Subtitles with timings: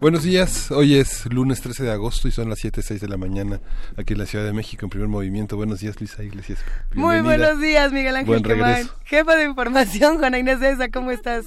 [0.00, 3.60] Buenos días, hoy es lunes 13 de agosto y son las 7.06 de la mañana
[3.98, 5.58] aquí en la Ciudad de México en primer movimiento.
[5.58, 6.64] Buenos días, Luisa Iglesias.
[6.94, 11.44] Muy buenos días, Miguel Ángel Buen Jefa de información, Juana Inés de esa, ¿cómo estás?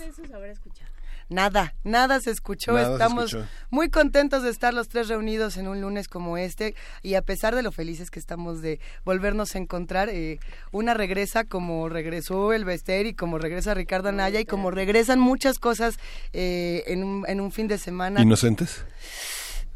[1.33, 2.77] Nada, nada se escuchó.
[2.77, 3.35] Estamos
[3.71, 7.55] muy contentos de estar los tres reunidos en un lunes como este y a pesar
[7.55, 10.39] de lo felices que estamos de volvernos a encontrar, eh,
[10.71, 15.57] una regresa como regresó el Bester y como regresa Ricardo Anaya y como regresan muchas
[15.57, 15.97] cosas
[16.33, 18.21] eh, en, un, en un fin de semana.
[18.21, 18.85] ¿Inocentes?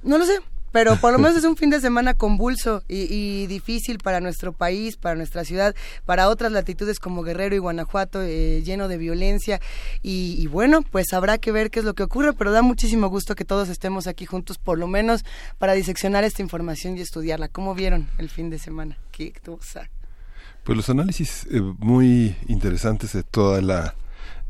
[0.04, 0.40] No lo sé
[0.78, 4.96] pero por lo menos es un fin de semana convulso y, difícil para nuestro país,
[4.96, 5.76] para nuestra ciudad,
[6.06, 9.60] para otras latitudes como Guerrero y Guanajuato, eh, lleno de violencia.
[10.04, 13.34] Y, bueno, pues habrá que ver qué es lo que ocurre, pero da muchísimo gusto
[13.34, 15.26] que todos estemos aquí juntos, por lo menos
[15.58, 17.48] para diseccionar esta información y estudiarla.
[17.48, 19.00] ¿Cómo vieron el fin de semana?
[19.12, 19.90] ¿Qué cosa?
[20.64, 23.96] Pues los análisis eh, muy interesantes de toda la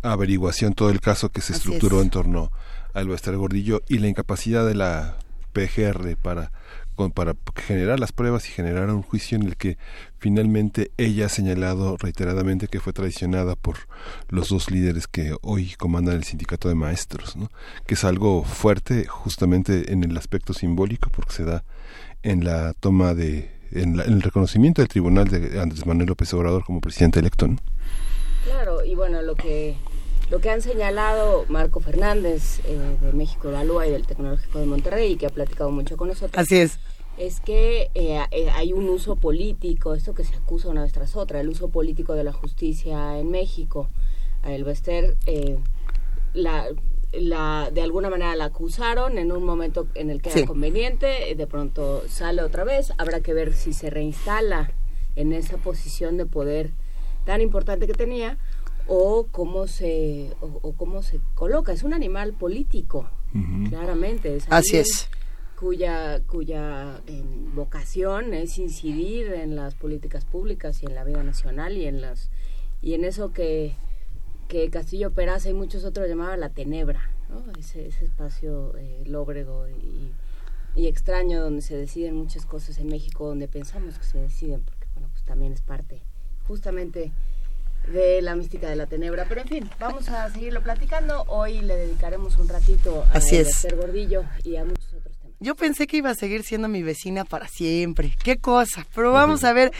[0.01, 2.51] averiguación, todo el caso que se estructuró en torno
[2.93, 5.15] al Bester Gordillo y la incapacidad de la
[5.57, 6.51] PGR para,
[7.15, 9.77] para generar las pruebas y generar un juicio en el que
[10.19, 13.77] finalmente ella ha señalado reiteradamente que fue traicionada por
[14.29, 17.49] los dos líderes que hoy comandan el sindicato de maestros, ¿no?
[17.87, 21.63] que es algo fuerte justamente en el aspecto simbólico porque se da
[22.21, 26.81] en la toma de en, el reconocimiento del tribunal de Andrés Manuel López Obrador como
[26.81, 27.49] presidente electo.
[28.45, 29.75] Claro, y bueno, lo que
[30.29, 35.15] lo que han señalado Marco Fernández eh, de México Evalúa y del Tecnológico de Monterrey,
[35.15, 36.33] que ha platicado mucho con nosotros.
[36.35, 36.79] Así es.
[37.17, 41.15] Es que eh, eh, hay un uso político, esto que se acusa una vez tras
[41.15, 43.89] otra, el uso político de la justicia en México.
[44.45, 45.17] El Bester,
[46.33, 46.67] la,
[47.11, 51.47] la, de alguna manera la acusaron en un momento en el que era conveniente, de
[51.47, 54.71] pronto sale otra vez, habrá que ver si se reinstala
[55.15, 56.71] en esa posición de poder
[57.25, 58.37] tan importante que tenía
[58.87, 61.71] o cómo se o, cómo se coloca.
[61.71, 63.09] Es un animal político
[63.69, 65.09] claramente es así es.
[65.59, 67.01] cuya cuya
[67.53, 72.29] vocación es incidir en las políticas públicas y en la vida nacional y en las
[72.81, 73.75] y en eso que
[74.47, 77.11] que Castillo Peraza y muchos otros llamaban la tenebra
[77.59, 80.13] ese, ese espacio eh, lóbrego y,
[80.75, 84.87] y extraño donde se deciden muchas cosas en México donde pensamos que se deciden porque
[84.93, 86.01] bueno pues también es parte
[86.47, 87.11] justamente
[87.91, 89.25] de la mística de la tenebra.
[89.27, 91.23] Pero en fin, vamos a seguirlo platicando.
[91.27, 93.43] Hoy le dedicaremos un ratito a Así
[93.75, 95.37] Gordillo y a muchos otros temas.
[95.39, 98.15] Yo pensé que iba a seguir siendo mi vecina para siempre.
[98.23, 98.85] Qué cosa.
[98.93, 99.71] Pero vamos a ver.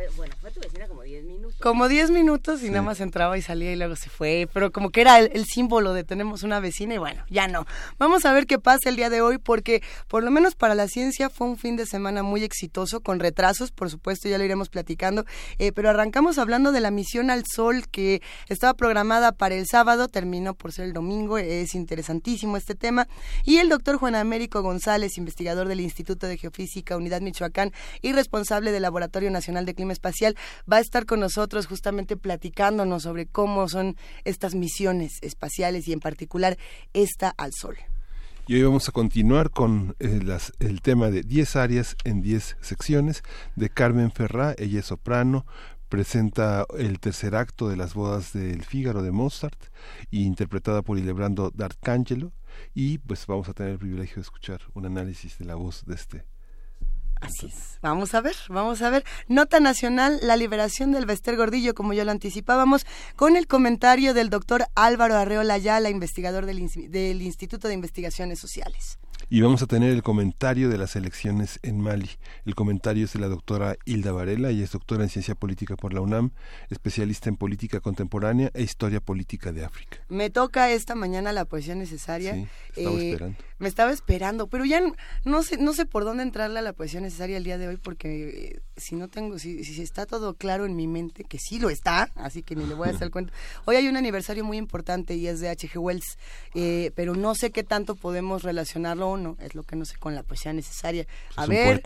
[0.00, 1.60] Fue, bueno, fue tu vecina como 10 minutos.
[1.60, 4.48] Como 10 minutos y nada más entraba y salía y luego se fue.
[4.52, 7.66] Pero como que era el, símbolo de tenemos una vecina y bueno, ya no.
[7.98, 10.88] Vamos a ver qué pasa el día de hoy porque por lo menos para la
[10.88, 14.68] ciencia fue un fin de semana muy exitoso con retrasos, por supuesto, ya lo iremos
[14.68, 15.24] platicando.
[15.58, 20.08] Eh, pero arrancamos hablando de la misión al Sol que estaba programada para el sábado,
[20.08, 21.38] terminó por ser el domingo.
[21.38, 23.08] Es interesantísimo este tema.
[23.44, 28.72] Y el doctor Juan Américo González, investigador del Instituto de Geofísica Unidad Michoacán y responsable
[28.72, 30.36] del Laboratorio Nacional de Clima Espacial,
[30.70, 36.00] va a estar con nosotros justamente platicándonos sobre cómo son estas misiones espaciales y en
[36.00, 36.58] particular
[36.92, 37.76] esta al Sol.
[38.46, 40.20] Y hoy vamos a continuar con eh,
[40.58, 43.22] el tema de 10 áreas en 10 secciones
[43.54, 45.46] de Carmen Ferrá, ella es soprano,
[45.88, 49.60] presenta el tercer acto de las bodas del Fígaro de Mozart,
[50.10, 52.32] interpretada por Ilebrando D'Arcangelo,
[52.74, 55.94] y pues vamos a tener el privilegio de escuchar un análisis de la voz de
[55.94, 56.24] este
[57.20, 57.78] Así es.
[57.82, 59.04] Vamos a ver, vamos a ver.
[59.28, 62.86] Nota nacional, la liberación del Bester Gordillo, como ya lo anticipábamos,
[63.16, 68.98] con el comentario del doctor Álvaro Arreola Ayala, investigador del, del Instituto de Investigaciones Sociales.
[69.32, 72.10] Y vamos a tener el comentario de las elecciones en Mali.
[72.46, 75.94] El comentario es de la doctora Hilda Varela, y es doctora en Ciencia Política por
[75.94, 76.32] la UNAM,
[76.68, 79.98] especialista en política contemporánea e historia política de África.
[80.08, 82.34] Me toca esta mañana la poesía necesaria.
[82.34, 83.38] Sí, estaba eh, esperando.
[83.60, 84.82] Me estaba esperando, pero ya
[85.24, 87.76] no sé, no sé por dónde entrarle a la poesía necesaria el día de hoy,
[87.76, 91.60] porque eh, si no tengo, si, si está todo claro en mi mente, que sí
[91.60, 93.32] lo está, así que ni le voy a hacer el cuento.
[93.64, 95.78] Hoy hay un aniversario muy importante y es de H.G.
[95.78, 96.18] Wells,
[96.54, 100.22] eh, pero no sé qué tanto podemos relacionarlo es lo que no sé con la
[100.22, 101.06] poesía necesaria.
[101.36, 101.82] A ver,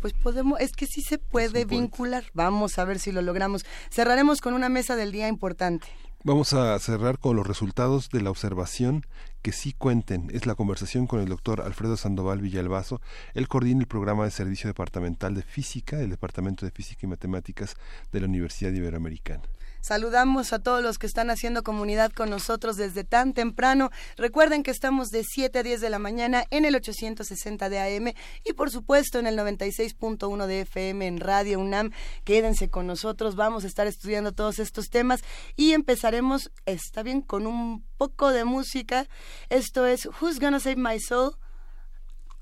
[0.00, 2.24] pues podemos, es que sí se puede vincular.
[2.32, 3.64] Vamos a ver si lo logramos.
[3.90, 5.88] Cerraremos con una mesa del día importante.
[6.24, 9.06] Vamos a cerrar con los resultados de la observación
[9.40, 10.28] que sí cuenten.
[10.32, 13.00] Es la conversación con el doctor Alfredo Sandoval Villalbazo.
[13.34, 17.76] Él coordina el programa de servicio departamental de física del Departamento de Física y Matemáticas
[18.10, 19.42] de la Universidad Iberoamericana.
[19.88, 23.88] Saludamos a todos los que están haciendo comunidad con nosotros desde tan temprano.
[24.18, 28.12] Recuerden que estamos de 7 a 10 de la mañana en el 860 de AM
[28.44, 31.92] y por supuesto en el 96.1 de FM en Radio UNAM.
[32.24, 35.22] Quédense con nosotros, vamos a estar estudiando todos estos temas
[35.56, 39.06] y empezaremos, está bien, con un poco de música.
[39.48, 41.34] Esto es Who's Gonna Save My Soul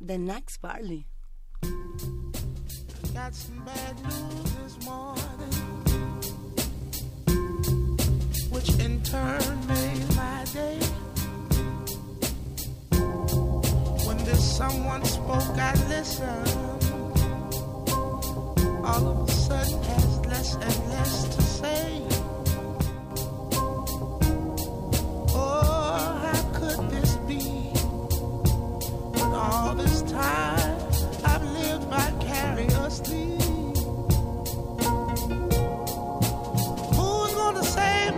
[0.00, 1.06] de Nax Barley.
[8.66, 10.78] Which in turn made my day.
[14.06, 16.82] When this someone spoke, I listened.
[18.84, 22.02] All of a sudden, has less and less to say.
[25.34, 27.42] Oh, how could this be?
[29.18, 30.55] When all this time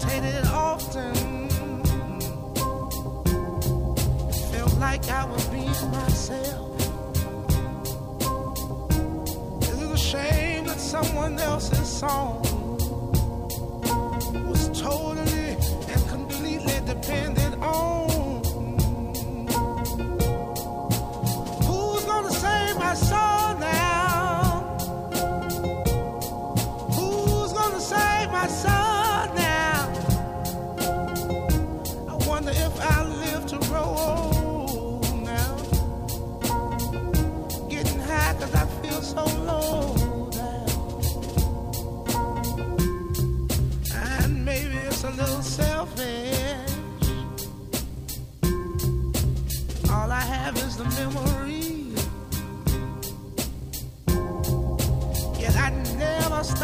[0.00, 1.14] was often.
[4.52, 6.80] Felt like I was being myself.
[9.62, 12.42] Is it a shame that someone else's song
[14.48, 15.56] was totally
[15.92, 17.37] and completely dependent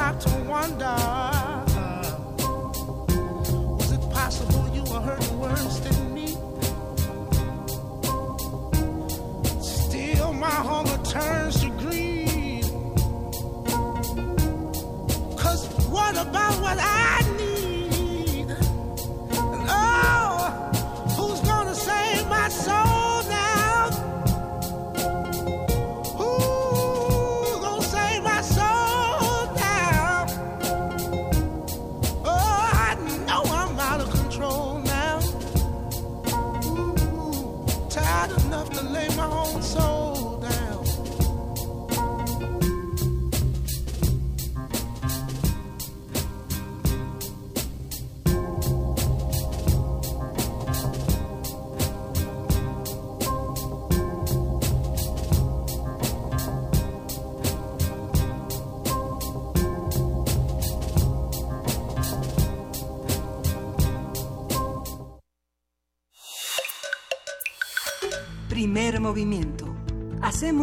[0.05, 1.34] stop to wonder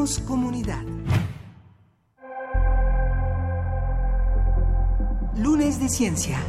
[0.02, 0.82] Comunidad.
[5.38, 6.40] Lunes de Ciencia.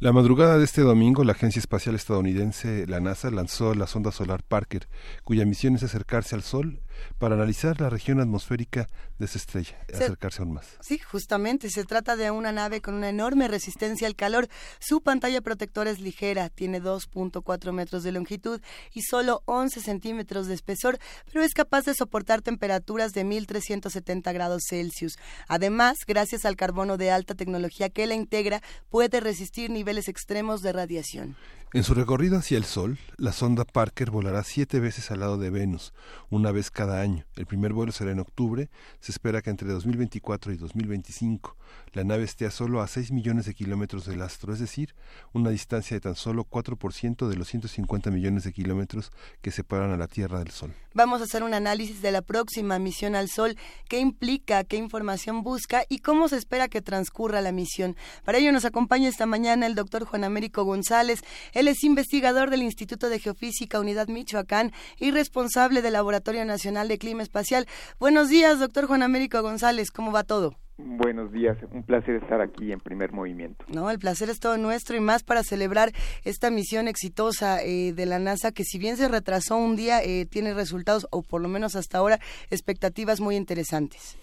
[0.00, 4.42] La madrugada de este domingo, la Agencia Espacial Estadounidense, la NASA, lanzó la sonda solar
[4.42, 4.88] Parker,
[5.22, 6.81] cuya misión es acercarse al Sol
[7.18, 10.66] para analizar la región atmosférica de esa estrella, Se- acercarse aún más.
[10.80, 14.48] Sí, justamente, se trata de una nave con una enorme resistencia al calor.
[14.80, 18.60] Su pantalla protectora es ligera, tiene 2.4 metros de longitud
[18.92, 20.98] y solo 11 centímetros de espesor,
[21.32, 25.16] pero es capaz de soportar temperaturas de 1370 grados Celsius.
[25.48, 30.72] Además, gracias al carbono de alta tecnología que la integra, puede resistir niveles extremos de
[30.72, 31.36] radiación.
[31.74, 35.48] En su recorrido hacia el Sol, la sonda Parker volará siete veces al lado de
[35.48, 35.94] Venus,
[36.28, 37.24] una vez cada año.
[37.34, 38.68] El primer vuelo será en octubre,
[39.00, 41.56] se espera que entre 2024 y 2025
[41.92, 44.94] la nave esté a solo a 6 millones de kilómetros del astro, es decir,
[45.32, 49.98] una distancia de tan solo 4% de los 150 millones de kilómetros que separan a
[49.98, 50.72] la Tierra del Sol.
[50.94, 53.58] Vamos a hacer un análisis de la próxima misión al Sol,
[53.88, 57.96] qué implica, qué información busca y cómo se espera que transcurra la misión.
[58.24, 61.20] Para ello nos acompaña esta mañana el doctor Juan Américo González.
[61.52, 66.98] Él es investigador del Instituto de Geofísica Unidad Michoacán y responsable del Laboratorio Nacional de
[66.98, 67.66] Clima Espacial.
[67.98, 69.90] Buenos días, doctor Juan Américo González.
[69.90, 70.56] ¿Cómo va todo?
[70.84, 73.64] Buenos días, un placer estar aquí en primer movimiento.
[73.72, 75.90] No, el placer es todo nuestro y más para celebrar
[76.24, 80.26] esta misión exitosa eh, de la NASA que si bien se retrasó un día, eh,
[80.26, 82.18] tiene resultados o por lo menos hasta ahora
[82.50, 84.18] expectativas muy interesantes.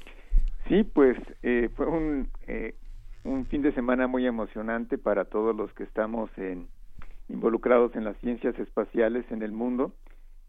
[0.67, 2.29] Sí, pues eh, fue un,
[3.23, 6.67] un fin de semana muy emocionante para todos los que estamos en,
[7.29, 9.93] involucrados en las ciencias espaciales en el mundo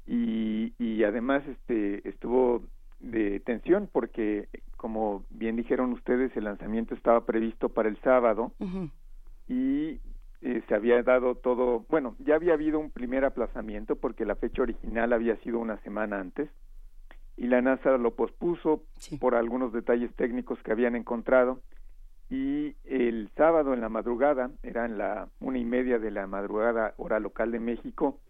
[0.06, 2.62] y, y además este estuvo
[3.00, 8.52] de tensión porque como bien dijeron ustedes el lanzamiento estaba previsto para el sábado
[9.48, 10.00] y
[10.42, 14.62] eh, se había dado todo bueno ya había habido un primer aplazamiento porque la fecha
[14.62, 16.50] original había sido una semana antes
[17.36, 18.82] y la NASA lo pospuso
[19.18, 21.60] por algunos detalles técnicos que habían encontrado
[22.30, 27.18] y el sábado en la madrugada, eran la una y media de la madrugada hora
[27.18, 28.20] local de México,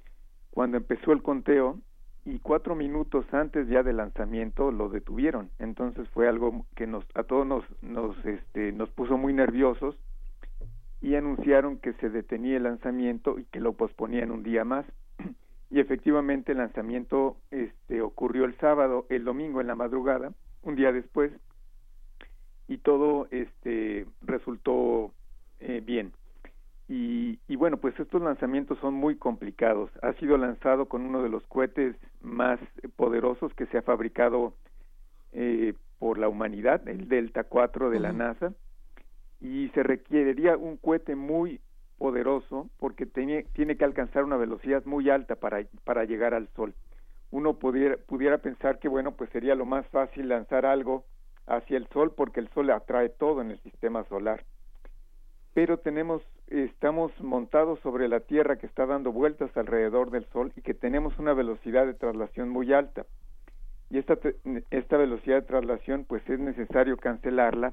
[0.50, 1.78] cuando empezó el conteo
[2.24, 5.50] y cuatro minutos antes ya del lanzamiento lo detuvieron.
[5.58, 9.96] Entonces fue algo que nos a todos nos nos este nos puso muy nerviosos
[11.00, 14.86] y anunciaron que se detenía el lanzamiento y que lo posponían un día más.
[15.72, 20.90] Y efectivamente el lanzamiento este ocurrió el sábado, el domingo en la madrugada, un día
[20.90, 21.30] después
[22.66, 25.12] y todo este resultó
[25.60, 26.12] eh, bien.
[26.92, 29.92] Y, y, bueno, pues estos lanzamientos son muy complicados.
[30.02, 32.58] Ha sido lanzado con uno de los cohetes más
[32.96, 34.54] poderosos que se ha fabricado
[35.30, 38.54] eh, por la humanidad, el Delta 4 de la NASA,
[39.40, 41.60] y se requeriría un cohete muy
[41.96, 46.74] poderoso porque tiene, tiene que alcanzar una velocidad muy alta para, para llegar al Sol.
[47.30, 51.04] Uno pudiera, pudiera pensar que, bueno, pues sería lo más fácil lanzar algo
[51.46, 54.42] hacia el Sol porque el Sol atrae todo en el sistema solar.
[55.54, 60.62] Pero tenemos, estamos montados sobre la Tierra que está dando vueltas alrededor del Sol y
[60.62, 63.06] que tenemos una velocidad de traslación muy alta.
[63.90, 64.16] Y esta,
[64.70, 67.72] esta velocidad de traslación pues es necesario cancelarla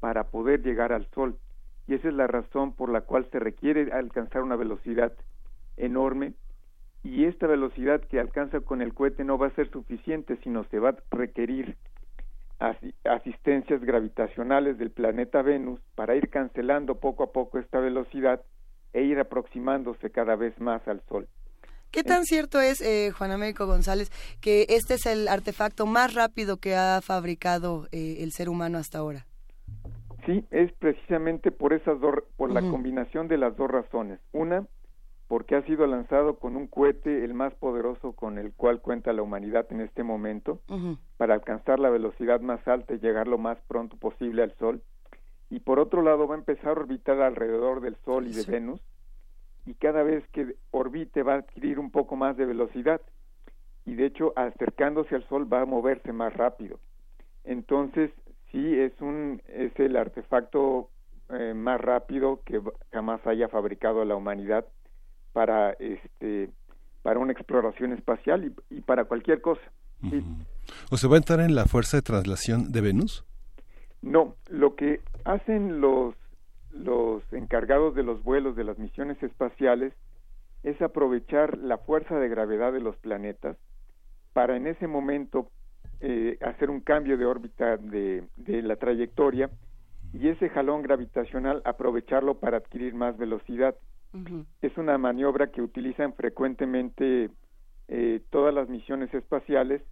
[0.00, 1.38] para poder llegar al Sol.
[1.86, 5.12] Y esa es la razón por la cual se requiere alcanzar una velocidad
[5.76, 6.34] enorme
[7.04, 10.78] y esta velocidad que alcanza con el cohete no va a ser suficiente, sino se
[10.78, 11.76] va a requerir
[12.58, 18.42] asistencias gravitacionales del planeta Venus para ir cancelando poco a poco esta velocidad
[18.92, 21.28] e ir aproximándose cada vez más al Sol.
[21.90, 26.56] ¿Qué tan cierto es, eh, Juan Américo González, que este es el artefacto más rápido
[26.56, 29.26] que ha fabricado eh, el ser humano hasta ahora?
[30.26, 34.18] Sí, es precisamente por esas dos, por la combinación de las dos razones.
[34.32, 34.66] Una,
[35.28, 39.22] porque ha sido lanzado con un cohete el más poderoso con el cual cuenta la
[39.22, 40.60] humanidad en este momento
[41.16, 44.82] para alcanzar la velocidad más alta y llegar lo más pronto posible al Sol.
[45.50, 48.80] Y por otro lado va a empezar a orbitar alrededor del Sol y de Venus
[49.66, 53.00] y cada vez que orbite va a adquirir un poco más de velocidad
[53.86, 56.80] y de hecho acercándose al Sol va a moverse más rápido.
[57.44, 58.10] Entonces
[58.52, 60.90] sí es un es el artefacto
[61.30, 62.60] eh, más rápido que
[62.92, 64.66] jamás haya fabricado la humanidad
[65.34, 66.48] para este
[67.02, 69.60] para una exploración espacial y, para cualquier cosa.
[70.90, 73.26] ¿O se va a entrar en la fuerza de traslación de Venus?
[74.00, 76.14] No, lo que hacen los
[76.70, 79.92] los encargados de los vuelos de las misiones espaciales
[80.62, 83.56] es aprovechar la fuerza de gravedad de los planetas
[84.32, 85.50] para en ese momento
[86.00, 89.50] eh, hacer un cambio de órbita de, de la trayectoria
[90.12, 93.76] y ese jalón gravitacional aprovecharlo para adquirir más velocidad.
[94.62, 97.30] Es una maniobra que utilizan frecuentemente
[97.88, 99.82] eh, todas las misiones espaciales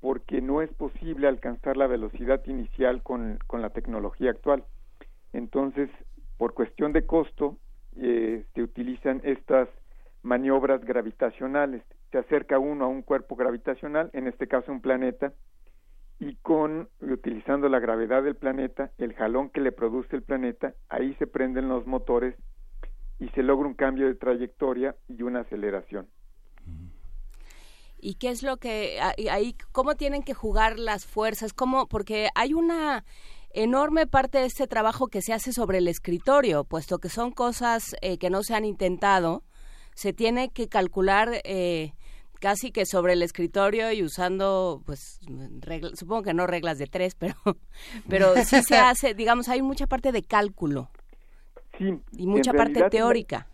[0.00, 4.64] porque no es posible alcanzar la velocidad inicial con, con la tecnología actual.
[5.32, 5.88] Entonces,
[6.36, 7.56] por cuestión de costo,
[7.96, 9.68] eh, se utilizan estas
[10.22, 11.82] maniobras gravitacionales.
[12.12, 15.32] Se acerca uno a un cuerpo gravitacional, en este caso un planeta,
[16.18, 21.14] y con utilizando la gravedad del planeta, el jalón que le produce el planeta, ahí
[21.14, 22.36] se prenden los motores
[23.18, 26.08] y se logra un cambio de trayectoria y una aceleración.
[27.98, 28.98] ¿Y qué es lo que
[29.30, 31.54] ahí cómo tienen que jugar las fuerzas?
[31.54, 33.04] ¿Cómo porque hay una
[33.54, 37.96] enorme parte de este trabajo que se hace sobre el escritorio, puesto que son cosas
[38.02, 39.44] eh, que no se han intentado,
[39.94, 41.94] se tiene que calcular eh,
[42.40, 45.20] casi que sobre el escritorio y usando, pues,
[45.94, 47.36] supongo que no reglas de tres, pero,
[48.08, 50.90] pero sí se hace, digamos, hay mucha parte de cálculo.
[51.78, 51.98] Sí.
[52.12, 53.46] Y mucha parte teórica.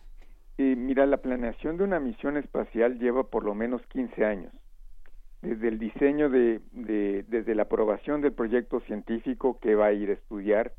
[0.58, 4.52] Eh, mira, la planeación de una misión espacial lleva por lo menos 15 años.
[5.40, 10.10] Desde el diseño de, de desde la aprobación del proyecto científico que va a ir
[10.10, 10.74] a estudiar,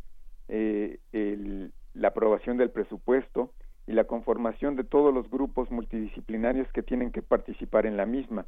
[0.49, 3.51] eh, el, la aprobación del presupuesto
[3.87, 8.45] y la conformación de todos los grupos multidisciplinarios que tienen que participar en la misma.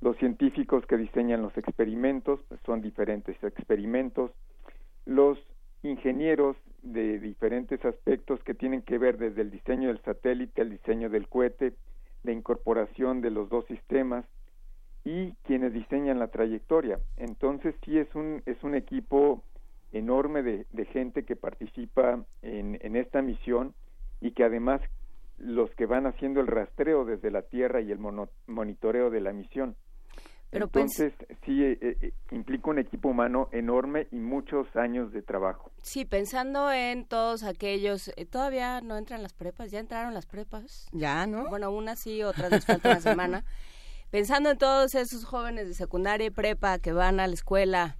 [0.00, 4.30] Los científicos que diseñan los experimentos pues, son diferentes experimentos.
[5.04, 5.38] Los
[5.82, 11.10] ingenieros de diferentes aspectos que tienen que ver desde el diseño del satélite, el diseño
[11.10, 11.74] del cohete,
[12.22, 14.24] la incorporación de los dos sistemas
[15.04, 16.98] y quienes diseñan la trayectoria.
[17.16, 19.42] Entonces sí es un, es un equipo
[19.92, 23.74] enorme de, gente que participa en, en, esta misión
[24.20, 24.80] y que además
[25.38, 27.98] los que van haciendo el rastreo desde la Tierra y el
[28.46, 29.76] monitoreo de la misión.
[30.56, 31.12] Pero Entonces,
[31.44, 35.70] sí, eh, eh, implica un equipo humano enorme y muchos años de trabajo.
[35.82, 40.88] Sí, pensando en todos aquellos, eh, todavía no entran las prepas, ya entraron las prepas.
[40.92, 41.50] Ya, ¿no?
[41.50, 43.44] Bueno, unas sí, otras les falta una semana.
[44.10, 47.98] Pensando en todos esos jóvenes de secundaria y prepa que van a la escuela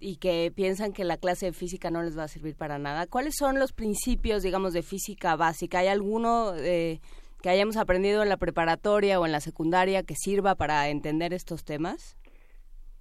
[0.00, 3.06] y que piensan que la clase de física no les va a servir para nada,
[3.06, 5.80] ¿cuáles son los principios, digamos, de física básica?
[5.80, 7.02] ¿Hay alguno eh,
[7.42, 11.64] que hayamos aprendido en la preparatoria o en la secundaria que sirva para entender estos
[11.64, 12.16] temas?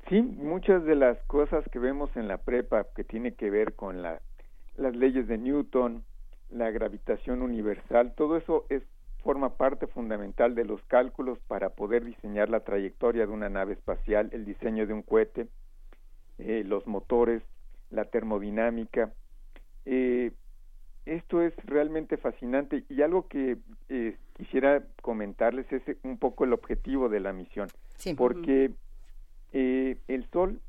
[0.10, 4.02] Sí, muchas de las cosas que vemos en la prepa que tiene que ver con
[4.02, 4.20] la,
[4.76, 6.04] las leyes de Newton,
[6.50, 8.84] la gravitación universal, todo eso es
[9.24, 14.30] forma parte fundamental de los cálculos para poder diseñar la trayectoria de una nave espacial,
[14.34, 15.48] el diseño de un cohete,
[16.40, 17.44] eh, los motores,
[17.92, 19.14] la termodinámica.
[19.86, 20.32] Eh,
[21.06, 23.58] esto es realmente fascinante y algo que
[23.90, 27.70] eh, quisiera comentarles es un poco el objetivo de la misión,
[28.18, 28.72] porque
[29.52, 30.60] eh, el Sol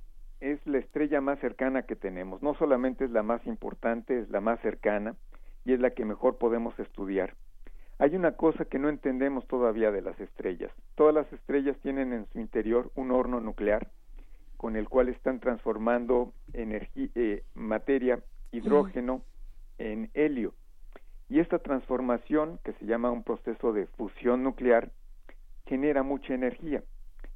[0.41, 4.41] es la estrella más cercana que tenemos, no solamente es la más importante, es la
[4.41, 5.15] más cercana
[5.65, 7.35] y es la que mejor podemos estudiar.
[7.99, 10.73] Hay una cosa que no entendemos todavía de las estrellas.
[10.97, 13.89] Todas las estrellas tienen en su interior un horno nuclear
[14.57, 18.21] con el cual están transformando energía, eh, materia,
[18.51, 19.23] hidrógeno,
[19.83, 20.55] en helio.
[21.29, 24.91] Y esta transformación, que se llama un proceso de fusión nuclear,
[25.67, 26.83] genera mucha energía.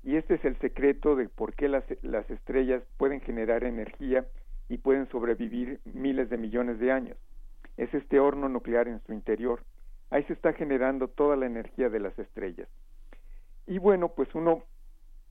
[0.02, 4.26] Y este es el secreto de por qué las, las estrellas pueden generar energía
[4.68, 7.16] y pueden sobrevivir miles de millones de años.
[7.76, 9.62] Es este horno nuclear en su interior.
[10.10, 12.68] Ahí se está generando toda la energía de las estrellas.
[13.66, 14.62] Y bueno, pues uno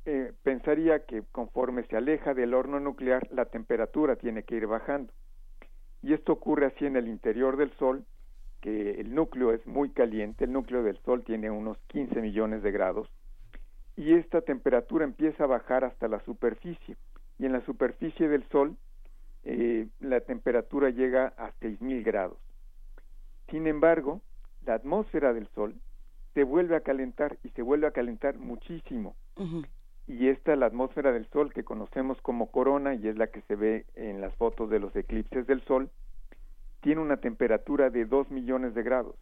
[0.05, 5.13] eh, pensaría que conforme se aleja del horno nuclear, la temperatura tiene que ir bajando.
[6.05, 8.05] Y esto ocurre así en el interior del Sol,
[8.61, 12.71] que el núcleo es muy caliente, el núcleo del Sol tiene unos 15 millones de
[12.71, 13.09] grados,
[13.95, 16.95] y esta temperatura empieza a bajar hasta la superficie.
[17.39, 18.77] Y en la superficie del Sol
[19.45, 22.37] eh, la temperatura llega a 6.000 grados.
[23.49, 24.21] Sin embargo,
[24.63, 25.73] la atmósfera del Sol
[26.35, 29.15] se vuelve a calentar y se vuelve a calentar muchísimo
[30.07, 33.55] y esta la atmósfera del Sol que conocemos como corona y es la que se
[33.55, 35.89] ve en las fotos de los eclipses del Sol,
[36.81, 39.15] tiene una temperatura de 2 millones de grados.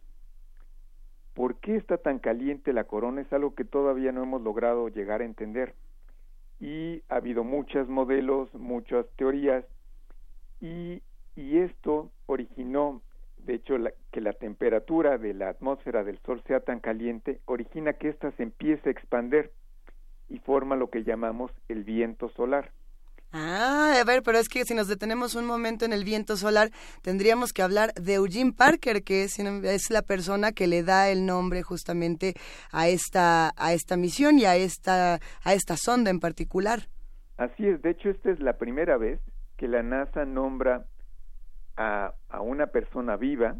[1.32, 3.22] ¿Por qué está tan caliente la corona?
[3.22, 5.74] Es algo que todavía no hemos logrado llegar a entender.
[6.60, 9.64] Y ha habido muchos modelos, muchas teorías,
[10.60, 11.02] y,
[11.34, 13.02] y esto originó,
[13.38, 13.76] de hecho,
[14.12, 18.44] que la temperatura de la atmósfera del Sol sea tan caliente, origina que ésta se
[18.44, 19.50] empiece a expander
[20.34, 22.70] y forma lo que llamamos el viento solar.
[23.32, 26.70] Ah, a ver, pero es que si nos detenemos un momento en el viento solar,
[27.02, 31.26] tendríamos que hablar de Eugene Parker, que es, es, la persona que le da el
[31.26, 32.34] nombre justamente
[32.70, 36.80] a esta, a esta misión y a esta, a esta sonda en particular.
[37.36, 39.20] Así es, de hecho esta es la primera vez
[39.56, 40.86] que la NASA nombra
[41.76, 43.56] a, a una persona viva,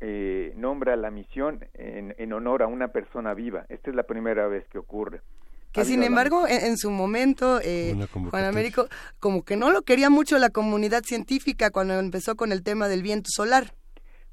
[0.00, 3.64] eh, nombra la misión en, en honor a una persona viva.
[3.68, 5.20] Esta es la primera vez que ocurre.
[5.72, 7.94] Que sin embargo, en, su momento, eh,
[8.30, 8.88] Juan Américo,
[9.20, 13.02] como que no lo quería mucho la comunidad científica cuando empezó con el tema del
[13.02, 13.72] viento solar.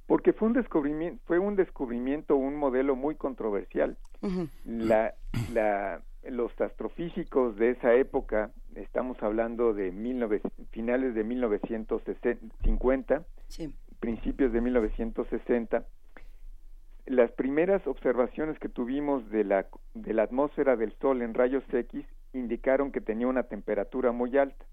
[0.07, 3.97] Porque fue un descubrimiento, fue un descubrimiento, un modelo muy controversial.
[4.65, 5.13] la,
[5.51, 9.91] la, los astrofísicos de esa época, estamos hablando de
[10.71, 13.23] finales de 1950,
[13.99, 15.85] principios de 1960,
[17.05, 22.05] las primeras observaciones que tuvimos de la, de la atmósfera del Sol en rayos X
[22.33, 24.65] indicaron que tenía una temperatura muy alta.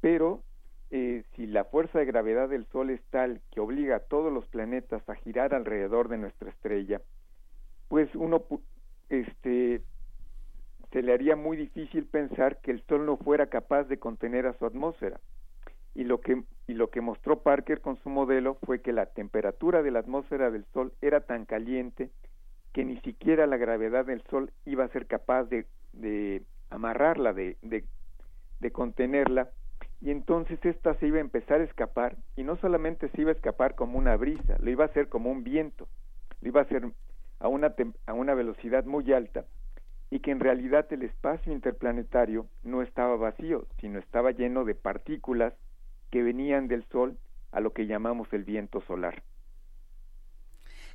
[0.00, 0.42] Pero
[0.90, 4.46] eh, si la fuerza de gravedad del Sol es tal que obliga a todos los
[4.46, 7.02] planetas a girar alrededor de nuestra estrella,
[7.88, 8.44] pues uno
[9.10, 9.82] este
[10.92, 14.54] se le haría muy difícil pensar que el Sol no fuera capaz de contener a
[14.54, 15.20] su atmósfera.
[15.94, 19.82] Y lo que y lo que mostró Parker con su modelo fue que la temperatura
[19.82, 22.10] de la atmósfera del Sol era tan caliente
[22.74, 27.56] que ni siquiera la gravedad del Sol iba a ser capaz de, de amarrarla, de,
[27.62, 27.84] de,
[28.60, 29.48] de contenerla,
[30.02, 33.34] y entonces ésta se iba a empezar a escapar, y no solamente se iba a
[33.34, 35.88] escapar como una brisa, lo iba a hacer como un viento,
[36.42, 36.84] lo iba a hacer
[37.40, 37.74] a una,
[38.06, 39.46] a una velocidad muy alta,
[40.10, 45.54] y que en realidad el espacio interplanetario no estaba vacío, sino estaba lleno de partículas
[46.10, 47.18] que venían del Sol
[47.52, 49.22] a lo que llamamos el viento solar.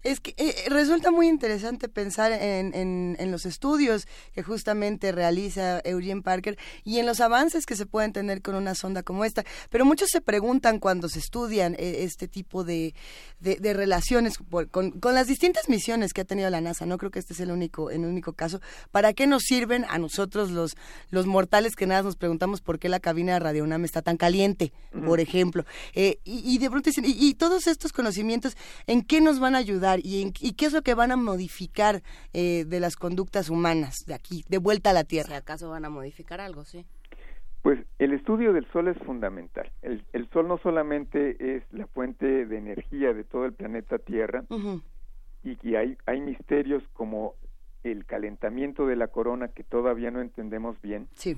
[0.04, 2.74] Es que eh, resulta muy interesante pensar en,
[3.18, 8.12] en, los estudios que justamente realiza Eugene Parker y en los avances que se pueden
[8.12, 9.46] tener con una sonda como esta.
[9.70, 12.94] Pero muchos se preguntan cuando se estudian eh, este tipo de,
[13.40, 16.86] de, relaciones con, con, las distintas misiones que ha tenido la NASA.
[16.86, 18.60] No creo que este sea el único, el único caso.
[18.92, 20.76] ¿Para qué nos sirven a nosotros los,
[21.12, 24.18] los mortales que nada nos preguntamos por qué la cabina de Radio UNAM está tan
[24.18, 24.74] caliente,
[25.06, 25.66] por ejemplo?
[25.94, 29.93] Eh, y, de pronto dicen, y todos estos conocimientos, ¿en qué nos van a ayudar?
[30.02, 32.02] Y, qué es lo que van a modificar
[32.34, 35.30] eh, de las conductas humanas de aquí, de vuelta a la Tierra.
[35.30, 36.86] Si acaso van a modificar algo, sí.
[37.62, 39.72] Pues el estudio del Sol es fundamental.
[39.82, 44.44] El, Sol no solamente es la fuente de energía de todo el planeta Tierra,
[45.44, 47.36] y, y hay, hay misterios como
[47.84, 51.08] el calentamiento de la corona que todavía no entendemos bien.
[51.16, 51.38] Sí.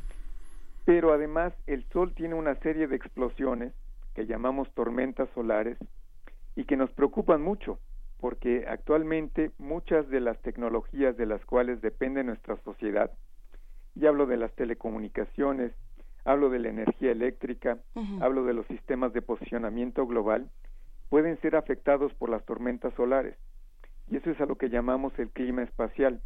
[0.86, 3.74] Pero además el Sol tiene una serie de explosiones
[4.13, 5.78] que llamamos tormentas solares
[6.56, 7.80] y que nos preocupan mucho
[8.19, 13.12] porque actualmente muchas de las tecnologías de las cuales depende nuestra sociedad,
[13.95, 15.73] y hablo de las telecomunicaciones,
[16.25, 17.78] hablo de la energía eléctrica,
[18.19, 20.49] hablo de los sistemas de posicionamiento global,
[21.10, 23.38] pueden ser afectados por las tormentas solares.
[24.10, 26.21] Y eso es a lo que llamamos el clima espacial.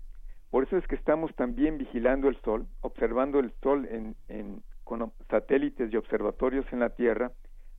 [0.50, 5.12] Por eso es que estamos también vigilando el Sol, observando el Sol en, en, con
[5.30, 7.32] satélites y observatorios en la Tierra.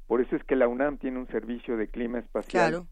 [0.06, 2.70] Por eso es que la UNAM tiene un servicio de clima espacial.
[2.70, 2.86] Claro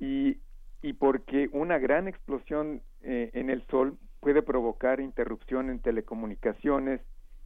[0.00, 0.38] y,
[0.82, 7.00] y porque una gran explosión eh, en el Sol puede provocar interrupción en telecomunicaciones,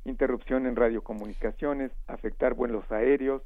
[0.04, 3.42] interrupción en radiocomunicaciones, afectar vuelos aéreos,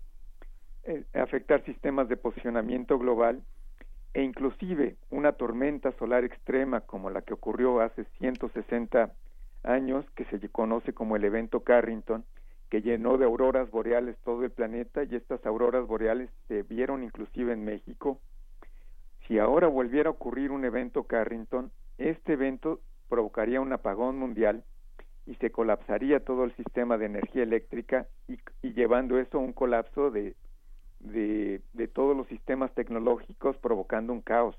[0.85, 3.43] eh, afectar sistemas de posicionamiento global
[4.15, 9.13] e inclusive una tormenta solar extrema como la que ocurrió hace 160
[9.65, 12.25] años, que se conoce como el evento Carrington,
[12.71, 17.53] que llenó de auroras boreales todo el planeta y estas auroras boreales se vieron inclusive
[17.53, 18.19] en México
[19.29, 24.65] si ahora volviera a ocurrir un evento Carrington, este evento provocaría un apagón mundial
[25.27, 28.39] y se colapsaría todo el sistema de energía eléctrica y,
[28.73, 30.35] llevando eso a un colapso de,
[31.01, 34.57] de, todos los sistemas tecnológicos provocando un caos.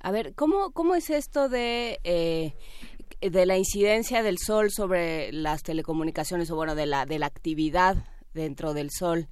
[0.00, 2.54] A ver, ¿cómo, cómo es esto de, eh,
[3.20, 7.96] de la incidencia del sol sobre las telecomunicaciones o bueno, de la, de la actividad
[8.34, 9.28] dentro del sol?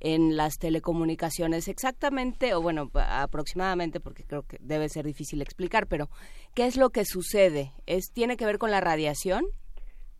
[0.00, 6.08] En las telecomunicaciones exactamente, o bueno, aproximadamente, porque creo que debe ser difícil explicar, pero
[6.54, 7.72] ¿qué es lo que sucede?
[7.86, 9.44] ¿Es, ¿Tiene que ver con la radiación?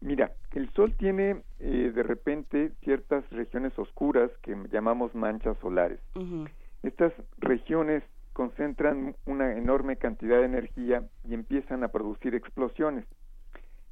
[0.01, 6.01] Mira, el Sol tiene eh, de repente ciertas regiones oscuras que llamamos manchas solares.
[6.83, 13.07] Estas regiones concentran una enorme cantidad de energía y empiezan a producir explosiones.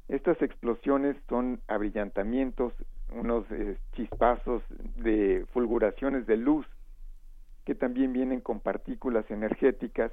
[0.07, 2.73] Estas explosiones son abrillantamientos
[3.13, 4.63] unos eh, chispazos
[4.97, 6.65] de fulguraciones de luz
[7.65, 10.11] que también vienen con partículas energéticas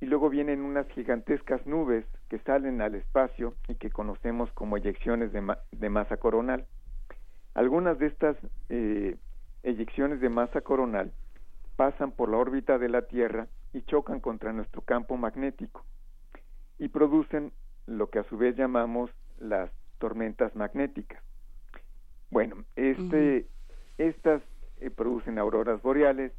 [0.00, 5.32] y luego vienen unas gigantescas nubes que salen al espacio y que conocemos como eyecciones
[5.32, 6.66] de, masa coronal.
[7.54, 8.36] Algunas de estas
[8.68, 9.16] eh,
[9.62, 11.12] eyecciones de masa coronal
[11.76, 15.84] pasan por la órbita de la Tierra y chocan contra nuestro campo magnético
[16.78, 17.52] y producen
[17.86, 21.22] lo que a su vez llamamos las tormentas magnéticas.
[22.34, 23.46] Bueno, este,
[23.96, 24.42] estas
[24.80, 26.32] eh, producen auroras boreales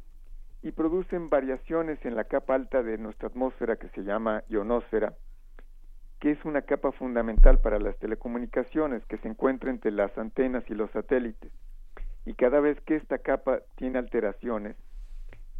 [0.60, 5.14] y producen variaciones en la capa alta de nuestra atmósfera que se llama ionosfera,
[6.20, 10.74] que es una capa fundamental para las telecomunicaciones que se encuentra entre las antenas y
[10.74, 11.50] los satélites.
[12.26, 14.76] Y cada vez que esta capa tiene alteraciones,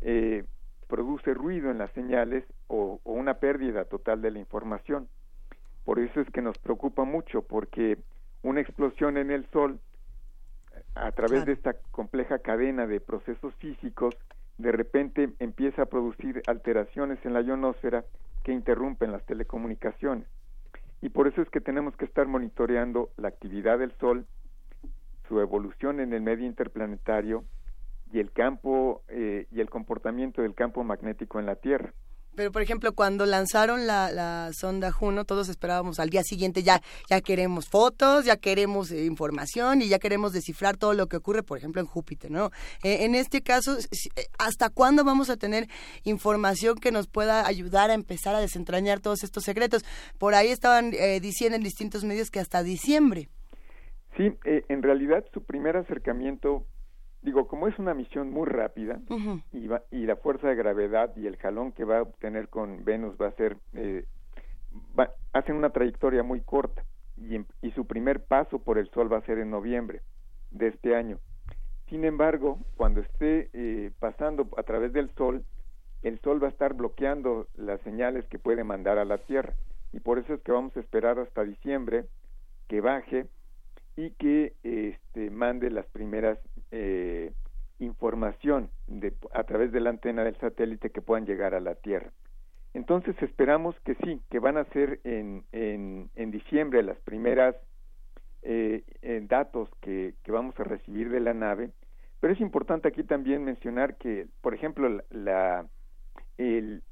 [0.02, 0.44] eh,
[0.86, 5.08] produce ruido en las señales o, una pérdida total de la información.
[5.86, 7.96] Por eso es que nos preocupa mucho, porque
[8.42, 9.80] una explosión en el Sol
[10.96, 14.16] a través de esta compleja cadena de procesos físicos,
[14.58, 18.04] de repente empieza a producir alteraciones en la ionosfera
[18.42, 20.26] que interrumpen las telecomunicaciones.
[21.02, 24.26] Y por eso es que tenemos que estar monitoreando la actividad del Sol,
[25.28, 27.44] su evolución en el medio interplanetario
[28.12, 31.92] y el campo eh, y el comportamiento del campo magnético en la Tierra.
[32.36, 36.82] Pero, por ejemplo, cuando lanzaron la, la, sonda Juno, todos esperábamos al día siguiente ya,
[37.08, 41.42] ya queremos fotos, ya queremos eh, información y ya queremos descifrar todo lo que ocurre,
[41.42, 42.50] por ejemplo, en Júpiter, ¿no?
[42.84, 45.66] Eh, en este caso, eh, ¿hasta cuándo vamos a tener
[46.04, 49.82] información que nos pueda ayudar a empezar a desentrañar todos estos secretos?
[50.18, 50.90] Por ahí estaban
[51.22, 53.28] diciendo en distintos medios que hasta diciembre.
[54.16, 56.66] Sí, en realidad su primer acercamiento
[57.26, 59.00] digo, como es una misión muy rápida
[59.52, 63.16] y, y la fuerza de gravedad y el jalón que va a obtener con Venus
[63.20, 64.04] va a ser, eh,
[65.32, 66.84] hacen una trayectoria muy corta
[67.16, 70.02] y, y, su primer paso por el Sol va a ser en noviembre
[70.52, 71.18] de este año.
[71.88, 75.44] Sin embargo, cuando esté eh, pasando a través del Sol,
[76.02, 79.54] el Sol va a estar bloqueando las señales que puede mandar a la Tierra
[79.92, 82.04] y por eso es que vamos a esperar hasta diciembre
[82.68, 83.26] que baje
[83.96, 86.38] y que este, mande las primeras
[86.70, 87.32] eh,
[87.78, 92.10] información de, a través de la antena del satélite que puedan llegar a la Tierra.
[92.74, 97.56] Entonces esperamos que sí, que van a ser en, en, en diciembre las primeras
[98.42, 98.82] eh,
[99.28, 101.70] datos que, que, vamos a recibir de la nave,
[102.20, 105.66] pero es importante aquí también mencionar que, por ejemplo, la,
[106.38, 106.82] el,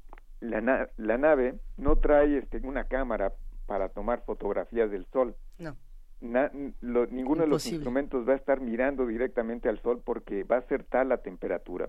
[0.40, 3.32] la, la nave no trae este, una cámara
[3.66, 5.36] para tomar fotografías del Sol.
[5.58, 5.76] No
[6.24, 10.84] ninguno de los instrumentos va a estar mirando directamente al sol porque va a ser
[10.84, 11.88] tal la temperatura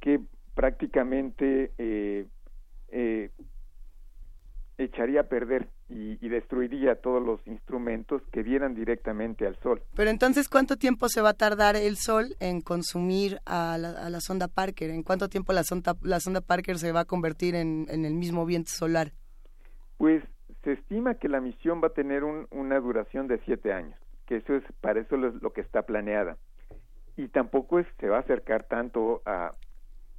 [0.00, 0.20] que
[0.54, 2.26] prácticamente eh,
[2.88, 3.30] eh,
[4.76, 9.82] echaría a perder y, destruiría todos los instrumentos que vieran directamente al sol.
[9.94, 14.48] Pero entonces, ¿cuánto tiempo se va a tardar el sol en consumir a la, sonda
[14.48, 14.90] Parker?
[14.90, 18.44] ¿En cuánto tiempo la sonda, la sonda Parker se va a convertir en el mismo
[18.46, 19.12] viento solar?
[19.96, 20.24] Pues
[20.64, 24.54] se estima que la misión va a tener una duración de siete años, que eso
[24.54, 26.36] es para eso es lo que está planeada.
[27.16, 29.52] Y tampoco es, se va a acercar tanto a,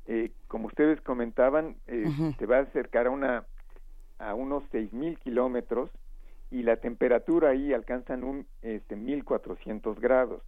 [0.05, 2.05] eh, como ustedes comentaban, eh,
[2.37, 3.45] se va a acercar a una
[4.17, 5.89] a unos seis mil kilómetros
[6.49, 10.41] y la temperatura ahí alcanzan un este, 1400 grados.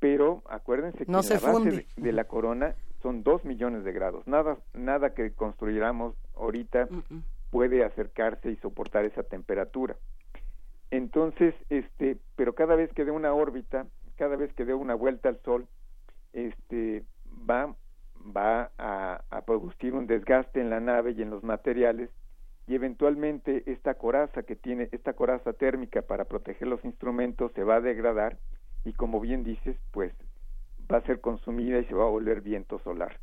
[0.00, 4.26] Pero acuérdense que la base de, la corona son dos millones de grados.
[4.26, 6.88] Nada, nada que construyéramos ahorita
[7.54, 9.94] puede acercarse y soportar esa temperatura.
[10.90, 13.86] Entonces, este, pero cada vez que dé una órbita,
[14.16, 15.68] cada vez que dé una vuelta al Sol,
[16.32, 17.04] este,
[17.48, 17.76] va,
[18.36, 22.10] va a, producir un desgaste en la nave y en los materiales
[22.66, 27.76] y eventualmente esta coraza que tiene, esta coraza térmica para proteger los instrumentos se va
[27.76, 28.36] a degradar
[28.84, 30.12] y como bien dices, pues
[30.92, 33.20] va a ser consumida y se va a volver viento solar.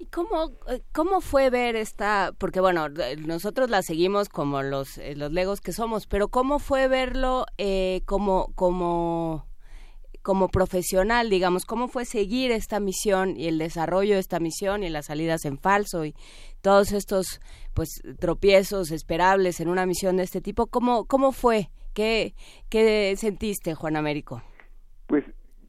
[0.00, 5.16] ¿Y cómo, eh, cómo fue ver esta, porque bueno, nosotros la seguimos como los, eh,
[5.16, 9.48] los legos que somos, pero cómo fue verlo eh, como, como,
[10.22, 14.88] como profesional, digamos, cómo fue seguir esta misión y el desarrollo de esta misión y
[14.88, 16.14] las salidas en falso y
[16.60, 17.40] todos estos
[17.74, 21.70] pues tropiezos esperables en una misión de este tipo, ¿cómo, cómo fue?
[21.92, 22.36] ¿Qué,
[22.68, 24.44] qué sentiste, Juan Américo?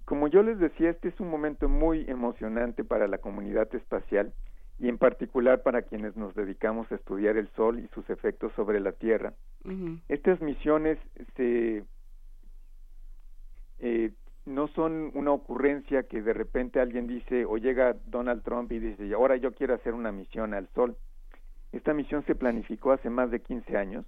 [0.09, 4.33] Como yo les decía, este es un momento muy emocionante para la comunidad espacial
[4.79, 8.79] y en particular para quienes nos dedicamos a estudiar el Sol y sus efectos sobre
[8.79, 9.33] la Tierra.
[10.07, 10.97] Estas misiones
[11.35, 11.83] se,
[13.77, 14.11] eh,
[14.47, 19.13] no son una ocurrencia que de repente alguien dice o llega Donald Trump y dice,
[19.13, 20.97] ahora yo quiero hacer una misión al Sol.
[21.71, 24.07] Esta misión se planificó hace más de 15 años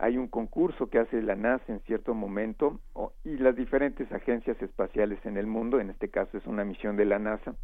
[0.00, 2.80] hay un concurso que hace la NASA en cierto momento
[3.24, 7.04] y las diferentes agencias espaciales en el mundo, en este caso es una misión de
[7.04, 7.54] la NASA,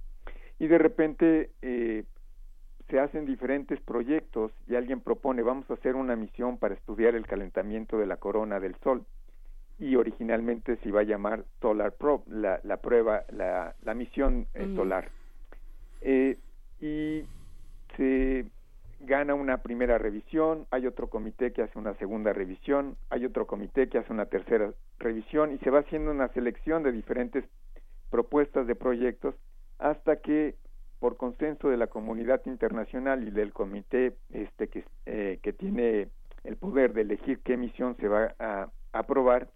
[0.59, 2.05] y de repente eh,
[2.89, 7.27] se hacen diferentes proyectos y alguien propone vamos a hacer una misión para estudiar el
[7.27, 9.05] calentamiento de la corona del Sol
[9.79, 14.73] y originalmente se iba a llamar Solar Probe, la, la prueba, la, la misión eh,
[14.75, 15.11] solar.
[16.01, 16.39] Eh,
[16.81, 17.25] y
[17.97, 18.47] se
[19.07, 23.89] gana una primera revisión, hay otro comité que hace una segunda revisión, hay otro comité
[23.89, 27.45] que hace una tercera revisión y se va haciendo una selección de diferentes
[28.11, 29.35] propuestas de proyectos
[29.79, 30.57] hasta que
[30.99, 36.09] por consenso de la comunidad internacional y del comité este que, eh, que tiene
[36.45, 39.49] el poder de elegir qué misión se va a, aprobar,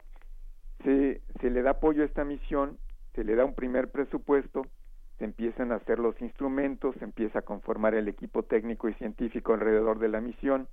[0.84, 2.78] se, se le da apoyo a esta misión,
[3.14, 4.66] se le da un primer presupuesto
[5.20, 9.52] se empiezan a hacer los instrumentos, se empieza a conformar el equipo técnico y científico
[9.52, 10.66] alrededor de la misión.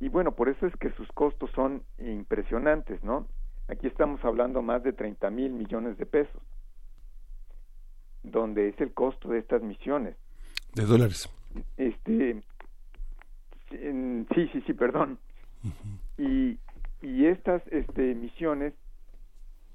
[0.00, 3.28] Y bueno, por eso es que sus costos son impresionantes, ¿no?
[3.68, 6.42] Aquí estamos hablando más de 30 mil millones de pesos,
[8.22, 10.16] donde es el costo de estas misiones.
[10.74, 11.28] De dólares.
[11.76, 12.42] Este,
[13.68, 15.18] sí, sí, sí, perdón.
[16.16, 16.58] y,
[17.02, 18.72] y estas este, misiones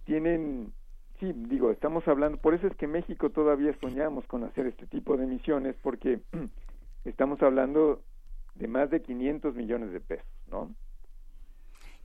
[0.06, 0.74] tienen
[1.20, 5.18] sí, digo, estamos hablando, por eso es que México todavía soñamos con hacer este tipo
[5.18, 6.22] de misiones, porque
[7.06, 8.02] estamos hablando
[8.56, 10.74] de más de 500 millones de pesos, ¿no?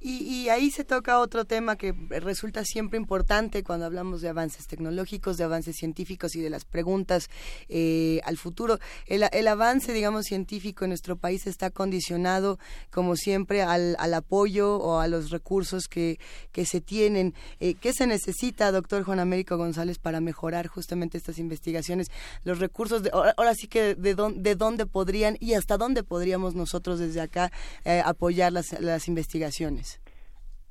[0.03, 5.37] Y, ahí se toca otro tema que resulta siempre importante cuando hablamos de avances tecnológicos,
[5.37, 7.29] de avances científicos y de las preguntas
[7.69, 8.79] eh, al futuro.
[9.07, 12.59] El, avance, digamos, científico en nuestro país está condicionado,
[12.91, 16.19] como siempre, al, apoyo o a los recursos que,
[16.51, 17.35] que se tienen.
[17.61, 22.11] Eh, ¿Qué se necesita, doctor Juan Américo González, para mejorar justamente estas investigaciones?
[22.45, 26.99] Los recursos, de, ahora, sí que de, de dónde podrían y hasta dónde podríamos nosotros
[26.99, 27.53] desde acá
[27.85, 29.89] eh, apoyar las, las investigaciones.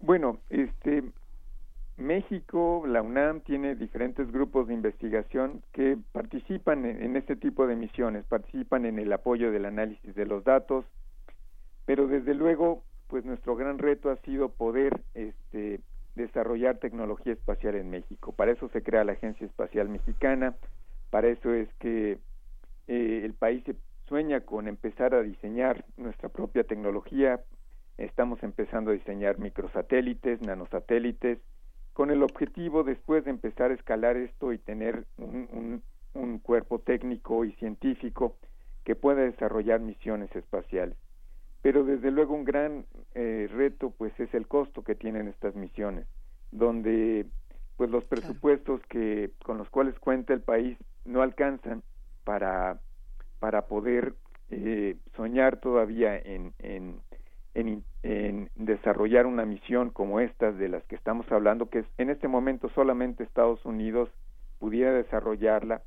[0.01, 1.03] Bueno, este
[1.97, 8.25] México, la UNAM tiene diferentes grupos de investigación que participan en, este tipo de misiones,
[8.25, 10.85] participan en el apoyo del análisis de los datos,
[11.85, 15.81] pero desde luego, pues nuestro gran reto ha sido poder este,
[16.15, 18.31] desarrollar tecnología espacial en México.
[18.31, 20.55] Para eso se crea la Agencia Espacial Mexicana,
[21.09, 22.17] para eso es que
[22.87, 23.63] eh, el país
[24.07, 27.41] sueña con empezar a diseñar nuestra propia tecnología,
[27.99, 31.37] Estamos empezando a diseñar microsatélites, nanosatélites,
[31.91, 35.83] con el objetivo después de empezar a escalar esto y tener un,
[36.41, 38.37] cuerpo técnico y científico
[38.85, 40.97] que pueda desarrollar misiones espaciales.
[41.61, 42.85] Pero desde luego un gran
[43.15, 46.07] eh, reto pues es el costo que tienen estas misiones,
[46.51, 47.25] donde
[47.75, 51.83] pues los presupuestos que con los cuales cuenta el país no alcanzan
[52.23, 52.79] para
[53.39, 54.15] para poder
[54.49, 57.01] eh, soñar todavía en, en
[57.59, 62.69] en, desarrollar una misión como esta de las que estamos hablando, que en este momento
[62.69, 64.09] solamente Estados Unidos
[64.59, 65.81] pudiera desarrollarla,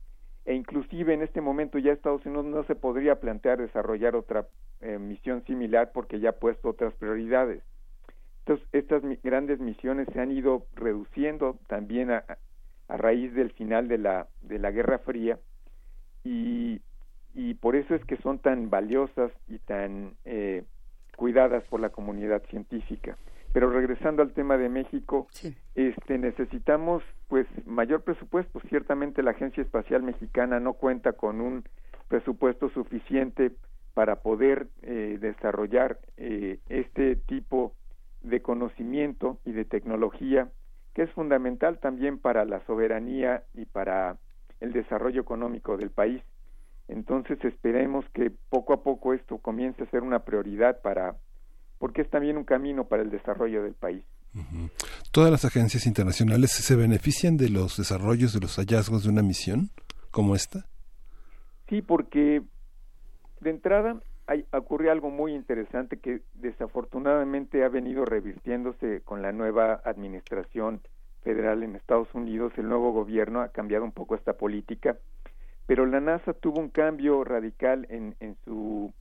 [0.44, 4.46] e inclusive en este momento ya Estados Unidos no se podría plantear desarrollar otra
[4.80, 7.62] eh, misión similar porque ya ha puesto otras prioridades.
[8.40, 12.24] Entonces, estas grandes misiones se han ido reduciendo también a,
[12.88, 15.38] a raíz del final de la, de la Guerra Fría
[16.24, 16.80] y,
[17.34, 20.64] y por eso es que son tan valiosas y tan eh,
[21.22, 23.16] cuidadas por la comunidad científica.
[23.52, 25.28] Pero regresando al tema de México,
[25.76, 28.58] este necesitamos pues mayor presupuesto.
[28.68, 31.62] Ciertamente la Agencia Espacial Mexicana no cuenta con un
[32.08, 33.52] presupuesto suficiente
[33.94, 37.72] para poder eh, desarrollar eh, este tipo
[38.22, 40.50] de conocimiento y de tecnología
[40.92, 44.16] que es fundamental también para la soberanía y para
[44.58, 46.20] el desarrollo económico del país.
[46.92, 51.16] Entonces esperemos que poco a poco esto comience a ser una prioridad para,
[51.78, 54.04] porque es también un camino para el desarrollo del país.
[55.10, 59.70] ¿Todas las agencias internacionales se benefician de los desarrollos, de los hallazgos de una misión
[60.10, 60.66] como esta?
[61.68, 62.42] Sí, porque
[63.40, 69.80] de entrada hay, ocurre algo muy interesante que desafortunadamente ha venido revirtiéndose con la nueva
[69.84, 70.82] administración
[71.22, 72.52] federal en Estados Unidos.
[72.56, 74.98] El nuevo gobierno ha cambiado un poco esta política
[75.72, 78.92] pero la NASA tuvo un cambio radical en, su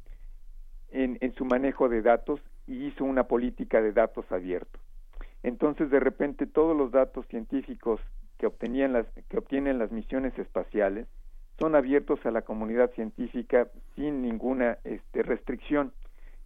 [1.44, 4.82] manejo de datos y hizo una política de datos abiertos.
[5.44, 8.00] Entonces, de repente, todos los datos científicos
[8.38, 11.08] que obtenían las que obtienen las misiones espaciales
[11.60, 15.92] son abiertos a la comunidad científica sin ninguna este, restricción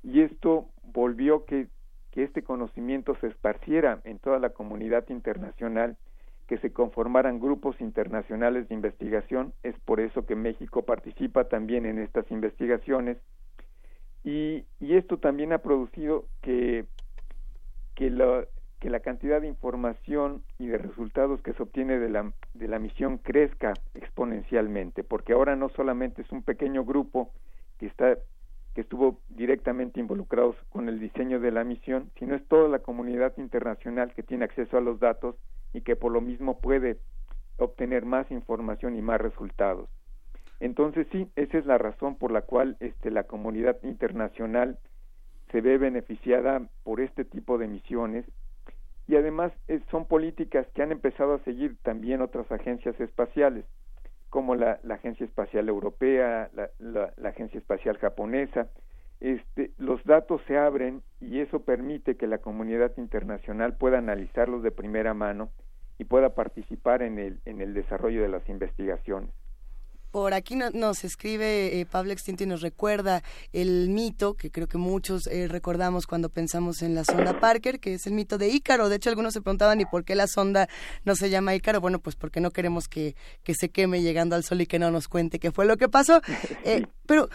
[0.01, 1.67] y esto volvió que,
[2.09, 5.97] que este conocimiento se esparciera en toda la comunidad internacional
[6.47, 9.53] que se conformaran grupos internacionales de investigación.
[9.63, 13.17] Es por eso que México participa también en estas investigaciones.
[14.23, 16.85] Y, y esto también ha producido que,
[17.95, 18.45] que, la,
[18.79, 22.79] que la cantidad de información y de resultados que se obtiene de la, de la
[22.79, 27.31] misión crezca exponencialmente, porque ahora no solamente es un pequeño grupo
[27.79, 28.17] que está
[28.73, 33.33] que estuvo directamente involucrados con el diseño de la misión, sino es toda la comunidad
[33.37, 35.37] internacional que tiene acceso a los datos
[35.75, 36.97] y que por lo mismo puede
[37.57, 39.89] obtener más información y más resultados.
[40.59, 44.79] Entonces sí, esa es la razón por la cual este, la comunidad internacional
[45.51, 48.25] se ve beneficiada por este tipo de misiones
[49.07, 49.51] y además
[49.91, 53.65] son políticas que han empezado a seguir también otras agencias espaciales
[54.35, 56.69] como la, Agencia Espacial Europea, la,
[57.15, 58.67] la, Agencia Espacial Japonesa.
[59.25, 64.69] Este, los datos se abren y eso permite que la comunidad internacional pueda analizarlos de
[64.69, 65.49] primera mano
[65.97, 69.31] y pueda participar en el, en el desarrollo de las investigaciones.
[70.11, 74.77] Por aquí nos escribe eh, Pablo Extinto y nos recuerda el mito que creo que
[74.77, 78.89] muchos eh, recordamos cuando pensamos en la sonda Parker, que es el mito de Ícaro.
[78.89, 80.69] De hecho, algunos se preguntaban, ¿y por qué la sonda
[81.03, 81.81] no se llama Ícaro?
[81.81, 84.91] Bueno, pues porque no queremos que, que se queme llegando al sol y que no
[84.91, 86.21] nos cuente qué fue lo que pasó.
[86.63, 87.29] Eh, pero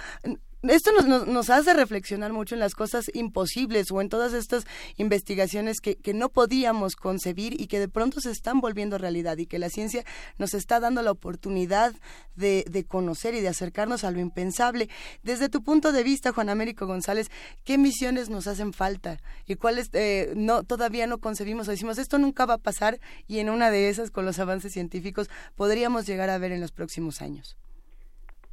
[0.63, 4.65] esto nos, nos, hace reflexionar mucho en las cosas imposibles o en todas estas
[4.97, 9.59] investigaciones que, no podíamos concebir y que de pronto se están volviendo realidad y que
[9.59, 10.05] la ciencia
[10.39, 11.95] nos está dando la oportunidad
[12.35, 14.91] de, de conocer y de acercarnos a lo impensable.
[15.23, 17.29] Desde tu punto de vista, Juan Américo González,
[17.65, 22.19] ¿qué misiones nos hacen falta y cuáles eh, no, todavía no concebimos o decimos esto
[22.19, 26.29] nunca va a pasar y en una de esas con los avances científicos podríamos llegar
[26.29, 27.57] a ver en los próximos años?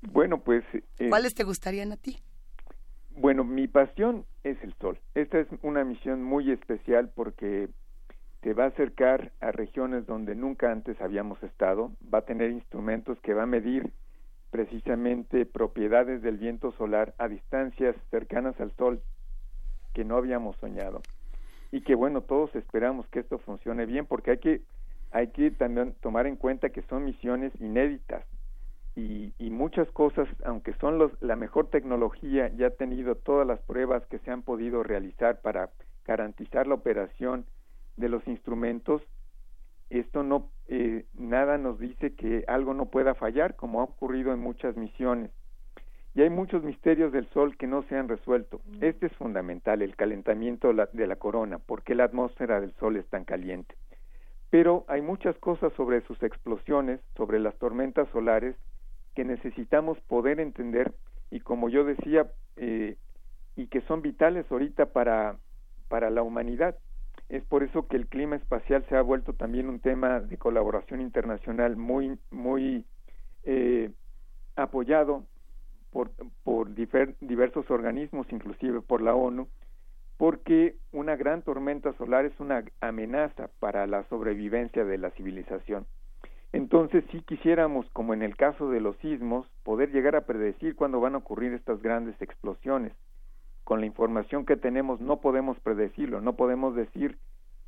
[0.01, 0.63] Bueno, pues...
[0.99, 2.17] Eh, ¿Cuáles te gustarían a ti?
[3.11, 4.99] Bueno, mi pasión es el sol.
[5.15, 7.69] Esta es una misión muy especial porque
[8.41, 13.19] te va a acercar a regiones donde nunca antes habíamos estado, va a tener instrumentos
[13.21, 13.91] que va a medir
[14.51, 19.01] precisamente propiedades del viento solar a distancias cercanas al sol
[19.93, 21.01] que no habíamos soñado
[21.71, 24.61] y que bueno todos esperamos que esto funcione bien porque hay que
[25.11, 28.25] hay que también tomar en cuenta que son misiones inéditas
[28.97, 34.05] y, muchas cosas, aunque son los, la mejor tecnología, ya ha tenido todas las pruebas
[34.07, 35.69] que se han podido realizar para
[36.05, 37.45] garantizar la operación
[37.95, 39.01] de los instrumentos,
[39.89, 44.39] esto no, eh, nada nos dice que algo no pueda fallar, como ha ocurrido en
[44.39, 45.31] muchas misiones.
[46.15, 48.61] Y hay muchos misterios del Sol que no se han resuelto.
[48.81, 53.25] Este es fundamental, el calentamiento de la corona, porque la atmósfera del Sol es tan
[53.25, 53.75] caliente.
[54.49, 58.55] Pero hay muchas cosas sobre sus explosiones, sobre las tormentas solares,
[59.18, 60.93] que necesitamos poder entender
[61.32, 62.97] y como yo decía, eh,
[63.55, 65.38] y que son vitales ahorita para,
[65.88, 66.78] para la humanidad.
[67.28, 71.01] Es por eso que el clima espacial se ha vuelto también un tema de colaboración
[71.01, 72.86] internacional muy, muy
[73.41, 73.89] eh,
[74.55, 75.24] apoyado
[75.89, 76.11] por,
[76.43, 79.47] por diversos organismos, inclusive por la ONU,
[80.18, 85.88] porque una gran tormenta solar es una amenaza para la sobrevivencia de la civilización.
[86.53, 90.99] Entonces, si quisiéramos, como en el caso de los sismos, poder llegar a predecir cuándo
[90.99, 92.93] van a ocurrir estas grandes explosiones.
[93.63, 97.17] Con la información que tenemos no podemos predecirlo, no podemos decir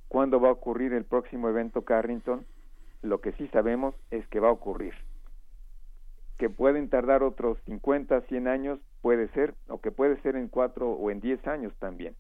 [0.08, 2.46] cuándo va a ocurrir el próximo evento Carrington.
[3.02, 4.94] Lo que sí sabemos es que va a ocurrir.
[6.38, 10.90] Que pueden tardar otros 50, 100 años, puede ser, o que puede ser en 4
[10.90, 12.16] o en 10 años también.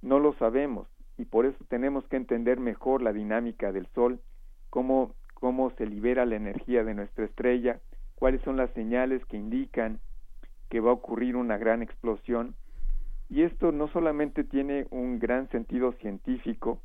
[0.00, 0.88] No lo sabemos
[1.18, 4.20] y por eso tenemos que entender mejor la dinámica del Sol,
[4.70, 7.80] cómo cómo se libera la energía de nuestra estrella,
[8.16, 10.00] cuáles son las señales que indican
[10.68, 12.54] que va a ocurrir una gran explosión.
[13.30, 16.80] Y esto no solamente tiene un gran sentido científico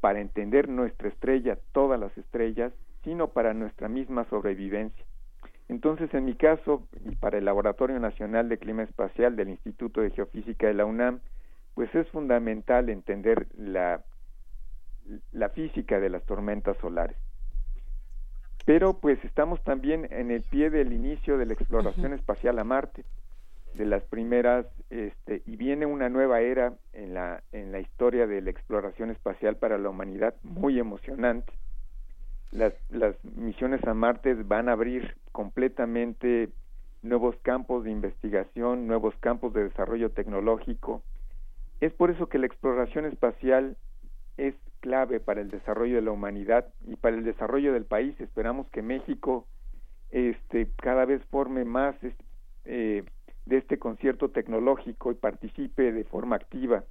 [0.00, 2.72] para entender nuestra estrella, todas las estrellas,
[3.04, 5.04] sino para nuestra misma sobrevivencia.
[5.68, 10.10] Entonces, en mi caso, y para el Laboratorio Nacional de Clima Espacial del Instituto de
[10.10, 11.20] Geofísica de la UNAM,
[11.74, 14.02] pues es fundamental entender la,
[15.32, 17.16] la física de las tormentas solares.
[18.66, 23.04] Pero pues estamos también en el pie del inicio de la exploración espacial a Marte,
[23.74, 28.42] de las primeras, este, y viene una nueva era en la, en la historia de
[28.42, 31.52] la exploración espacial para la humanidad, muy emocionante.
[32.50, 36.48] Las, las misiones a Marte van a abrir completamente
[37.02, 41.02] nuevos campos de investigación, nuevos campos de desarrollo tecnológico.
[41.80, 43.76] Es por eso que la exploración espacial
[44.36, 48.18] es clave para el desarrollo de la humanidad y para el desarrollo del país.
[48.20, 49.46] Esperamos que México
[50.10, 51.96] este, cada vez forme más
[52.64, 53.04] eh,
[53.46, 56.84] de este concierto tecnológico y participe de forma activa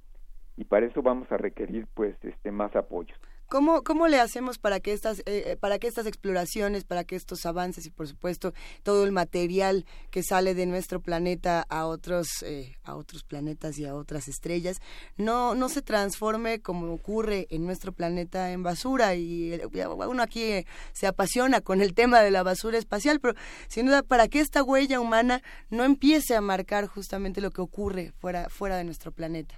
[0.56, 3.18] y para eso vamos a requerir pues este más apoyos.
[3.48, 7.14] ¿Cómo, ¿Cómo le hacemos para que estas eh, eh, para que estas exploraciones, para que
[7.14, 12.42] estos avances y por supuesto todo el material que sale de nuestro planeta a otros
[12.42, 14.78] eh, a otros planetas y a otras estrellas
[15.16, 19.60] no no se transforme como ocurre en nuestro planeta en basura y
[20.08, 23.34] uno aquí se apasiona con el tema de la basura espacial, pero
[23.68, 25.40] sin duda para que esta huella humana
[25.70, 29.54] no empiece a marcar justamente lo que ocurre fuera fuera de nuestro planeta.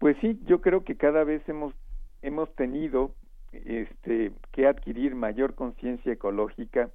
[0.00, 1.74] Pues sí, yo creo que cada vez hemos
[2.22, 3.14] hemos tenido
[3.52, 6.90] este que adquirir mayor conciencia ecológica.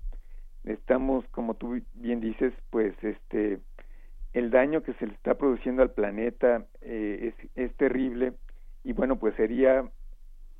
[0.63, 3.59] Estamos como tú bien dices pues este
[4.33, 8.33] el daño que se le está produciendo al planeta eh, es, es terrible.
[8.83, 9.89] Y bueno pues sería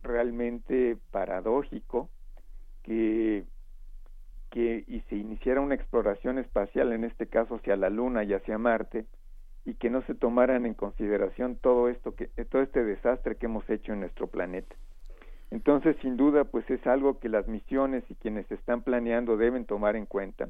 [0.04, 2.10] realmente paradójico
[2.84, 3.46] que
[4.52, 8.58] que y se iniciara una exploración espacial en este caso hacia la luna y hacia
[8.58, 9.06] Marte
[9.66, 13.68] y que no se tomaran en consideración todo esto que todo este desastre que hemos
[13.70, 14.76] hecho en nuestro planeta.
[15.52, 19.96] Entonces, sin duda, pues es algo que las misiones y quienes están planeando deben tomar
[19.96, 20.50] en cuenta.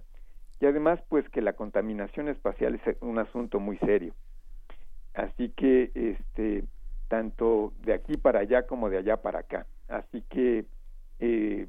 [0.59, 4.13] Y además, pues que la contaminación espacial es un asunto muy serio.
[5.13, 6.63] Así que, este,
[7.07, 9.65] tanto de aquí para allá como de allá para acá.
[9.87, 10.65] Así que
[11.19, 11.67] eh,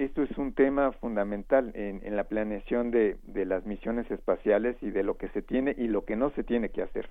[0.00, 4.90] esto es un tema fundamental en, en la planeación de, de las misiones espaciales y
[4.90, 7.10] de lo que se tiene y lo que no se tiene que hacer.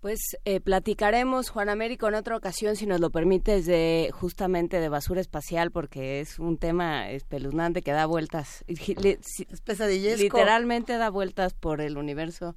[0.00, 4.90] Pues eh, platicaremos, Juan Américo, en otra ocasión, si nos lo permites, de justamente de
[4.90, 10.22] basura espacial, porque es un tema espeluznante que da vueltas, es pesadillesco.
[10.22, 12.54] literalmente da vueltas por el universo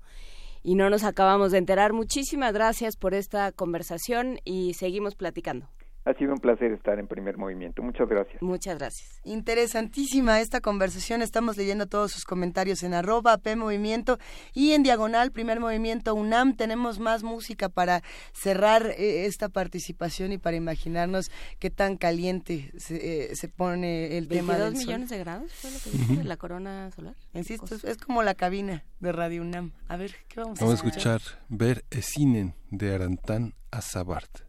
[0.61, 1.93] y no nos acabamos de enterar.
[1.93, 5.69] Muchísimas gracias por esta conversación y seguimos platicando.
[6.07, 7.83] Ha sido un placer estar en primer movimiento.
[7.83, 8.41] Muchas gracias.
[8.41, 9.19] Muchas gracias.
[9.25, 11.21] Interesantísima esta conversación.
[11.21, 14.17] Estamos leyendo todos sus comentarios en arroba P Movimiento
[14.53, 16.55] y en diagonal Primer Movimiento UNAM.
[16.55, 21.29] Tenemos más música para cerrar eh, esta participación y para imaginarnos
[21.59, 25.77] qué tan caliente se, eh, se pone el tema del millones de grados fue lo
[25.79, 27.15] que dijo la corona solar.
[27.33, 29.73] Insisto, es como la cabina de Radio UNAM.
[29.89, 31.21] A ver, ¿qué vamos, vamos a escuchar?
[31.49, 34.46] Ver Esinen de Arantán Azabart.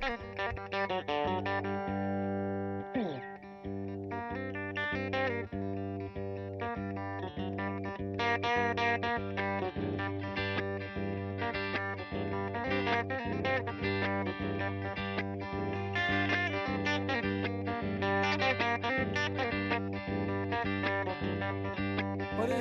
[0.00, 0.16] Wuri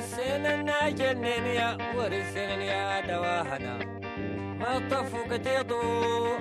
[0.04, 3.99] senan na genne ya wuri senan ya da wahala.
[4.70, 6.40] والطفق تضوء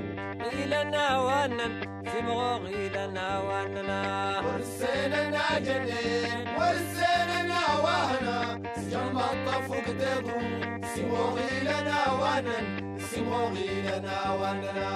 [0.53, 4.01] إلنا وانن في مغوغ إلنا وأننا
[4.47, 8.61] ورسينا جنين ورسينا وهنا.
[8.93, 14.89] جمع الطفق تضوء سموغ إلنا وانن سموغ إلنا وأننا.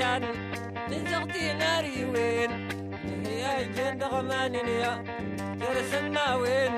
[0.00, 0.22] شان
[0.90, 2.50] نزغتي ناري وين
[3.42, 5.04] يا جند غمانين يا
[5.60, 6.72] ترسم ما وين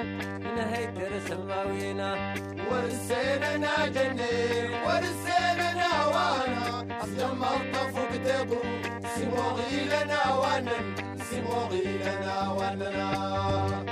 [0.56, 2.34] نهي ترسم ما وينا
[2.70, 6.66] ورسينا جنين ورسينا وأنا
[7.02, 8.58] أصلا الطف كتبو
[9.14, 10.76] سموغي لنا وأنا
[11.30, 13.91] سموغي لنا وأنا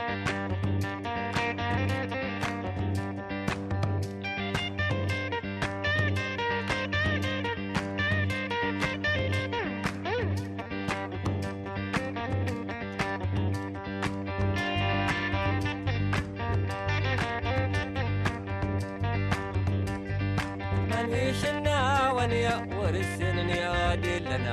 [24.31, 24.51] ዘለና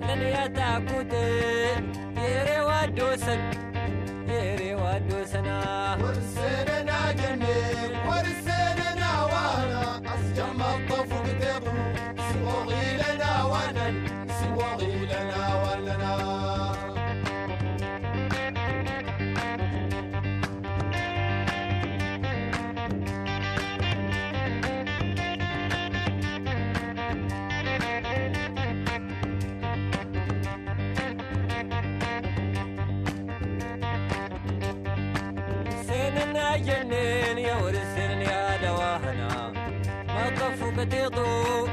[0.00, 1.12] ነንያታኩት
[2.24, 3.42] የሬዋዶሰን
[4.30, 5.48] የሬዋዶሰና
[6.02, 6.90] ውርስንና
[7.20, 7.42] ጀን
[40.80, 41.68] بديضو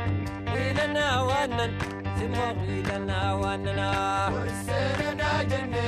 [0.53, 1.72] ويلنا ونن
[2.20, 3.91] سمو ويلنا وننا
[4.34, 5.86] والسنة جنة.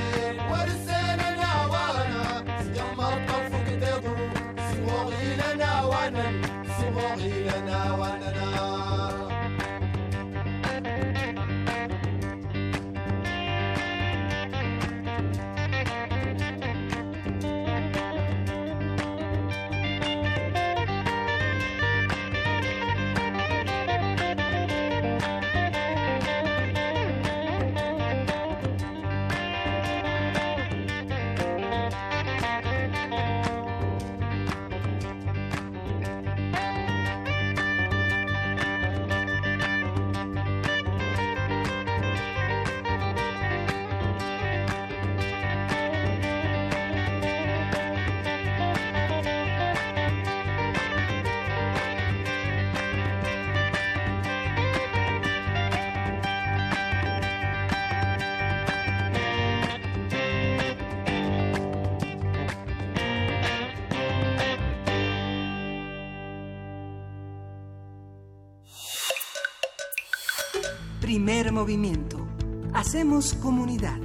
[71.09, 72.27] Primer movimiento.
[72.71, 73.97] Hacemos comunidad.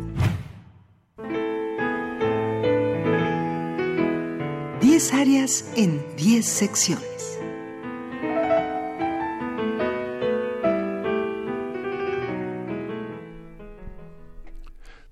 [4.81, 7.39] 10 áreas en 10 secciones.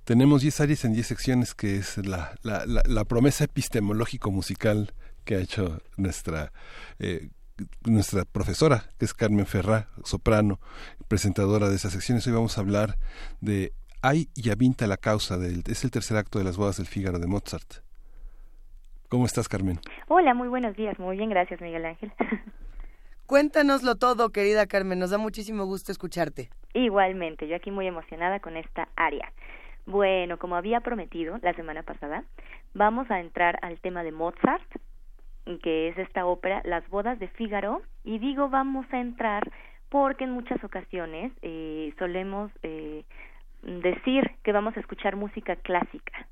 [0.05, 4.95] Tenemos 10 áreas en 10 secciones, que es la, la, promesa epistemológico-musical
[5.27, 6.55] que ha hecho nuestra
[6.99, 7.29] eh,
[7.85, 10.59] nuestra profesora, que es Carmen Ferrá, soprano,
[11.09, 12.27] presentadora de esas secciones.
[12.27, 12.97] Hoy vamos a hablar
[13.41, 16.87] de Ay y Avinta la causa, del, es el tercer acto de las bodas del
[16.87, 17.83] Fígaro de Mozart.
[19.09, 19.79] ¿Cómo estás, Carmen?
[20.09, 20.99] Hola, muy buenos días.
[20.99, 22.13] Muy bien, gracias, Miguel Ángel.
[23.27, 24.99] Cuéntanoslo todo, querida Carmen.
[24.99, 26.51] Nos da muchísimo gusto escucharte.
[26.75, 29.33] Igualmente, yo aquí muy emocionada con esta área.
[29.87, 32.25] Bueno, como había prometido la semana pasada,
[32.75, 34.63] vamos a entrar al tema de Mozart,
[35.63, 39.51] que es esta ópera Las bodas de Fígaro, y digo vamos a entrar
[39.89, 43.05] porque en muchas ocasiones eh, solemos eh,
[43.63, 46.27] decir que vamos a escuchar música clásica.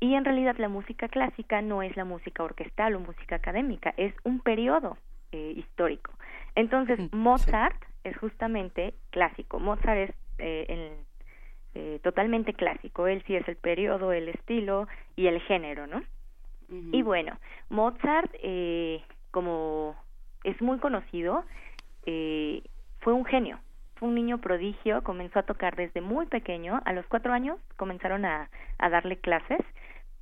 [0.00, 4.14] Y en realidad la música clásica no es la música orquestal o música académica, es
[4.24, 4.96] un periodo
[5.32, 6.12] eh, histórico.
[6.54, 9.58] Entonces, Mozart es justamente clásico.
[9.58, 10.92] Mozart es eh, el,
[11.74, 13.06] eh, totalmente clásico.
[13.06, 16.02] Él sí es el periodo, el estilo y el género, ¿no?
[16.70, 17.38] Y bueno,
[17.70, 19.96] Mozart, eh, como
[20.44, 21.44] es muy conocido,
[22.04, 22.62] eh,
[23.00, 23.58] fue un genio,
[23.96, 28.24] fue un niño prodigio, comenzó a tocar desde muy pequeño, a los cuatro años comenzaron
[28.24, 29.60] a, a darle clases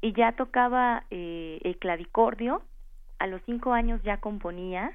[0.00, 2.62] y ya tocaba eh, el clavicordio,
[3.18, 4.92] a los cinco años ya componía,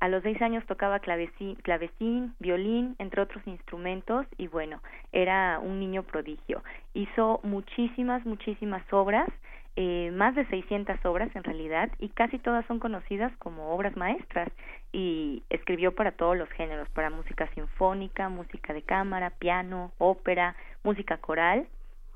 [0.00, 4.80] a los seis años tocaba clavecín, clavecín, violín, entre otros instrumentos, y bueno,
[5.12, 6.62] era un niño prodigio.
[6.94, 9.28] Hizo muchísimas, muchísimas obras,
[9.76, 14.48] eh, más de 600 obras en realidad, y casi todas son conocidas como obras maestras,
[14.92, 21.18] y escribió para todos los géneros, para música sinfónica, música de cámara, piano, ópera, música
[21.18, 21.66] coral,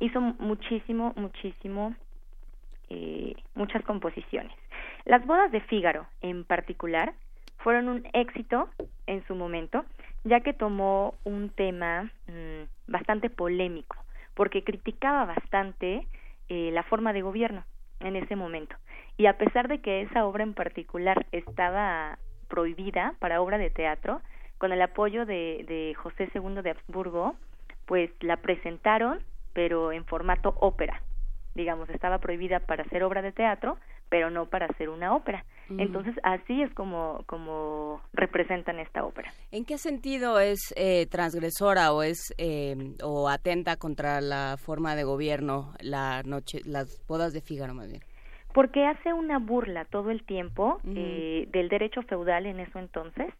[0.00, 1.94] hizo muchísimo, muchísimo,
[2.90, 4.52] eh, muchas composiciones.
[5.04, 7.14] Las bodas de Fígaro, en particular,
[7.58, 8.68] fueron un éxito
[9.06, 9.84] en su momento,
[10.24, 13.96] ya que tomó un tema mmm, bastante polémico,
[14.34, 16.06] porque criticaba bastante
[16.48, 17.64] eh, la forma de gobierno
[18.00, 18.76] en ese momento.
[19.16, 22.18] Y a pesar de que esa obra en particular estaba
[22.48, 24.20] prohibida para obra de teatro,
[24.58, 27.34] con el apoyo de, de José II de Habsburgo,
[27.86, 29.20] pues la presentaron,
[29.52, 31.02] pero en formato ópera.
[31.54, 33.78] Digamos, estaba prohibida para hacer obra de teatro,
[34.08, 35.44] pero no para hacer una ópera.
[35.68, 35.82] Uh -huh.
[35.82, 39.32] Entonces, así es como, como representan esta ópera.
[39.50, 45.04] ¿En qué sentido es eh, transgresora o es eh, o atenta contra la forma de
[45.04, 48.02] gobierno la noche, las bodas de Fígaro más bien?
[48.52, 50.94] Porque hace una burla todo el tiempo uh -huh.
[50.96, 53.32] eh, del derecho feudal en eso entonces,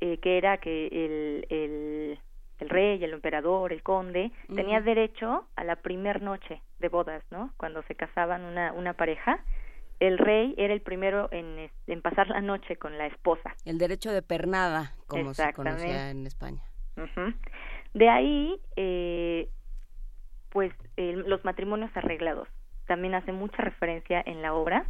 [0.00, 2.18] eh, que era que el, el
[2.60, 4.56] el rey, el emperador, el conde, uh -huh.
[4.56, 7.50] tenía derecho a la primer noche de bodas, ¿no?
[7.56, 9.44] Cuando se casaban una, una pareja,
[10.00, 13.54] el rey era el primero en, en pasar la noche con la esposa.
[13.64, 16.62] El derecho de pernada, como se conocía en España.
[16.96, 17.34] Uh -huh.
[17.94, 19.48] De ahí, eh,
[20.50, 22.48] pues, eh, los matrimonios arreglados.
[22.86, 24.86] También hace mucha referencia en la obra.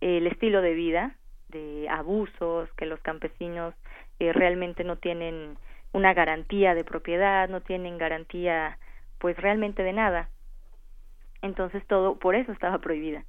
[0.00, 1.16] El estilo de vida,
[1.48, 3.74] de abusos, que los campesinos
[4.18, 5.56] eh, realmente no tienen
[5.92, 8.78] una garantía de propiedad, no tienen garantía,
[9.18, 10.28] pues, realmente de nada.
[11.42, 13.24] Entonces, todo, por eso estaba prohibida.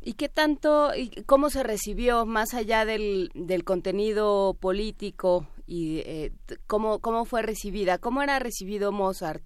[0.00, 6.30] ¿Y qué tanto, y cómo se recibió más allá del, del contenido político y eh,
[6.66, 7.98] cómo, cómo fue recibida?
[7.98, 9.42] ¿Cómo era recibido Mozart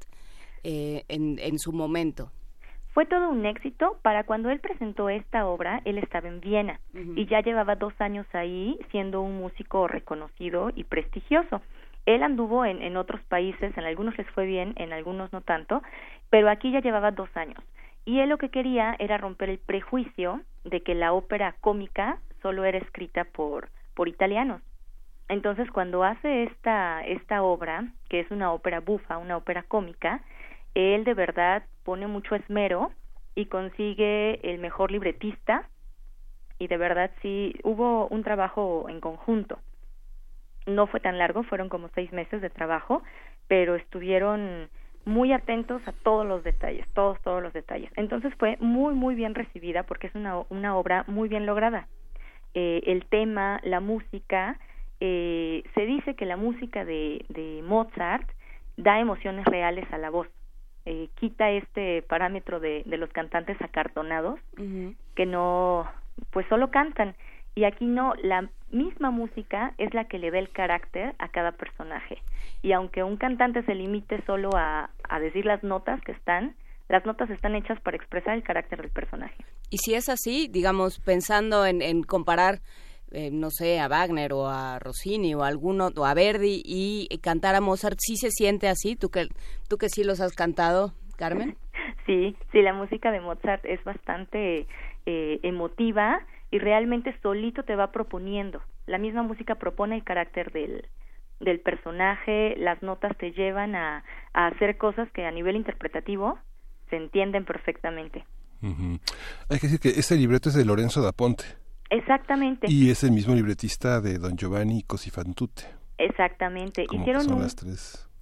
[0.62, 2.30] eh, en, en su momento?
[2.92, 3.98] Fue todo un éxito.
[4.02, 7.18] Para cuando él presentó esta obra, él estaba en Viena uh -huh.
[7.18, 11.62] y ya llevaba dos años ahí siendo un músico reconocido y prestigioso.
[12.04, 15.82] Él anduvo en, en otros países, en algunos les fue bien, en algunos no tanto,
[16.28, 17.62] pero aquí ya llevaba dos años
[18.04, 22.64] y él lo que quería era romper el prejuicio de que la ópera cómica solo
[22.64, 24.62] era escrita por por italianos.
[25.28, 30.22] Entonces, cuando hace esta esta obra, que es una ópera bufa, una ópera cómica,
[30.74, 32.92] él de verdad pone mucho esmero
[33.34, 35.68] y consigue el mejor libretista
[36.58, 39.58] y de verdad sí hubo un trabajo en conjunto.
[40.66, 43.02] No fue tan largo, fueron como seis meses de trabajo,
[43.48, 44.70] pero estuvieron
[45.04, 47.90] muy atentos a todos los detalles, todos, todos los detalles.
[47.96, 51.88] Entonces fue muy, muy bien recibida porque es una, una obra muy bien lograda.
[52.54, 54.58] Eh, el tema, la música,
[55.00, 58.28] eh, se dice que la música de, de Mozart
[58.76, 60.28] da emociones reales a la voz.
[60.84, 64.96] Eh, quita este parámetro de, de los cantantes acartonados uh -huh.
[65.14, 65.86] que no,
[66.30, 67.14] pues solo cantan.
[67.54, 71.52] Y aquí no, la misma música es la que le da el carácter a cada
[71.52, 72.18] personaje.
[72.62, 76.54] Y aunque un cantante se limite solo a, a decir las notas que están,
[76.88, 79.44] las notas están hechas para expresar el carácter del personaje.
[79.70, 82.60] Y si es así, digamos, pensando en, en comparar
[83.14, 87.08] eh, no sé, a Wagner o a Rossini o a alguno, o a Verdi y
[87.18, 88.96] cantar a Mozart, ¿sí se siente así?
[88.96, 89.26] ¿Tú que,
[89.68, 91.56] tú que sí los has cantado, Carmen?
[92.06, 94.66] Sí, sí, la música de Mozart es bastante
[95.06, 96.20] eh, emotiva
[96.52, 98.62] y realmente solito te va proponiendo.
[98.86, 100.86] La misma música propone el carácter del,
[101.40, 106.38] del personaje, las notas te llevan a, a hacer cosas que a nivel interpretativo
[106.90, 108.24] se entienden perfectamente.
[108.62, 111.44] Hay que decir que este libreto es de Lorenzo da Ponte.
[111.90, 112.66] Exactamente.
[112.70, 115.62] Y es el mismo libretista de Don Giovanni Cosifantute.
[115.98, 116.84] Exactamente.
[116.90, 117.48] Hicieron un,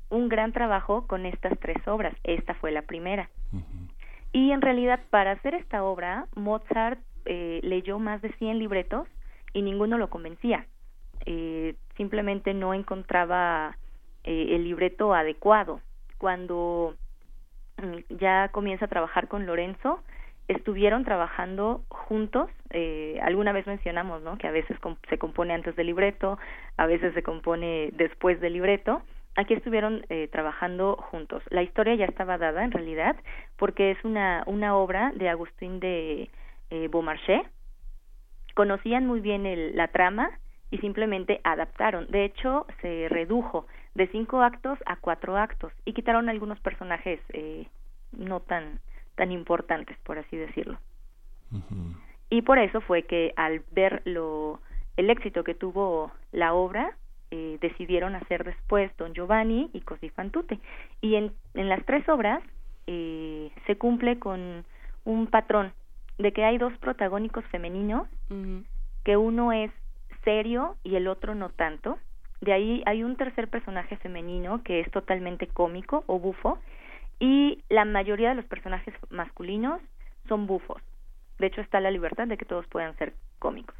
[0.08, 2.14] un, gran trabajo con estas tres obras.
[2.24, 3.28] Esta fue la primera.
[4.32, 9.08] Y en realidad, para hacer esta obra, Mozart eh, leyó más de 100 libretos
[9.52, 10.66] y ninguno lo convencía.
[11.26, 13.76] Eh, simplemente no encontraba
[14.24, 15.80] eh, el libreto adecuado.
[16.18, 16.94] Cuando
[17.78, 20.02] mm, ya comienza a trabajar con Lorenzo,
[20.48, 22.50] estuvieron trabajando juntos.
[22.70, 24.36] Eh, alguna vez mencionamos, ¿no?
[24.36, 24.76] Que a veces
[25.08, 26.38] se compone antes del libreto,
[26.76, 29.02] a veces se compone después del libreto.
[29.36, 31.42] Aquí estuvieron eh, trabajando juntos.
[31.50, 33.16] La historia ya estaba dada, en realidad,
[33.56, 36.30] porque es una una obra de Agustín de
[36.70, 37.46] eh, Beaumarchais.
[38.54, 40.30] Conocían muy bien el, la trama
[40.70, 42.06] y simplemente adaptaron.
[42.10, 47.66] De hecho, se redujo de cinco actos a cuatro actos y quitaron algunos personajes eh,
[48.12, 48.80] no tan
[49.16, 50.78] tan importantes, por así decirlo.
[52.30, 54.60] Y por eso fue que al ver lo,
[54.96, 56.96] el éxito que tuvo la obra,
[57.30, 60.58] eh, decidieron hacer después Don Giovanni y Così fan tutte.
[61.00, 62.42] Y en, en las tres obras
[62.86, 64.64] eh, se cumple con
[65.04, 65.72] un patrón
[66.20, 68.06] de que hay dos protagónicos femeninos,
[69.04, 69.70] que uno es
[70.24, 71.98] serio y el otro no tanto.
[72.40, 76.58] De ahí hay un tercer personaje femenino que es totalmente cómico o bufo
[77.18, 79.80] y la mayoría de los personajes masculinos
[80.28, 80.82] son bufos.
[81.38, 83.74] De hecho, está la libertad de que todos puedan ser cómicos.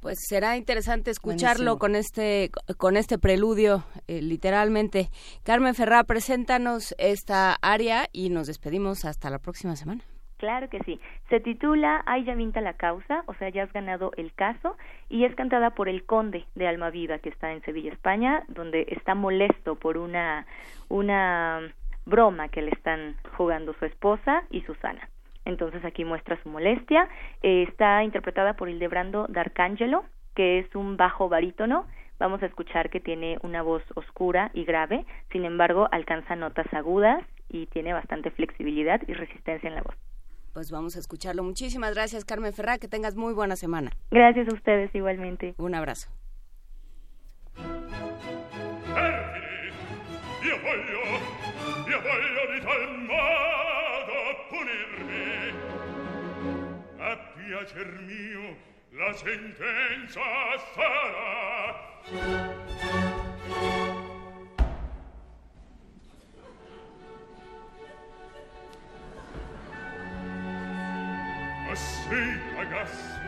[0.00, 5.10] Pues será interesante escucharlo con este con este preludio, eh, literalmente.
[5.42, 10.04] Carmen Ferrá, preséntanos esta área y nos despedimos hasta la próxima semana.
[10.38, 11.00] Claro que sí.
[11.28, 14.76] Se titula Ay ya vinta la causa, o sea, ya has ganado el caso,
[15.08, 19.14] y es cantada por el conde de Almaviva, que está en Sevilla, España, donde está
[19.14, 20.46] molesto por una,
[20.88, 21.60] una
[22.06, 25.08] broma que le están jugando su esposa y Susana.
[25.44, 27.08] Entonces aquí muestra su molestia.
[27.42, 30.04] Eh, está interpretada por Hildebrando D'Arcangelo,
[30.36, 31.86] que es un bajo barítono.
[32.18, 37.24] Vamos a escuchar que tiene una voz oscura y grave, sin embargo alcanza notas agudas
[37.48, 40.07] y tiene bastante flexibilidad y resistencia en la voz.
[40.58, 41.44] Pues vamos a escucharlo.
[41.44, 42.78] Muchísimas gracias, Carmen Ferrá.
[42.78, 43.92] Que tengas muy buena semana.
[44.10, 45.54] Gracias a ustedes igualmente.
[45.56, 46.08] Un abrazo.
[58.92, 60.20] la sentenza
[60.74, 61.68] sarà
[71.78, 73.20] Agassi, Agassi,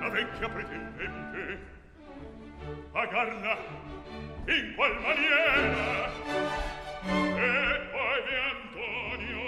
[0.00, 1.58] la vecchia pretendente,
[2.90, 3.56] pagarla
[4.46, 6.10] in qual maniera.
[7.04, 9.42] E poi vi Antonio,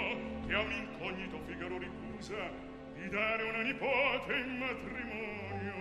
[0.47, 2.49] che a un incognito Figaro ricusa
[2.93, 5.73] di dare una nipote in matrimonio.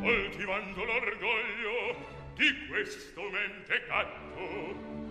[0.00, 5.05] Coltivando l'orgoglio di questo mentecatto,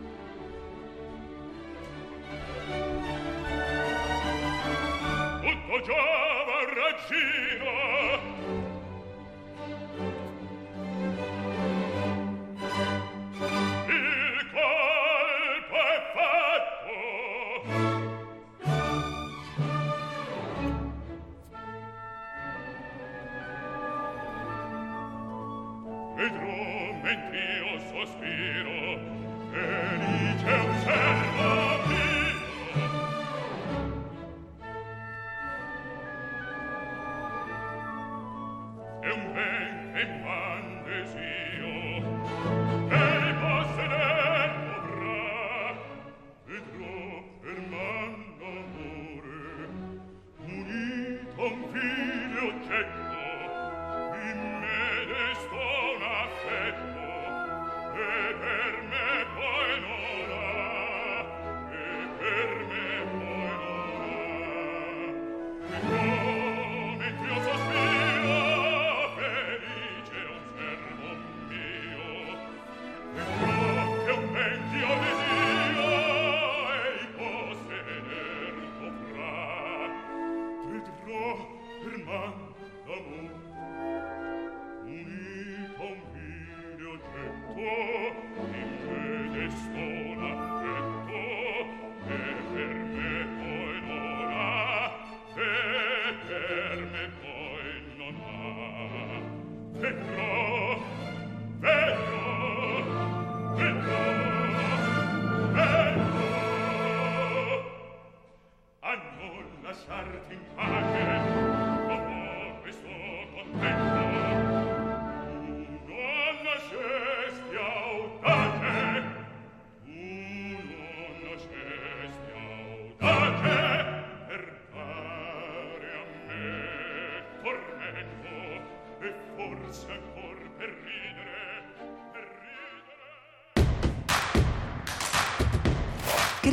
[5.41, 8.34] Tutto giova raggino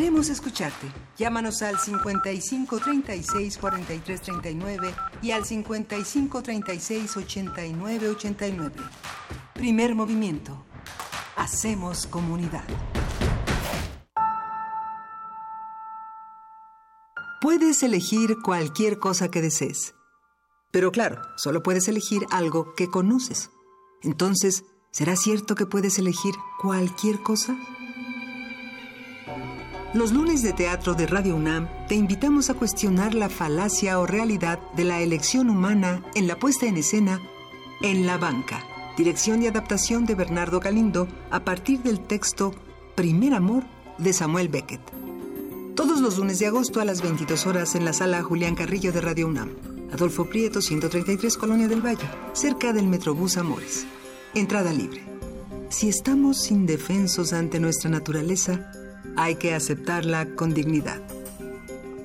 [0.02, 0.88] Queremos escucharte.
[1.16, 8.74] Llámanos al 55 36 43 39 y al 55 36 89 89.
[9.54, 10.64] Primer movimiento.
[11.36, 12.64] Hacemos comunidad.
[17.40, 19.94] Puedes elegir cualquier cosa que desees.
[20.72, 23.50] Pero claro, solo puedes elegir algo que conoces.
[24.02, 27.56] Entonces, ¿será cierto que puedes elegir cualquier cosa?
[29.94, 34.58] Los lunes de teatro de Radio UNAM te invitamos a cuestionar la falacia o realidad
[34.74, 37.20] de la elección humana en la puesta en escena
[37.82, 38.64] En la banca,
[38.96, 42.54] dirección y adaptación de Bernardo Galindo a partir del texto
[42.94, 43.64] Primer Amor
[43.98, 44.80] de Samuel Beckett.
[45.74, 49.02] Todos los lunes de agosto a las 22 horas en la sala Julián Carrillo de
[49.02, 49.50] Radio UNAM.
[49.92, 53.84] Adolfo Prieto, 133 Colonia del Valle, cerca del Metrobús Amores.
[54.34, 55.02] Entrada libre.
[55.68, 58.72] Si estamos indefensos ante nuestra naturaleza,
[59.16, 61.00] hay que aceptarla con dignidad.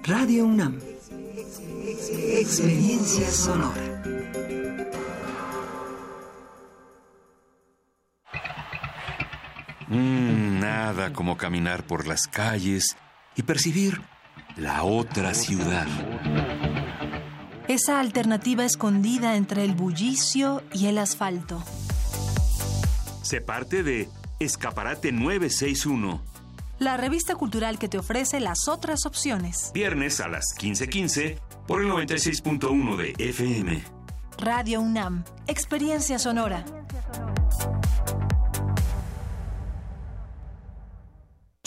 [0.03, 0.79] Radio UNAM.
[2.31, 4.03] Experiencia sonora.
[9.87, 12.97] Mm, nada como caminar por las calles
[13.35, 14.01] y percibir
[14.57, 15.87] la otra ciudad.
[17.67, 21.63] Esa alternativa escondida entre el bullicio y el asfalto.
[23.21, 26.21] Se parte de Escaparate 961.
[26.79, 29.71] La revista cultural que te ofrece las otras opciones.
[29.73, 33.83] Viernes a las 15:15 por el 96.1 de FM.
[34.37, 35.23] Radio UNAM.
[35.47, 36.63] Experiencia sonora.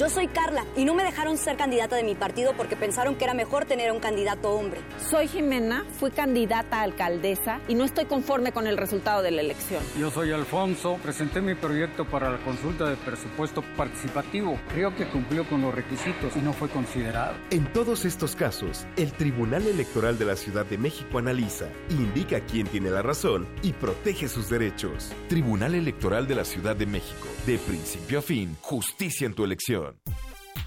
[0.00, 3.24] Yo soy Carla y no me dejaron ser candidata de mi partido porque pensaron que
[3.24, 4.80] era mejor tener a un candidato hombre.
[5.10, 9.42] Soy Jimena, fui candidata a alcaldesa y no estoy conforme con el resultado de la
[9.42, 9.82] elección.
[9.98, 14.58] Yo soy Alfonso, presenté mi proyecto para la consulta de presupuesto participativo.
[14.72, 17.34] Creo que cumplió con los requisitos y no fue considerado.
[17.50, 22.66] En todos estos casos, el Tribunal Electoral de la Ciudad de México analiza, indica quién
[22.68, 25.12] tiene la razón y protege sus derechos.
[25.28, 27.28] Tribunal Electoral de la Ciudad de México.
[27.44, 29.89] De principio a fin, justicia en tu elección.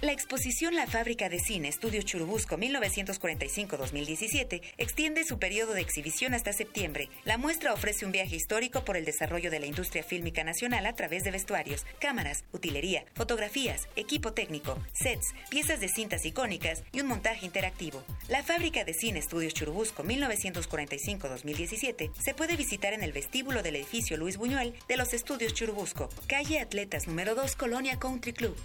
[0.04, 6.52] La exposición La Fábrica de Cine Estudio Churubusco 1945-2017 extiende su periodo de exhibición hasta
[6.52, 7.08] septiembre.
[7.24, 10.94] La muestra ofrece un viaje histórico por el desarrollo de la industria fílmica nacional a
[10.94, 17.08] través de vestuarios, cámaras, utilería, fotografías, equipo técnico, sets, piezas de cintas icónicas y un
[17.08, 18.04] montaje interactivo.
[18.28, 24.18] La Fábrica de Cine Estudios Churubusco 1945-2017 se puede visitar en el vestíbulo del edificio
[24.18, 28.58] Luis Buñuel de los Estudios Churubusco, calle Atletas número 2, Colonia Country Club.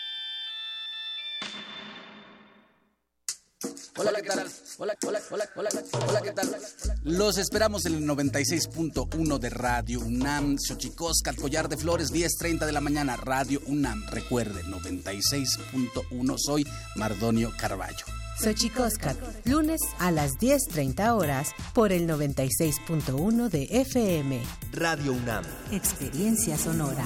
[3.97, 4.47] Hola, ¿qué tal?
[4.77, 5.69] Hola, hola, hola, hola,
[6.07, 6.55] hola, ¿qué tal?
[7.03, 12.79] Los esperamos en el 96.1 de Radio UNAM, Xochicoscat, Collar de Flores, 10.30 de la
[12.79, 14.05] mañana, Radio UNAM.
[14.09, 16.65] Recuerde, 96.1, soy
[16.95, 18.05] Mardonio Carballo.
[18.41, 24.41] Xochicoscat, lunes a las 10.30 horas por el 96.1 de FM.
[24.71, 25.43] Radio UNAM.
[25.71, 27.05] Experiencia sonora.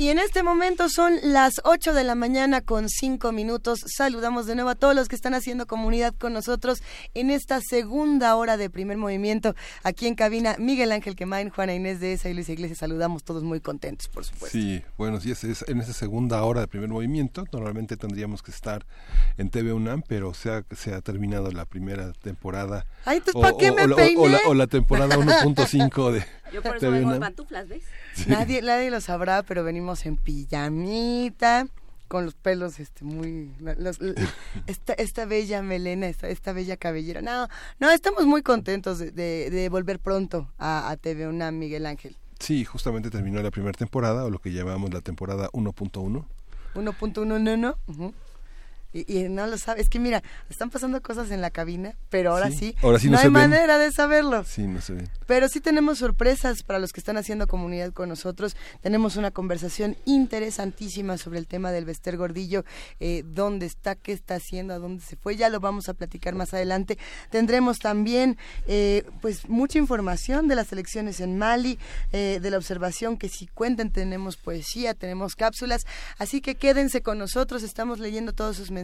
[0.00, 3.80] Y en este momento son las 8 de la mañana con 5 minutos.
[3.84, 6.84] Saludamos de nuevo a todos los que están haciendo comunidad con nosotros
[7.14, 9.56] en esta segunda hora de primer movimiento.
[9.82, 12.78] Aquí en cabina, Miguel Ángel Quemain, Juana Inés de esa y Luis Iglesias.
[12.78, 14.56] Saludamos todos muy contentos, por supuesto.
[14.56, 15.42] Sí, buenos días.
[15.42, 17.44] Es en esta segunda hora de primer movimiento.
[17.50, 18.86] Normalmente tendríamos que estar
[19.36, 22.86] en TV UNAM, pero se ha, se ha terminado la primera temporada.
[23.04, 24.20] Ay, entonces, ¿para qué me o, peiné?
[24.20, 27.20] o la, o la temporada 1.5 de Yo por eso vengo de UNAM.
[27.20, 27.82] pantuflas, ¿ves?
[28.26, 31.66] Nadie, nadie lo sabrá, pero venimos en pijamita,
[32.08, 33.98] con los pelos este muy los-
[34.66, 37.20] esta, esta bella melena, esta, esta bella cabellera.
[37.22, 37.48] No,
[37.80, 42.16] no, estamos muy contentos de, de- de volver pronto a, a TV UNAM, Miguel Ángel.
[42.38, 46.24] Sí, justamente terminó la primera temporada, o lo que llamamos la temporada 1.1.
[46.74, 47.76] 1.1 no, no.
[47.88, 48.14] ujú.
[48.92, 52.32] Y, y no lo sabe, es que mira, están pasando cosas en la cabina, pero
[52.32, 53.32] ahora sí, Sí, ahora sí no no, se hay ven.
[53.50, 54.44] manera de saberlo.
[54.44, 55.10] Sí, no sé bien.
[55.26, 58.56] Pero sí tenemos sorpresas para los que están haciendo comunidad con nosotros.
[58.80, 62.64] Tenemos una conversación interesantísima sobre el tema del Bester Gordillo,
[62.98, 65.36] eh, dónde está, qué está haciendo, a dónde se fue.
[65.36, 66.98] Ya lo vamos a platicar más adelante.
[67.30, 71.78] Tendremos también, eh, pues, mucha información de las elecciones en Mali,
[72.12, 75.86] eh, de la observación que si cuentan tenemos poesía, tenemos cápsulas.
[76.18, 77.62] Así que quédense con nosotros.
[77.62, 78.77] Estamos leyendo todos sus mensajes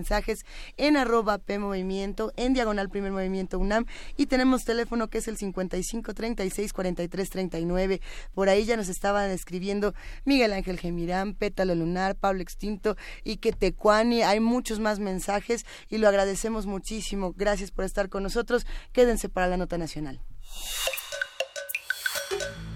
[0.76, 3.86] en arroba P Movimiento, en diagonal Primer Movimiento UNAM
[4.16, 8.00] y tenemos teléfono que es el 55 36 43 39.
[8.34, 13.52] Por ahí ya nos estaban escribiendo Miguel Ángel Gemirán, Pétalo Lunar, Pablo Extinto y que
[13.52, 14.22] Tecuani.
[14.22, 17.32] Hay muchos más mensajes y lo agradecemos muchísimo.
[17.36, 18.66] Gracias por estar con nosotros.
[18.92, 20.20] Quédense para la nota nacional.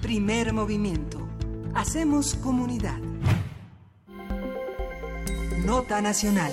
[0.02, 1.28] Primer movimiento.
[1.74, 2.98] Hacemos comunidad.
[5.64, 6.52] Nota nacional.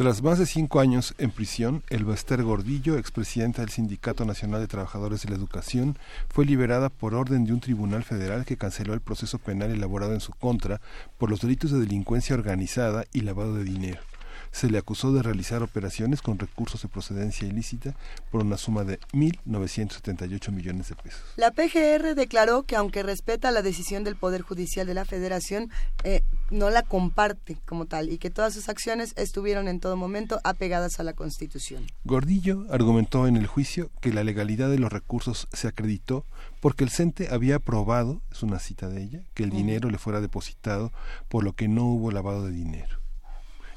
[0.00, 5.20] Tras más de cinco años en prisión, Elbester Gordillo, expresidenta del Sindicato Nacional de Trabajadores
[5.20, 5.98] de la Educación,
[6.30, 10.20] fue liberada por orden de un tribunal federal que canceló el proceso penal elaborado en
[10.20, 10.80] su contra
[11.18, 14.00] por los delitos de delincuencia organizada y lavado de dinero.
[14.52, 17.94] Se le acusó de realizar operaciones con recursos de procedencia ilícita
[18.30, 21.22] por una suma de 1.978 millones de pesos.
[21.36, 25.70] La PGR declaró que aunque respeta la decisión del Poder Judicial de la Federación,
[26.04, 30.40] eh, no la comparte como tal y que todas sus acciones estuvieron en todo momento
[30.44, 31.86] apegadas a la Constitución.
[32.04, 36.24] Gordillo argumentó en el juicio que la legalidad de los recursos se acreditó
[36.60, 40.20] porque el CENTE había aprobado, es una cita de ella, que el dinero le fuera
[40.20, 40.92] depositado,
[41.28, 42.99] por lo que no hubo lavado de dinero.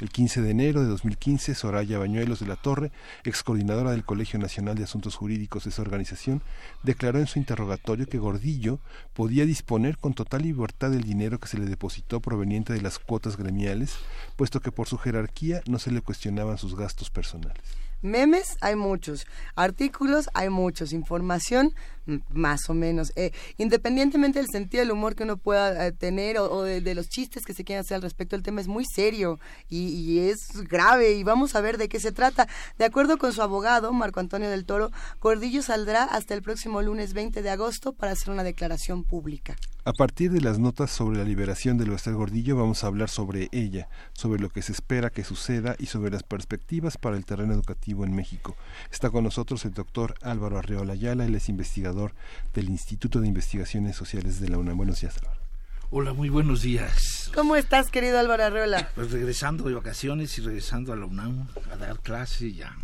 [0.04, 2.92] El 15 de enero de 2015, Soraya Bañuelos de la Torre,
[3.24, 6.44] ex coordinadora del Colegio Nacional de Asuntos Jurídicos de esa organización,
[6.84, 8.80] declaró en su interrogatorio que Gordillo
[9.14, 13.38] podía disponer con total libertad del dinero que se le depositó proveniente de las cuotas
[13.38, 13.96] gremiales,
[14.36, 17.64] puesto que por su jerarquía no se le cuestionaban sus gastos personales.
[18.04, 19.26] Memes hay muchos,
[19.56, 21.74] artículos hay muchos, información
[22.30, 23.14] más o menos.
[23.16, 27.08] Eh, independientemente del sentido del humor que uno pueda eh, tener o, de, de los
[27.10, 29.40] chistes que se quieran hacer al respecto, el tema es muy serio
[29.70, 30.40] y, es
[30.70, 32.48] grave y vamos a ver de qué se trata.
[32.78, 34.92] De acuerdo con su abogado, Marco Antonio del Toro,
[35.22, 39.56] Gordillo saldrá hasta el próximo lunes 20 de agosto para hacer una declaración pública.
[39.86, 43.50] A partir de las notas sobre la liberación del Bester Gordillo vamos a hablar sobre
[43.52, 47.54] ella, sobre lo que se espera que suceda y sobre las perspectivas para el terreno
[47.54, 48.58] educativo en México.
[48.92, 52.14] Está con nosotros el doctor Álvaro Arreola Ayala, él es investigador
[52.54, 54.78] del Instituto de Investigaciones Sociales de la UNAM.
[54.78, 55.40] Buenos días, Álvaro.
[55.92, 57.30] Hola, muy buenos días.
[57.36, 58.90] ¿Cómo estás, querido Álvaro Arreola?
[58.96, 62.76] Pues regresando de vacaciones y regresando a la UNAM a dar clase y a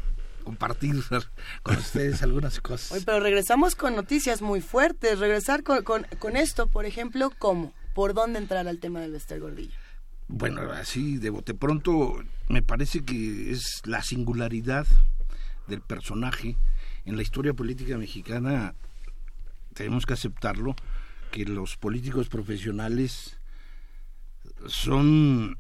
[0.43, 0.95] compartir
[1.64, 2.91] con ustedes algunas cosas.
[2.91, 5.18] Oye, pero regresamos con noticias muy fuertes.
[5.18, 7.74] Regresar con, con, con esto, por ejemplo, ¿cómo?
[7.95, 9.74] ¿Por dónde entrar al tema del Bester Gordillo?
[10.28, 14.87] Bueno, así de bote pronto me parece que es la singularidad
[15.67, 16.57] del personaje
[17.05, 18.73] en la historia política mexicana.
[19.75, 20.75] Tenemos que aceptarlo
[21.31, 23.37] que los políticos profesionales
[24.65, 25.57] son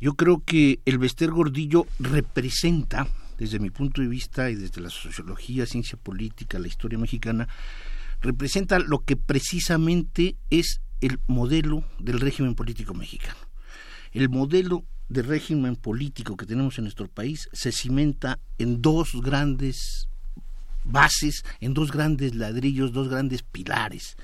[0.00, 3.08] Yo creo que el Bester Gordillo representa,
[3.38, 7.48] desde mi punto de vista y desde la sociología, ciencia política, la historia mexicana,
[8.20, 13.38] representa lo que precisamente es el modelo del régimen político mexicano.
[14.12, 20.08] El modelo de régimen político que tenemos en nuestro país se cimenta en dos grandes
[20.86, 24.16] bases, en dos grandes ladrillos, dos grandes pilares.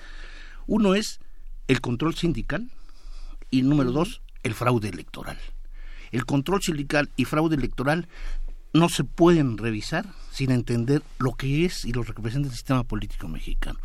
[0.67, 1.21] Uno es
[1.69, 2.71] el control sindical
[3.51, 5.39] y número dos, el fraude electoral.
[6.11, 8.09] El control sindical y fraude electoral
[8.75, 12.85] no se pueden revisar sin entender lo que es y lo que representa el sistema
[12.85, 13.79] político mexicano.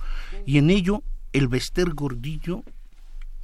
[0.45, 1.03] Y en ello,
[1.34, 2.63] el Bester Gordillo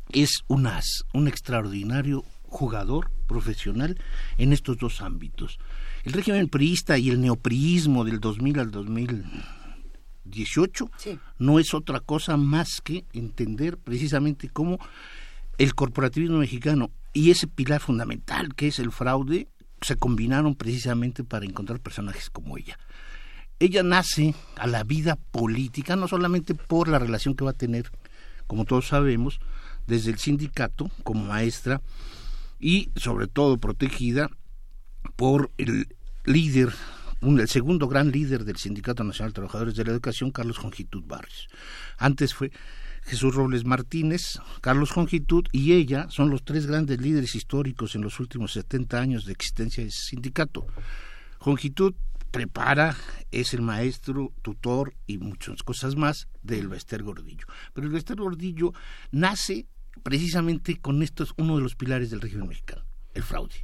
[0.10, 3.98] es un as, un extraordinario jugador profesional
[4.38, 5.58] en estos dos ámbitos.
[6.04, 10.92] El régimen priista y el neopriismo del 2000 al 2018
[11.40, 14.78] no es otra cosa más que entender precisamente cómo
[15.58, 19.48] el corporativismo mexicano y ese pilar fundamental que es el fraude
[19.82, 22.78] se combinaron precisamente para encontrar personajes como ella.
[23.60, 27.90] Ella nace a la vida política no solamente por la relación que va a tener,
[28.46, 29.40] como todos sabemos,
[29.88, 31.82] desde el sindicato como maestra
[32.64, 34.30] y sobre todo protegida
[35.18, 35.94] por el
[36.24, 36.74] líder,
[37.22, 41.50] el segundo gran líder del Sindicato Nacional de Trabajadores de la Educación, Carlos Jongitud Barrios.
[41.98, 42.54] Antes fue
[43.04, 48.22] Jesús Robles Martínez, Carlos Jongitud y ella son los tres grandes líderes históricos en los
[48.22, 50.66] últimos 70 años de existencia de ese sindicato.
[51.40, 51.96] Jongitud
[52.32, 52.96] prepara,
[53.30, 57.46] es el maestro, tutor y muchas cosas más del Bester Gordillo.
[57.74, 58.72] Pero el Bester Gordillo
[59.12, 59.68] nace
[60.02, 62.84] precisamente con estos uno de los pilares del régimen mexicano,
[63.14, 63.56] el fraude.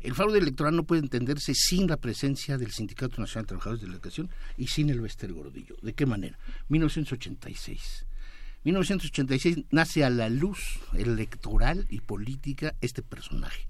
[0.00, 3.88] El fraude electoral no puede entenderse sin la presencia del Sindicato Nacional de Trabajadores de
[3.88, 5.76] la Educación y sin el Bester Gordillo.
[5.82, 6.38] ¿De qué manera?
[6.68, 8.06] 1986.
[8.64, 13.66] 1986 nace a la luz electoral y política este personaje.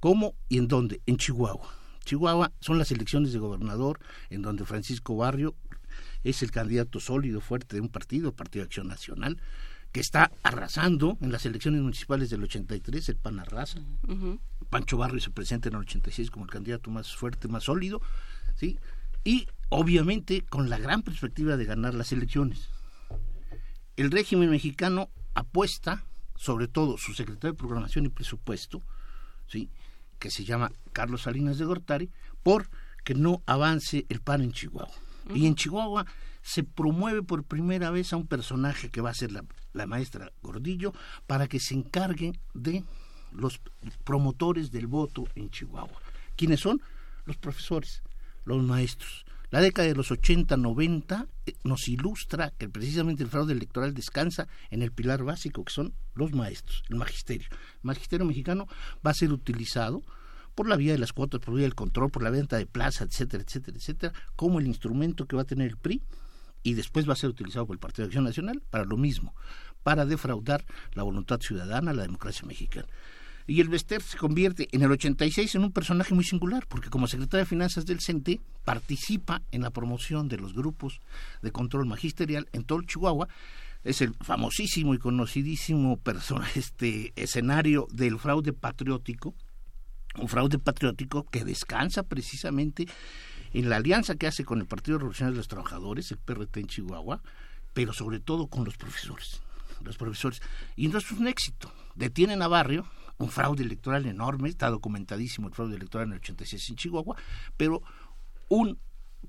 [0.00, 1.00] ¿Cómo y en dónde?
[1.06, 1.74] En Chihuahua.
[2.04, 5.54] Chihuahua son las elecciones de gobernador en donde Francisco Barrio
[6.22, 9.38] es el candidato sólido, fuerte de un partido, Partido de Acción Nacional,
[9.94, 13.78] que está arrasando en las elecciones municipales del 83, el PAN arrasa.
[14.68, 18.02] Pancho Barrio se presenta en el 86 como el candidato más fuerte, más sólido,
[18.56, 18.76] ¿sí?
[19.22, 22.70] Y obviamente con la gran perspectiva de ganar las elecciones.
[23.96, 26.02] El régimen mexicano apuesta,
[26.34, 28.82] sobre todo su secretario de Programación y Presupuesto,
[29.46, 29.70] ¿sí?
[30.18, 32.10] que se llama Carlos Salinas de Gortari,
[32.42, 32.68] por
[33.04, 34.90] que no avance el PAN en Chihuahua.
[35.32, 36.04] Y en Chihuahua
[36.42, 39.44] se promueve por primera vez a un personaje que va a ser la,
[39.74, 40.92] la maestra Gordillo
[41.26, 42.84] para que se encargue de
[43.32, 43.60] los
[44.04, 46.00] promotores del voto en Chihuahua.
[46.36, 46.80] ¿Quiénes son?
[47.26, 48.02] Los profesores,
[48.44, 49.26] los maestros.
[49.50, 54.48] La década de los 80, 90 eh, nos ilustra que precisamente el fraude electoral descansa
[54.70, 57.46] en el pilar básico que son los maestros, el magisterio.
[57.50, 58.66] El magisterio mexicano
[59.06, 60.02] va a ser utilizado
[60.54, 62.66] por la vía de las cuotas, por la vía del control, por la venta de
[62.66, 66.02] plaza, etcétera, etcétera, etcétera, como el instrumento que va a tener el PRI
[66.64, 69.36] y después va a ser utilizado por el Partido de Acción Nacional para lo mismo,
[69.84, 72.88] para defraudar la voluntad ciudadana, la democracia mexicana.
[73.46, 77.06] Y el Bester se convierte en el 86 en un personaje muy singular, porque como
[77.06, 81.00] secretario de Finanzas del CENTE participa en la promoción de los grupos
[81.42, 83.28] de control magisterial en todo el Chihuahua.
[83.84, 86.00] Es el famosísimo y conocidísimo
[86.54, 89.34] este escenario del fraude patriótico,
[90.18, 92.86] un fraude patriótico que descansa precisamente
[93.54, 96.66] en la alianza que hace con el Partido Revolucionario de los Trabajadores, el PRT en
[96.66, 97.22] Chihuahua,
[97.72, 99.40] pero sobre todo con los profesores.
[99.82, 100.42] Los profesores.
[100.76, 101.72] Y no es un éxito.
[101.94, 102.86] Detienen a Barrio,
[103.18, 107.16] un fraude electoral enorme, está documentadísimo el fraude electoral en el 86 en Chihuahua,
[107.56, 107.82] pero
[108.48, 108.78] un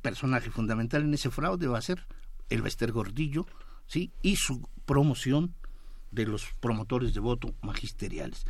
[0.02, 2.06] personaje fundamental en ese fraude va a ser
[2.50, 3.46] el Bester Gordillo,
[3.86, 4.12] ¿sí?
[4.22, 5.54] Y su promoción
[6.12, 8.46] de los promotores de voto magisteriales.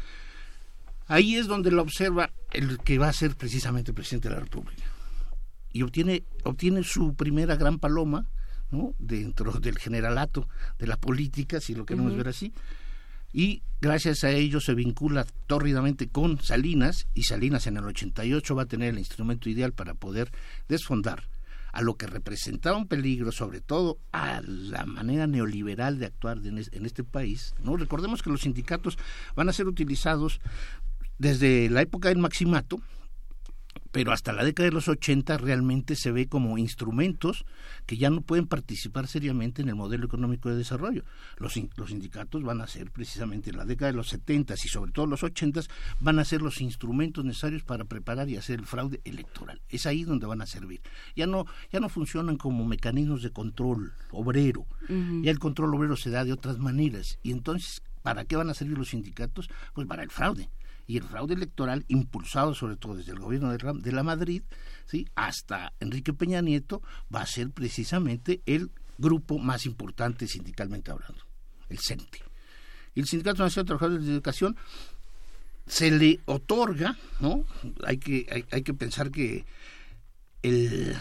[1.07, 4.41] Ahí es donde lo observa el que va a ser precisamente el presidente de la
[4.41, 4.94] República.
[5.75, 8.29] Y obtiene, obtiene su primera gran paloma,
[8.71, 8.95] ¿no?
[8.97, 10.47] Dentro del generalato
[10.79, 12.53] de la política, si lo queremos ver así,
[13.33, 18.63] y gracias a ello se vincula tórridamente con Salinas y Salinas en el 88 va
[18.63, 20.31] a tener el instrumento ideal para poder
[20.69, 21.23] desfondar
[21.73, 26.85] a lo que representaba un peligro, sobre todo a la manera neoliberal de actuar en
[26.85, 27.53] este país.
[27.61, 28.97] no Recordemos que los sindicatos
[29.35, 30.39] van a ser utilizados
[31.17, 32.79] desde la época del maximato,
[33.95, 37.45] pero hasta la década de los 80 realmente se ve como instrumentos
[37.85, 41.05] que ya no pueden participar seriamente en el modelo económico de desarrollo.
[41.37, 44.91] Los, los sindicatos van a ser precisamente en la década de los 70 y sobre
[44.91, 45.61] todo los 80
[46.01, 49.61] van a ser los instrumentos necesarios para preparar y hacer el fraude electoral.
[49.69, 50.81] Es ahí donde van a servir.
[51.15, 54.65] Ya no, ya no funcionan como mecanismos de control obrero.
[55.21, 57.17] Ya el control obrero se da de otras maneras.
[57.23, 59.49] Y entonces, ¿para qué van a servir los sindicatos?
[59.73, 60.49] Pues para el fraude
[60.87, 64.43] y el fraude electoral impulsado sobre todo desde el gobierno de la Madrid
[64.85, 65.07] ¿sí?
[65.15, 66.81] hasta Enrique Peña Nieto
[67.13, 71.23] va a ser precisamente el grupo más importante sindicalmente hablando,
[71.69, 72.19] el CENTE.
[72.93, 74.55] Y el Sindicato Nacional de Trabajadores de Educación
[75.67, 77.43] se le otorga, ¿no?
[77.85, 79.45] Hay que, hay, hay que pensar que
[80.43, 80.95] el,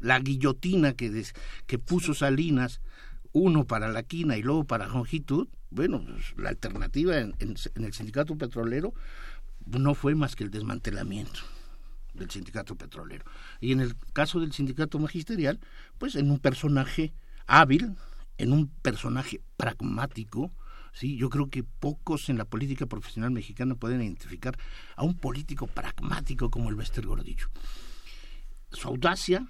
[0.00, 1.24] la guillotina que,
[1.66, 2.80] que puso Salinas,
[3.34, 8.38] uno para la quina y luego para longitud, bueno, pues, la alternativa en, el sindicato
[8.38, 8.94] petrolero
[9.66, 11.40] no fue más que el desmantelamiento
[12.14, 13.24] del sindicato petrolero.
[13.60, 15.58] Y en el caso del sindicato magisterial,
[15.98, 17.12] pues en un personaje
[17.46, 17.96] hábil,
[18.38, 20.52] en un personaje pragmático,
[20.92, 24.56] sí, yo creo que pocos en la política profesional mexicana pueden identificar
[24.94, 27.48] a un político pragmático como el Bester Gordillo.
[28.70, 29.48] Su audacia,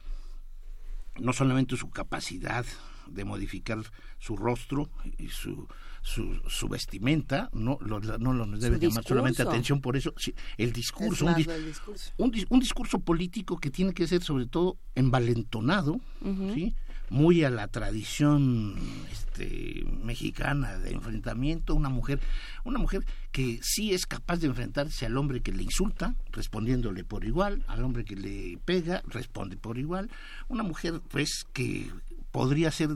[1.20, 2.64] no solamente su capacidad
[3.08, 3.78] de modificar
[4.18, 5.68] su rostro y su
[6.04, 10.12] su, su vestimenta, no, lo, no nos debe llamar solamente atención por eso,
[10.58, 12.12] el discurso, un, discurso.
[12.18, 15.98] Un, discurso político que tiene que ser sobre todo envalentonado,
[16.52, 16.74] ¿sí?
[17.08, 18.74] muy a la tradición
[19.10, 22.20] este, mexicana de enfrentamiento, una mujer,
[22.64, 27.24] una mujer que sí es capaz de enfrentarse al hombre que le insulta, respondiéndole por
[27.24, 30.10] igual, al hombre que le pega, responde por igual,
[30.48, 31.90] una mujer pues que
[32.34, 32.90] podría ser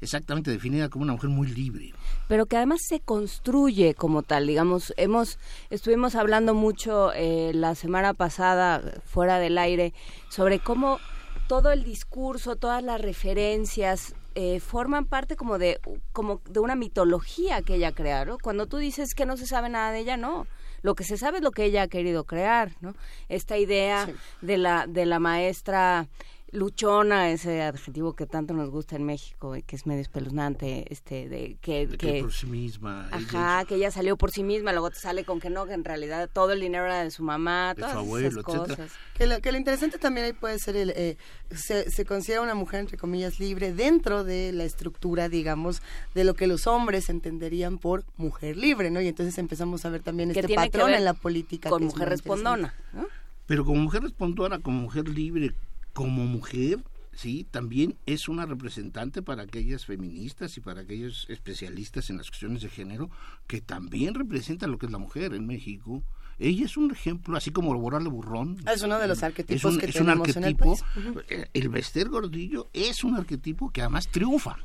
[0.00, 1.92] exactamente definida como una mujer muy libre.
[2.28, 5.40] Pero que además se construye como tal, digamos, hemos
[5.70, 9.92] estuvimos hablando mucho eh, la semana pasada fuera del aire
[10.28, 11.00] sobre cómo
[11.48, 15.80] todo el discurso, todas las referencias eh, forman parte como de
[16.12, 18.38] como de una mitología que ella crea, ¿no?
[18.38, 20.46] Cuando tú dices que no se sabe nada de ella, no.
[20.82, 22.94] Lo que se sabe es lo que ella ha querido crear, ¿no?
[23.28, 24.08] Esta idea
[24.42, 26.06] de la de la maestra
[26.56, 31.28] luchona, ese adjetivo que tanto nos gusta en México y que es medio espeluznante, este,
[31.28, 33.08] de que, que, por sí misma.
[33.12, 35.84] Ajá, que ella salió por sí misma, luego te sale con que no, que en
[35.84, 38.90] realidad todo el dinero era de su mamá, todas su abuelo, esas cosas.
[39.14, 41.16] Que lo, que lo interesante también ahí puede ser, el, eh,
[41.54, 45.82] se, se considera una mujer, entre comillas, libre dentro de la estructura, digamos,
[46.14, 49.00] de lo que los hombres entenderían por mujer libre, ¿no?
[49.00, 51.68] Y entonces empezamos a ver también este patrón en la política.
[51.68, 53.06] Con mujer respondona, ¿no?
[53.46, 55.54] Pero como mujer respondona, como mujer libre,
[55.96, 62.18] como mujer, sí, también es una representante para aquellas feministas y para aquellos especialistas en
[62.18, 63.10] las cuestiones de género
[63.46, 66.02] que también representan lo que es la mujer en México.
[66.38, 68.58] Ella es un ejemplo, así como Borale Burrón.
[68.70, 70.76] Es uno de los arquetipos es que es tenemos un arquetipo,
[71.30, 74.58] eh, el, Bester Gordillo es un arquetipo que además triunfa.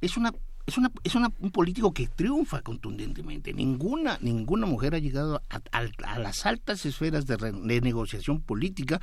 [0.00, 0.32] Es una
[0.64, 3.52] es, una, es una, un político que triunfa contundentemente.
[3.52, 9.02] Ninguna, ninguna mujer ha llegado a, las altas esferas de, de negociación política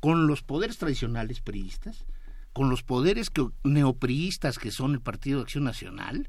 [0.00, 2.06] con los poderes tradicionales priistas,
[2.52, 6.28] con los poderes que, neopriistas que son el Partido de Acción Nacional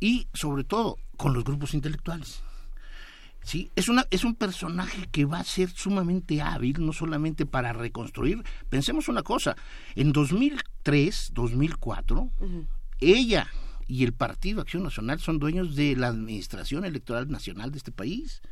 [0.00, 2.42] y sobre todo con los grupos intelectuales.
[3.42, 3.70] ¿Sí?
[3.76, 8.42] Es, una, es un personaje que va a ser sumamente hábil, no solamente para reconstruir.
[8.68, 9.56] Pensemos una cosa,
[9.94, 12.28] en 2003, 2004,
[12.98, 13.46] ella
[13.86, 18.42] y el Partido Acción Nacional son dueños de la Administración Electoral Nacional de este país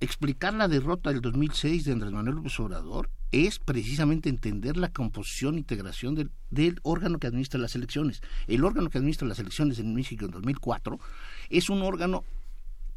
[0.00, 5.54] explicar la derrota del 2006 de Andrés Manuel López Obrador es precisamente entender la composición
[5.54, 8.20] e integración del, del, órgano que administra las elecciones.
[8.46, 11.00] El órgano que administra las elecciones en México en 2004
[11.48, 12.24] es un órgano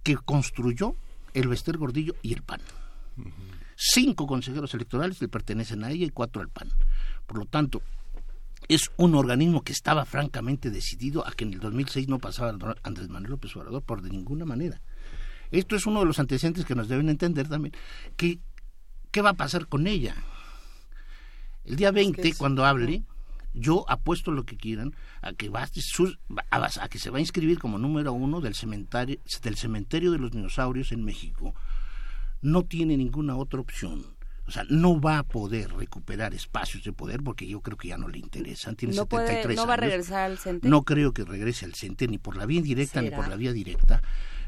[0.03, 0.95] que construyó
[1.33, 2.61] el Bester Gordillo y el PAN.
[3.75, 6.69] Cinco consejeros electorales le pertenecen a ella y cuatro al PAN.
[7.25, 7.81] Por lo tanto,
[8.67, 13.09] es un organismo que estaba francamente decidido a que en el 2006 no pasaba Andrés
[13.09, 14.81] Manuel López Obrador por de ninguna manera.
[15.51, 17.73] Esto es uno de los antecedentes que nos deben entender también.
[18.17, 18.39] Que,
[19.15, 20.13] ¿Qué va a pasar con ella?
[21.63, 23.03] El día 20, cuando hable,
[23.53, 25.69] yo apuesto lo que quieran a que, va a,
[26.89, 30.91] que se va a inscribir como número uno del cementerio, del cementerio de los dinosaurios
[30.91, 31.55] en México.
[32.41, 34.05] No tiene ninguna otra opción.
[34.47, 37.97] O sea, no va a poder recuperar espacios de poder porque yo creo que ya
[37.97, 38.75] no le interesan.
[38.75, 40.67] Tiene no 73 no va a regresar al CENTE.
[40.67, 43.53] No creo que regrese al CENTE ni por la vía indirecta ni por la vía
[43.53, 44.01] directa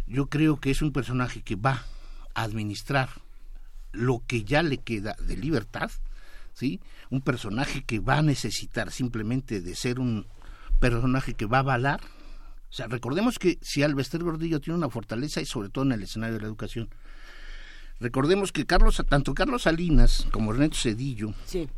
[0.07, 1.85] yo creo que es un personaje que va
[2.33, 3.09] a administrar
[3.91, 5.91] lo que ya le queda de libertad,
[6.53, 6.79] ¿sí?
[7.09, 10.27] Un personaje que va a necesitar simplemente de ser un
[10.79, 12.01] personaje que va a avalar
[12.69, 16.03] O sea, recordemos que si Alvester Gordillo tiene una fortaleza y sobre todo en el
[16.03, 16.89] escenario de la educación.
[17.99, 21.33] Recordemos que Carlos, tanto Carlos Salinas como Ernesto Cedillo,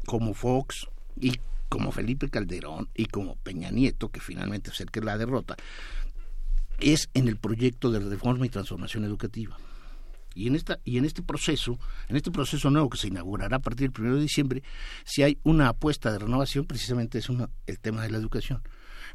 [0.05, 5.55] como Fox y como Felipe Calderón y como Peña Nieto, que finalmente que la derrota,
[6.79, 9.57] es en el proyecto de reforma y transformación educativa.
[10.39, 13.59] Y en, esta, y en este proceso, en este proceso nuevo que se inaugurará a
[13.59, 14.63] partir del 1 de diciembre,
[15.03, 17.27] si hay una apuesta de renovación, precisamente es
[17.67, 18.61] el tema de la educación.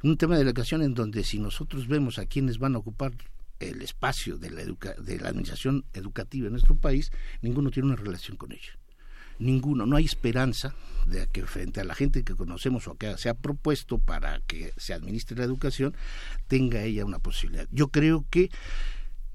[0.02, 3.12] Un tema de la educación en donde si nosotros vemos a quienes van a ocupar
[3.59, 7.10] el espacio de la, de la administración educativa en nuestro país,
[7.40, 8.78] ninguno tiene una relación con ella.
[9.38, 10.74] Ninguno, no hay esperanza
[11.06, 14.74] de que frente a la gente que conocemos o que se ha propuesto para que
[14.76, 15.96] se administre la educación,
[16.48, 17.66] tenga ella una posibilidad.
[17.70, 18.51] Yo creo que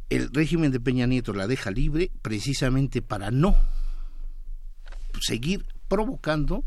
[0.10, 3.56] el régimen de Peña Nieto la deja libre precisamente para no
[5.22, 6.64] seguir provocando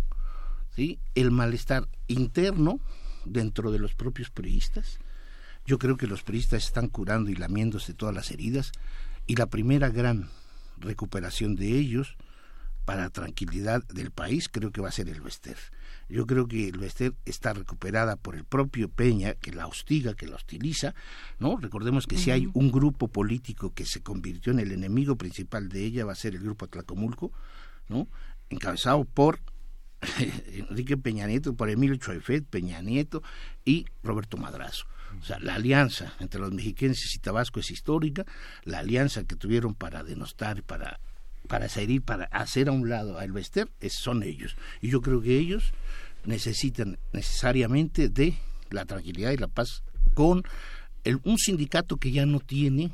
[0.76, 2.80] el malestar interno
[3.24, 4.98] dentro de los propios periodistas.
[5.66, 8.72] Yo creo que los periodistas están curando y lamiéndose todas las heridas
[9.26, 10.28] y la primera gran
[10.78, 12.16] recuperación de ellos
[12.84, 15.56] para tranquilidad del país creo que va a ser el Vester.
[16.08, 20.26] Yo creo que el Vester está recuperada por el propio Peña, que la hostiga, que
[20.26, 20.94] la hostiliza,
[21.38, 21.56] ¿no?
[21.56, 25.84] Recordemos que si hay un grupo político que se convirtió en el enemigo principal de
[25.84, 27.32] ella, va a ser el grupo Tlacomulco,
[27.88, 28.08] ¿no?
[28.50, 29.40] Encabezado por
[30.52, 33.22] Enrique Peña Nieto, por Emilio Choefet, Peña Nieto
[33.64, 34.86] y Roberto Madrazo.
[35.20, 38.24] O sea, la alianza entre los mexiquenses y Tabasco es histórica,
[38.64, 41.00] la alianza que tuvieron para denostar, para
[41.48, 44.56] para salir, para hacer a un lado a Elvester, son ellos.
[44.80, 45.72] Y yo creo que ellos
[46.24, 48.38] necesitan necesariamente de
[48.70, 49.82] la tranquilidad y la paz
[50.14, 50.42] con
[51.04, 52.92] el, un sindicato que ya no tiene,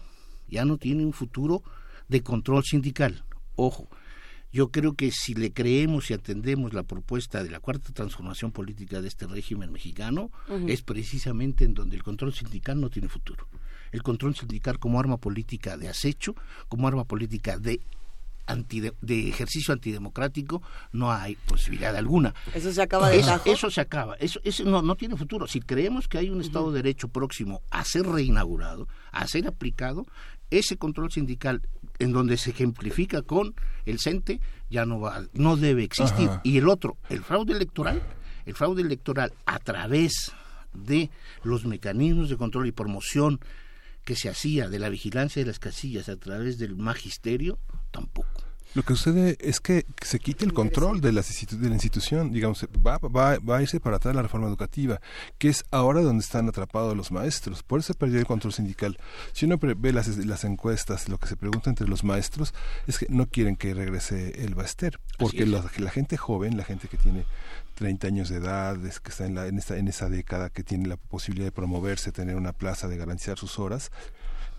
[0.49, 1.63] ya no tiene un futuro
[2.09, 3.25] de control sindical.
[3.55, 3.89] Ojo,
[4.51, 9.03] yo creo que si le creemos y atendemos la propuesta de la cuarta transformación política
[9.03, 10.31] de este régimen mexicano,
[10.67, 13.47] es precisamente en donde el control sindical no tiene futuro.
[13.93, 16.35] El control sindical como arma política de acecho,
[16.69, 17.81] como arma política de
[18.57, 20.63] de, ejercicio antidemocrático
[20.93, 22.35] no hay posibilidad alguna.
[22.55, 24.15] Eso se acaba de eso, eso se acaba.
[24.17, 25.47] Eso, eso no, no tiene futuro.
[25.47, 30.07] Si creemos que hay un Estado de Derecho próximo a ser reinaugurado, a ser aplicado,
[30.51, 31.63] ese control sindical
[31.99, 33.55] en donde se ejemplifica con
[33.85, 36.31] el CENTE ya no va, no debe existir.
[36.43, 38.03] Y el otro, el fraude electoral,
[38.47, 40.33] el fraude electoral a través
[40.73, 41.11] de
[41.43, 43.41] los mecanismos de control y promoción
[44.05, 47.59] que se hacía de la vigilancia de las casillas a través del magisterio,
[47.91, 48.29] tampoco.
[48.75, 52.67] Lo que sucede es que se quite el control de la, de la institución, digamos,
[52.87, 55.01] va, va, va, a irse para atrás la reforma educativa,
[55.39, 57.63] que es ahora donde están atrapados los maestros.
[57.63, 58.99] Por eso se perdió el control sindical.
[59.33, 62.53] Si uno ve las, las encuestas, lo que se pregunta entre los maestros
[62.87, 66.89] es que no quieren que regrese el Baster, porque la, la, gente joven, la gente
[66.89, 67.25] que tiene
[67.77, 70.89] 30 años de edad, que está en, la, en, esta, en esa década, que tiene
[70.89, 73.91] la posibilidad de promoverse, tener una plaza, de garantizar sus horas,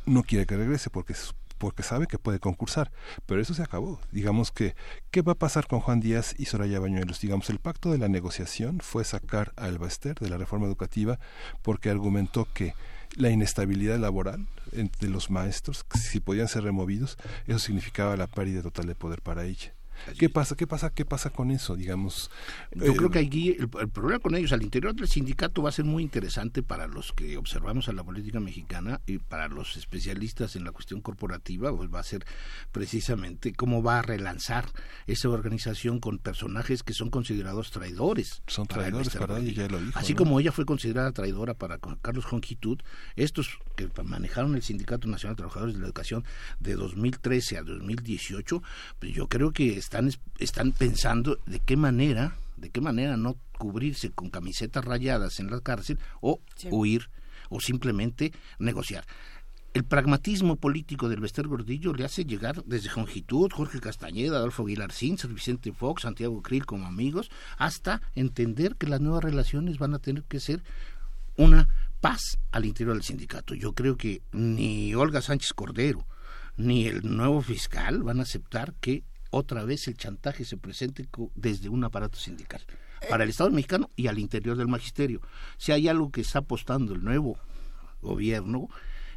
[0.08, 1.14] no quiere que regrese porque
[1.60, 2.92] porque sabe que puede concursar,
[3.28, 4.00] pero eso se acabó.
[4.12, 4.76] Digamos que,
[5.12, 7.22] ¿qué va a pasar con Juan Díaz y Soraya Bañuelos?
[7.22, 11.20] Digamos, el pacto de la negociación fue sacar a Elbaster de la reforma educativa
[11.62, 12.74] porque argumentó que
[13.16, 17.18] la inestabilidad laboral de los maestros, si podían ser removidos,
[17.48, 19.74] eso significaba la pérdida total de poder para ella.
[20.18, 20.56] ¿Qué pasa?
[20.56, 20.90] ¿Qué pasa?
[20.92, 21.76] ¿Qué pasa con eso?
[21.76, 22.30] Digamos.
[22.72, 25.86] Yo creo eh, que el, problema con ellos al interior del sindicato va a ser
[25.86, 30.64] muy interesante para los que observamos a la política mexicana y para los especialistas en
[30.64, 32.26] la cuestión corporativa, pues va a ser
[32.72, 34.66] precisamente cómo va a relanzar
[35.08, 38.42] esa organización con personajes que son considerados traidores.
[38.48, 39.98] Son traidores para ella, ya lo dijo.
[39.98, 42.80] Así como ella fue considerada traidora para Carlos Jonquitud,
[43.16, 46.24] estos que manejaron el Sindicato Nacional de Trabajadores de la Educación
[46.60, 48.62] de 2013 a 2018,
[49.00, 54.12] pues yo creo que están, están pensando de qué manera, de qué manera no cubrirse
[54.12, 57.10] con camisetas rayadas en la cárcel o huir
[57.50, 59.04] o simplemente negociar.
[59.74, 64.92] El pragmatismo político del Bester Gordillo le hace llegar desde Jongitud, Jorge Castañeda, Adolfo Aguilar
[64.92, 70.00] Cincer, Vicente Fox, Santiago Krill como amigos, hasta entender que las nuevas relaciones van a
[70.00, 70.64] tener que ser
[71.36, 71.68] una
[72.00, 73.56] paz al interior del sindicato.
[73.56, 76.06] Yo creo que ni Olga Sánchez Cordero
[76.58, 81.70] ni el nuevo fiscal van a aceptar que otra vez el chantaje se presente desde
[81.70, 82.62] un aparato sindical
[83.10, 85.22] para el Estado mexicano y al interior del magisterio.
[85.58, 87.38] Si hay algo que está apostando el nuevo
[88.02, 88.70] gobierno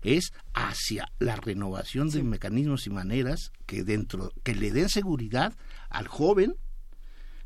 [0.02, 5.54] es hacia la renovación de mecanismos y maneras que dentro que le den seguridad
[5.88, 6.56] al joven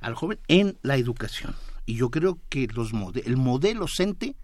[0.00, 1.54] al joven en la educación.
[1.84, 2.92] Y yo creo que los
[3.24, 4.36] el modelo CENTE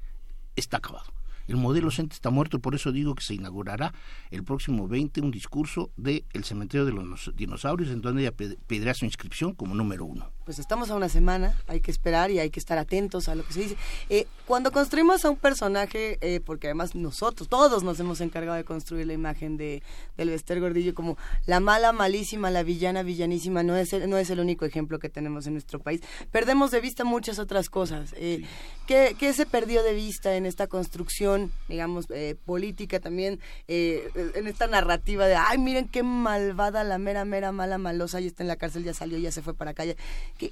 [0.57, 1.13] está acabado.
[1.53, 3.93] El modelo CENTE está muerto por eso digo que se inaugurará
[4.31, 9.05] el próximo 20 un discurso del cementerio de los dinosaurios en donde ella pedirá su
[9.05, 10.33] inscripción como número uno.
[10.45, 13.45] Pues estamos a una semana, hay que esperar y hay que estar atentos a lo
[13.45, 13.77] que se dice.
[14.09, 18.65] Eh, cuando construimos a un personaje, eh, porque además nosotros, todos nos hemos encargado de
[18.65, 19.83] construir la imagen de
[20.17, 21.17] del Bester Gordillo como
[21.47, 25.09] la mala, malísima, la villana, villanísima, no es el, no es el único ejemplo que
[25.09, 26.01] tenemos en nuestro país.
[26.31, 28.15] Perdemos de vista muchas otras cosas.
[28.17, 28.45] Eh,
[28.87, 32.07] ¿qué, ¿qué, se perdió de vista en esta construcción, digamos,
[32.45, 38.21] política también, en esta narrativa de, ay, miren qué malvada, la mera, mera, mala, malosa,
[38.21, 39.85] ya está en la cárcel, ya salió, ya se fue para acá?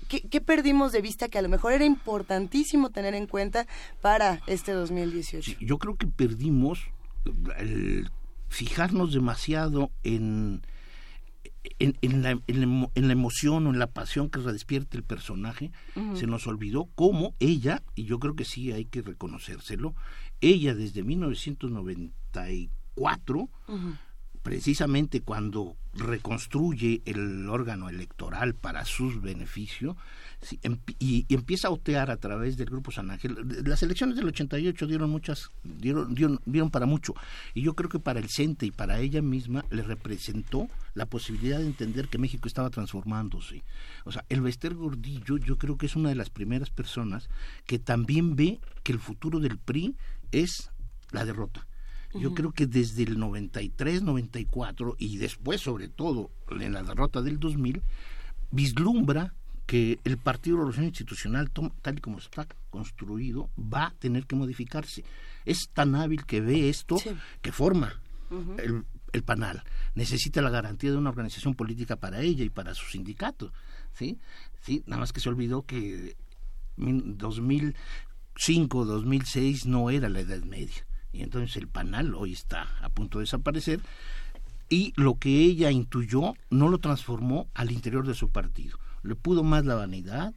[0.08, 3.66] ¿Qué, qué, perdimos de vista que a lo mejor era importantísimo tener en cuenta
[4.00, 5.56] para este 2018?
[5.60, 6.84] yo creo que perdimos
[7.58, 8.10] el
[8.48, 10.62] fijarnos demasiado en,
[11.78, 15.70] en, en, la, en, la, emoción o en la pasión que despierta el personaje,
[16.14, 19.94] se nos olvidó cómo ella, y yo creo que sí hay que reconocérselo,
[20.40, 23.50] ella desde 1994,
[24.42, 29.96] precisamente cuando reconstruye el órgano electoral para sus beneficios,
[30.98, 33.36] y, empieza a otear a través del Grupo San Ángel.
[33.64, 37.14] Las elecciones del 88 dieron muchas, dieron, dieron, para mucho.
[37.54, 41.58] Y yo creo que para el CENTE y para ella misma le representó la posibilidad
[41.58, 43.62] de entender que México estaba transformándose.
[44.04, 47.28] O sea, el Bester Gordillo yo creo que es una de las primeras personas
[47.66, 49.94] que también ve que el futuro del PRI
[50.32, 50.70] es
[51.10, 51.66] la derrota.
[52.14, 57.38] Yo creo que desde el 93, 94 y después sobre todo en la derrota del
[57.38, 57.82] 2000,
[58.50, 59.34] vislumbra
[59.66, 64.34] que el Partido de Revolución Institucional, tal y como está construido, va a tener que
[64.34, 65.04] modificarse.
[65.44, 66.96] Es tan hábil que ve esto
[67.40, 68.00] que forma
[68.58, 69.62] el, el, panal.
[69.94, 73.52] Necesita la garantía de una organización política para ella y para su sindicato.
[73.92, 74.18] ¿sí?
[74.62, 74.82] ¿Sí?
[74.86, 76.16] Nada más que se olvidó que
[76.76, 80.86] 2005, 2006 no era la Edad Media.
[81.12, 83.80] Y entonces el panal hoy está a punto de desaparecer
[84.68, 89.42] y lo que ella intuyó no lo transformó al interior de su partido le pudo
[89.42, 90.34] más la vanidad,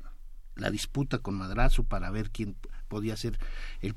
[0.55, 2.55] la disputa con Madrazo para ver quién
[2.87, 3.39] podía ser
[3.81, 3.95] el,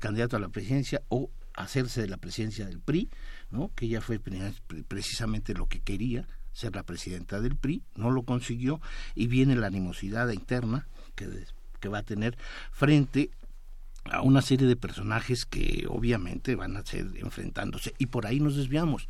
[0.00, 3.10] candidato a la presidencia o hacerse de la presidencia del PRI,
[3.50, 3.72] ¿no?
[3.74, 8.80] que ella fue precisamente lo que quería, ser la presidenta del PRI, no lo consiguió
[9.14, 11.28] y viene la animosidad interna que,
[11.80, 12.36] que va a tener
[12.70, 13.30] frente
[14.10, 18.56] a una serie de personajes que obviamente van a ser enfrentándose y por ahí nos
[18.56, 19.08] desviamos.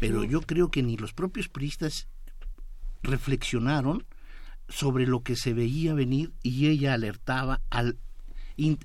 [0.00, 2.08] Pero yo creo que ni los propios priistas
[3.02, 4.04] reflexionaron
[4.68, 7.98] sobre lo que se veía venir y ella alertaba al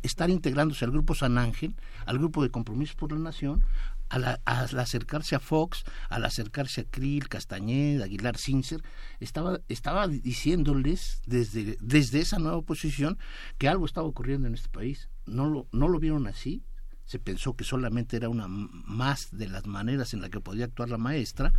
[0.04, 1.76] estar integrándose al grupo San Ángel,
[2.06, 3.64] al grupo de Compromisos por la Nación,
[4.12, 8.84] al, acercarse a Fox, al acercarse a Krill, Castañeda, Aguilar Sincer,
[9.20, 13.18] estaba, estaba diciéndoles desde, desde esa nueva posición
[13.58, 15.10] que algo estaba ocurriendo en este país.
[15.32, 16.64] No lo, no lo vieron así,
[17.06, 20.90] se pensó que solamente era una más de las maneras en las que podía actuar
[20.90, 21.54] la maestra,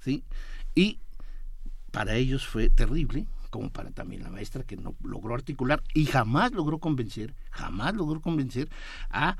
[0.00, 0.24] ¿sí?
[0.74, 1.00] Y
[1.90, 6.52] para ellos fue terrible, como para también la maestra que no logró articular y jamás
[6.52, 8.70] logró convencer, jamás logró convencer
[9.10, 9.36] a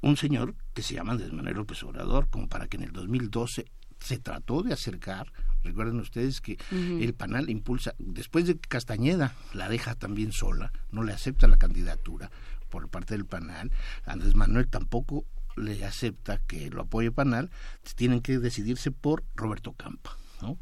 [0.00, 3.66] un señor que se llama Andrés Manuel López Obrador, como para que en el 2012
[4.00, 5.32] se trató de acercar,
[5.64, 11.02] recuerden ustedes que el panel impulsa, después de que Castañeda la deja también sola, no
[11.02, 12.30] le acepta la candidatura
[12.68, 13.70] por parte del panel,
[14.04, 15.24] Andrés Manuel tampoco
[15.56, 17.50] le acepta que lo apoye Panal,
[17.94, 20.16] tienen que decidirse por Roberto Campa.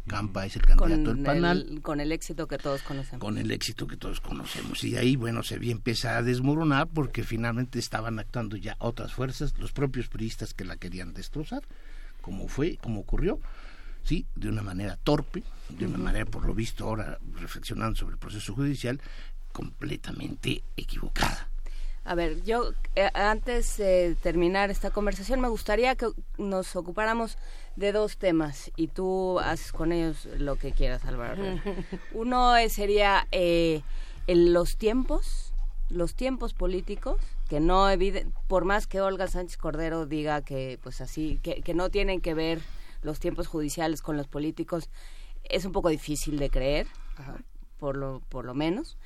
[0.07, 1.81] Campa es el candidato del panel.
[1.83, 3.21] con el éxito que todos conocemos.
[3.21, 4.85] Con el éxito que todos conocemos.
[4.85, 9.73] Y ahí, bueno, se empieza a desmoronar porque finalmente estaban actuando ya otras fuerzas, los
[9.73, 11.63] propios priistas que la querían destrozar,
[12.25, 13.39] como fue, como ocurrió,
[14.03, 18.19] sí, de una manera torpe, de una manera, por lo visto, ahora reflexionando sobre el
[18.19, 18.99] proceso judicial,
[19.53, 21.49] completamente equivocada.
[22.07, 27.37] A ver, yo eh, antes de terminar esta conversación me gustaría que nos ocupáramos
[27.77, 31.43] de dos temas y tú haces con ellos lo que quieras, Álvaro.
[32.13, 33.83] Uno sería eh,
[34.27, 35.53] los tiempos,
[35.91, 37.21] los tiempos políticos,
[37.55, 37.87] que no
[38.49, 42.35] por más que Olga Sánchez Cordero diga que pues así, que, que no tienen que
[42.35, 42.61] ver
[43.03, 44.91] los tiempos judiciales con los políticos,
[45.45, 46.89] es un poco difícil de creer,
[47.79, 48.99] por lo, por lo menos.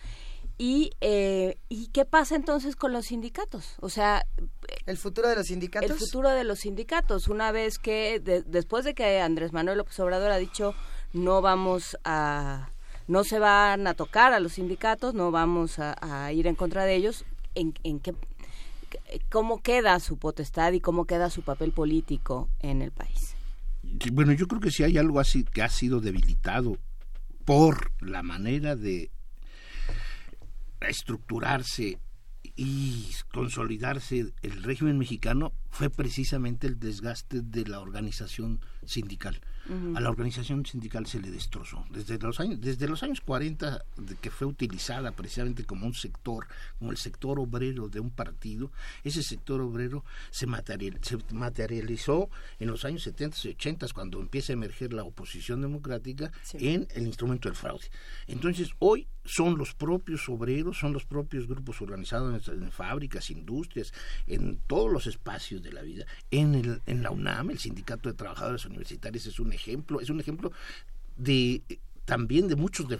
[0.56, 3.74] Y, eh, ¿Y qué pasa entonces con los sindicatos?
[3.82, 4.24] O sea...
[4.86, 5.90] ¿El futuro de los sindicatos?
[5.90, 7.28] El futuro de los sindicatos.
[7.28, 10.74] Una vez que, después de que Andrés Manuel López Obrador ha dicho
[11.12, 12.70] no vamos a...
[13.08, 16.94] no se van a tocar a los sindicatos, no vamos a, ir en contra de
[16.94, 18.14] ellos, ¿en, en qué,
[19.28, 23.34] cómo queda su potestad y cómo queda su papel político en el país?
[24.12, 26.78] Bueno, yo creo que si hay algo así que ha sido debilitado
[27.44, 29.10] por la manera de
[30.80, 31.98] estructurarse
[32.56, 39.40] y consolidarse el régimen mexicano fue precisamente el desgaste de la organización sindical.
[39.94, 41.84] A la organización sindical se le destrozó.
[41.90, 46.46] Desde los años, desde los años 40, de que fue utilizada precisamente como un sector,
[46.78, 48.72] como el sector obrero de un partido,
[49.04, 54.52] ese sector obrero se, material, se materializó en los años 70 y 80 cuando empieza
[54.52, 57.86] a emerger la oposición democrática en el instrumento del fraude.
[58.26, 63.92] Entonces, hoy son los propios obreros, son los propios grupos organizados en, fábricas, industrias,
[64.26, 66.06] en todos los espacios de la vida.
[66.30, 70.18] En, el, en la UNAM, el Sindicato de Trabajadores Universitarios es un ejemplo, es un
[70.18, 70.50] ejemplo
[71.16, 71.62] de
[72.08, 72.98] también de muchos de,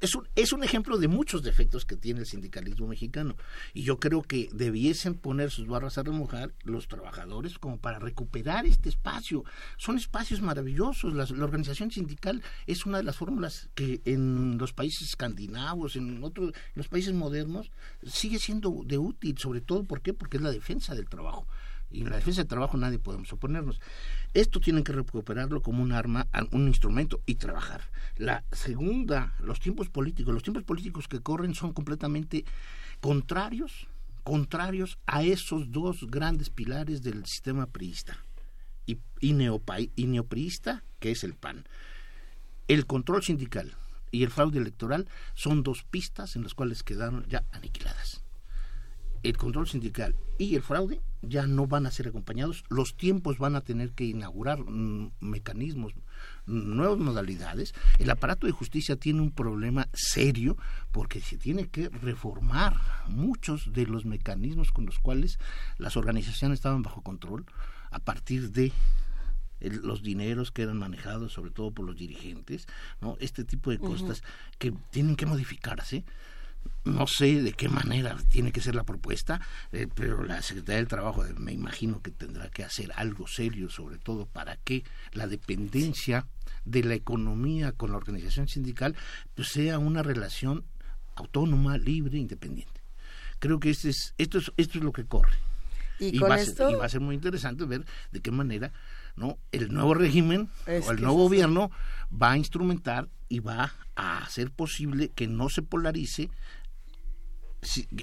[0.00, 3.36] es, un, es un ejemplo de muchos defectos que tiene el sindicalismo mexicano.
[3.74, 8.64] Y yo creo que debiesen poner sus barras a remojar los trabajadores como para recuperar
[8.64, 9.44] este espacio.
[9.76, 11.12] Son espacios maravillosos.
[11.12, 16.24] La, la organización sindical es una de las fórmulas que en los países escandinavos en
[16.24, 17.70] otros los países modernos
[18.06, 20.14] sigue siendo de útil sobre todo ¿por qué?
[20.14, 21.46] porque es la defensa del trabajo
[21.90, 23.80] y en la defensa del trabajo nadie podemos oponernos.
[24.34, 27.82] Esto tienen que recuperarlo como un arma, un instrumento y trabajar.
[28.16, 32.44] La segunda, los tiempos políticos, los tiempos políticos que corren son completamente
[33.00, 33.86] contrarios,
[34.22, 38.18] contrarios a esos dos grandes pilares del sistema priista
[38.84, 39.34] y, y,
[39.96, 41.66] y neopriista, que es el PAN.
[42.66, 43.74] El control sindical
[44.10, 48.27] y el fraude electoral son dos pistas en las cuales quedaron ya aniquiladas
[49.22, 52.64] el control sindical y el fraude ya no van a ser acompañados.
[52.68, 55.94] Los tiempos van a tener que inaugurar mm, mecanismos,
[56.46, 57.74] nuevas modalidades.
[57.98, 60.56] El aparato de justicia tiene un problema serio
[60.92, 62.76] porque se tiene que reformar
[63.08, 65.38] muchos de los mecanismos con los cuales
[65.78, 67.46] las organizaciones estaban bajo control
[67.90, 68.72] a partir de
[69.60, 72.66] los dineros que eran manejados sobre todo por los dirigentes,
[73.00, 73.16] ¿no?
[73.20, 74.22] Este tipo de cosas
[74.58, 76.04] que tienen que modificarse
[76.84, 79.40] no sé de qué manera tiene que ser la propuesta,
[79.72, 83.70] eh, pero la Secretaría del Trabajo eh, me imagino que tendrá que hacer algo serio,
[83.70, 86.26] sobre todo para que la dependencia
[86.64, 88.94] de la economía con la organización sindical
[89.34, 90.64] pues, sea una relación
[91.14, 92.80] autónoma, libre, independiente.
[93.38, 95.36] Creo que este es, esto, es, esto es lo que corre.
[95.98, 96.64] Y, va esto...
[96.64, 98.72] a ser, y va a ser muy interesante ver de qué manera
[99.18, 101.70] no el nuevo régimen o el nuevo gobierno
[102.10, 106.30] va a instrumentar y va a hacer posible que no se polarice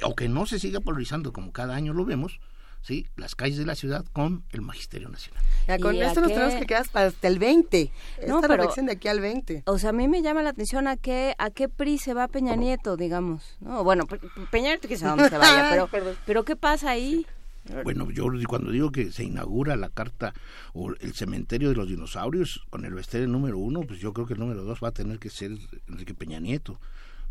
[0.04, 2.40] o que no se siga polarizando como cada año lo vemos,
[2.82, 3.08] ¿sí?
[3.16, 5.44] las calles de la ciudad con el Magisterio Nacional.
[5.68, 7.92] Ya, con esto nos tenemos que quedar hasta el 20.
[8.28, 9.64] No, Esta reflexión de aquí al 20.
[9.66, 12.28] O sea, a mí me llama la atención a qué, a qué PRI se va
[12.28, 13.58] Peña Nieto, digamos.
[13.60, 14.06] No, bueno,
[14.52, 17.26] Peña Nieto quizá dónde se vaya, pero, pero ¿qué pasa ahí?
[17.84, 20.34] Bueno, yo cuando digo que se inaugura la carta
[20.74, 24.34] o el cementerio de los dinosaurios con el bestiario número uno, pues yo creo que
[24.34, 25.52] el número dos va a tener que ser
[25.88, 26.80] Enrique Peña Nieto.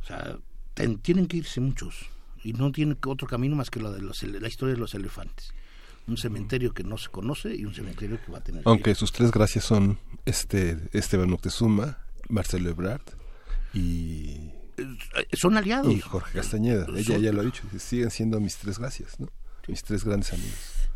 [0.02, 0.36] O sea,
[0.74, 2.06] tienen que irse muchos
[2.42, 5.52] y no tiene otro camino más que la de la historia de los elefantes.
[6.06, 8.62] Un cementerio que no se conoce y un cementerio que va a tener.
[8.66, 11.98] Aunque sus tres gracias son este Esteban Moctezuma,
[12.28, 13.00] Marcelo Ebrard
[13.72, 15.92] y eh, son aliados.
[15.92, 19.28] Y Jorge Castañeda, ella ya lo ha dicho, siguen siendo mis tres gracias, ¿no?
[19.66, 20.90] Mis tres grandes amigos.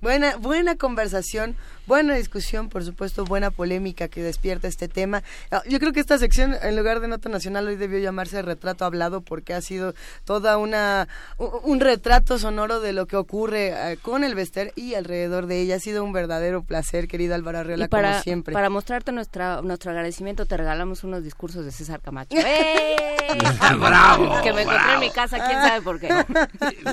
[0.00, 1.56] Buena, buena conversación,
[1.86, 5.22] buena discusión, por supuesto, buena polémica que despierta este tema.
[5.50, 8.86] Ah, yo creo que esta sección, en lugar de nota nacional, hoy debió llamarse retrato
[8.86, 9.94] hablado porque ha sido
[10.24, 15.46] toda una un retrato sonoro de lo que ocurre eh, con el Bester y alrededor
[15.46, 15.76] de ella.
[15.76, 18.54] Ha sido un verdadero placer, querida Álvaro Arreola, para, como siempre.
[18.54, 22.36] Para mostrarte nuestra, nuestro agradecimiento, te regalamos unos discursos de César Camacho.
[22.38, 22.96] ¡Eh!
[23.78, 24.40] ¡Bravo!
[24.42, 26.08] Que me encontré en mi casa, quién sabe por qué.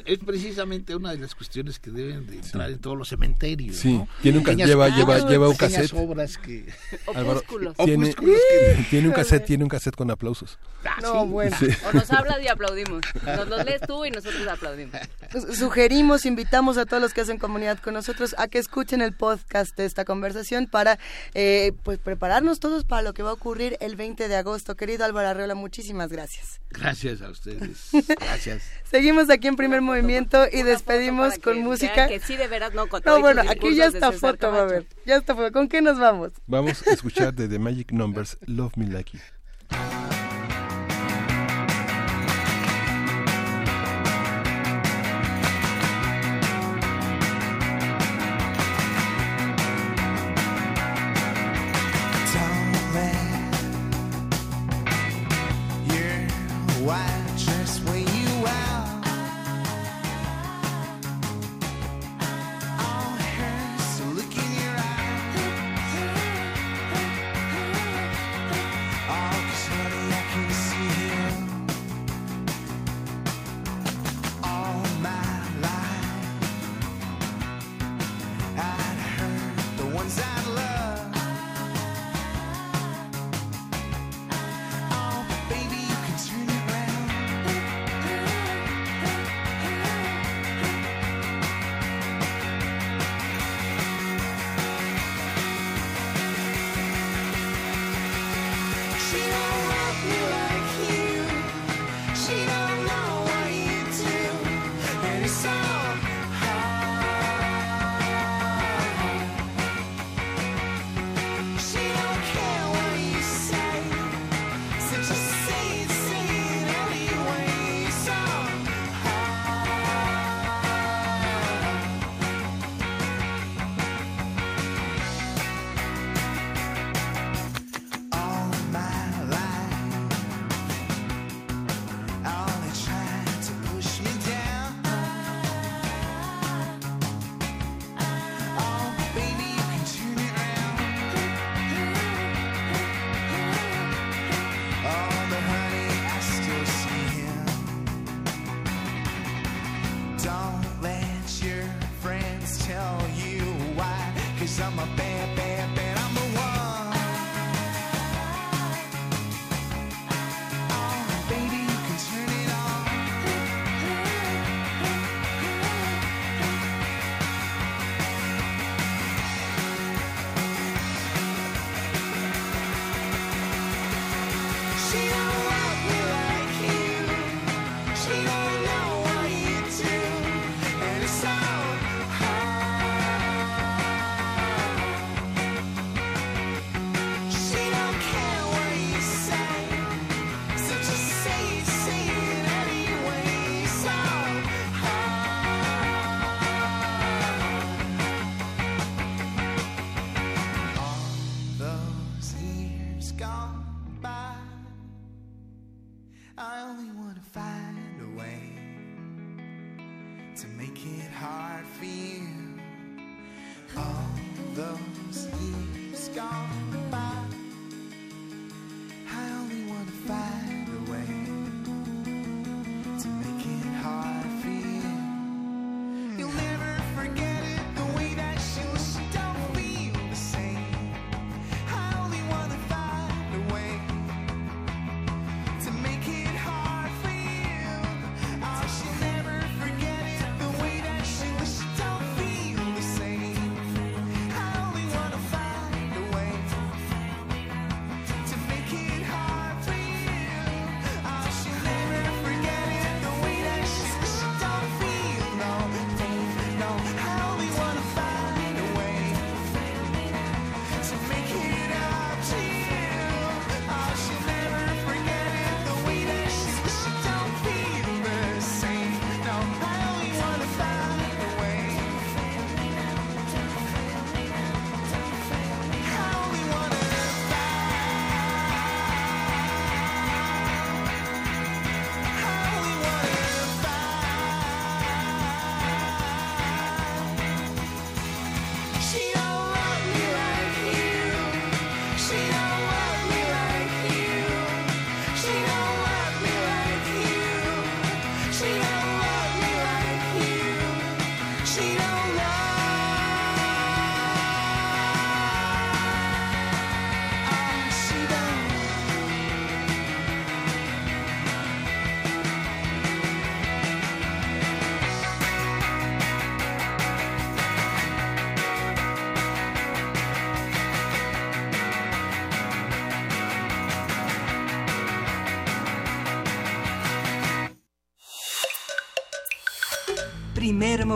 [0.06, 3.78] Es precisamente una de las cuestiones que deben de entrar en todos los cementerios.
[3.78, 4.08] Sí, ¿no?
[4.22, 5.94] tiene un, Pequeñas- lleva, ah, lleva, lleva un cassette.
[5.94, 6.66] obras que...
[7.16, 7.76] Álvaro, Opúsculos.
[7.78, 10.60] tiene, Opúsculos que- tiene un cassette, tiene un cassette con aplausos.
[10.86, 11.30] Ah, No, sí.
[11.30, 11.58] bueno.
[11.60, 11.68] Sí.
[11.88, 13.02] O nos hablas y aplaudimos.
[13.26, 14.96] Nos los lees tú y nosotros aplaudimos.
[15.32, 19.14] Pues, Sugerimos, invitamos a todos los que hacen comunidad con nosotros a que escuchen el
[19.14, 20.98] podcast de esta conversación para
[21.34, 24.76] eh, pues prepararnos todos para lo que va a ocurrir el 20 de agosto.
[24.76, 26.62] Querido Álvaro Arreola, muchísimas gracias.
[26.80, 27.90] Gracias a ustedes.
[28.20, 28.64] Gracias.
[28.84, 32.08] Seguimos aquí en primer movimiento y despedimos con que música.
[32.08, 34.86] Que sí, de veras, no con No, bueno, aquí ya está foto, va a ver.
[35.06, 35.52] Ya está foto.
[35.52, 36.34] ¿Con qué nos vamos?
[36.46, 40.07] Vamos a escuchar de The Magic Numbers, Love Me Like You.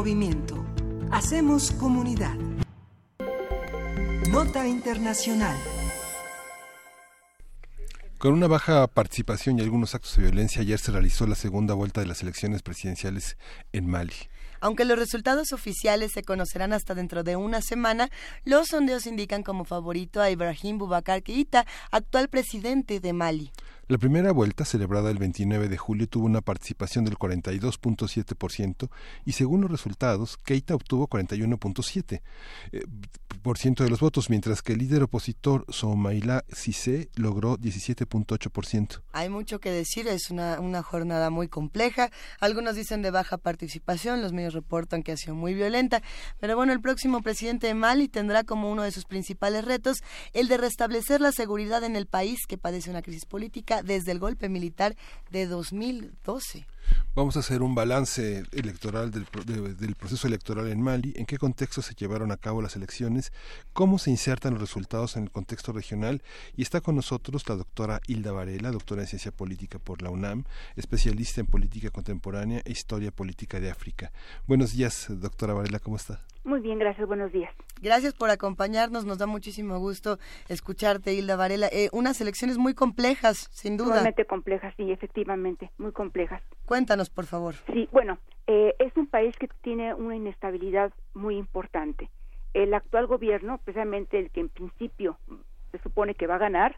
[0.02, 0.66] Movimiento.
[1.12, 2.34] Hacemos comunidad.
[4.32, 5.56] Nota Internacional.
[8.18, 12.02] Con una baja participación y algunos actos de violencia, ayer se realizó la segunda vuelta
[12.02, 13.38] de las elecciones presidenciales
[13.74, 14.16] en Mali.
[14.60, 18.10] Aunque los resultados oficiales se conocerán hasta dentro de una semana,
[18.44, 23.52] los sondeos indican como favorito a Ibrahim Boubacar Keïta, actual presidente de Mali.
[23.92, 28.90] La primera vuelta, celebrada el 29 de julio, tuvo una participación del 42.7%
[29.26, 32.22] y según los resultados, Keita obtuvo 41.7%
[32.72, 32.86] eh,
[33.84, 39.02] de los votos, mientras que el líder opositor Soumaïla Cissé logró 17.8%.
[39.12, 42.12] Hay mucho que decir, es una, una jornada muy compleja.
[42.40, 46.02] Algunos dicen de baja participación, los medios reportan que ha sido muy violenta.
[46.40, 49.98] Pero bueno, el próximo presidente de Mali tendrá como uno de sus principales retos
[50.32, 54.20] el de restablecer la seguridad en el país que padece una crisis política desde el
[54.20, 54.96] golpe militar
[55.32, 56.66] de 2012.
[57.14, 61.38] Vamos a hacer un balance electoral del, de, del, proceso electoral en Mali, en qué
[61.38, 63.34] contexto se llevaron a cabo las elecciones,
[63.74, 66.22] cómo se insertan los resultados en el contexto regional
[66.56, 70.46] y está con nosotros la doctora Hilda Varela, doctora en ciencia política por la UNAM,
[70.76, 74.12] especialista en política contemporánea e historia política de África.
[74.48, 76.22] Buenos días, doctora Varela, ¿cómo está?
[76.44, 77.54] Muy bien, gracias, buenos días.
[77.82, 80.18] Gracias por acompañarnos, nos da muchísimo gusto
[80.50, 81.68] escucharte, Hilda Varela.
[81.72, 83.94] Eh, unas elecciones muy complejas, sin duda.
[83.96, 86.42] Realmente complejas, sí, efectivamente, muy complejas.
[86.72, 87.56] Cuéntanos, por favor.
[87.74, 88.18] Sí, bueno,
[88.48, 92.10] eh, es un país que tiene una inestabilidad muy importante.
[92.54, 95.18] El actual gobierno, precisamente el que en principio
[95.74, 96.78] se supone que va a ganar,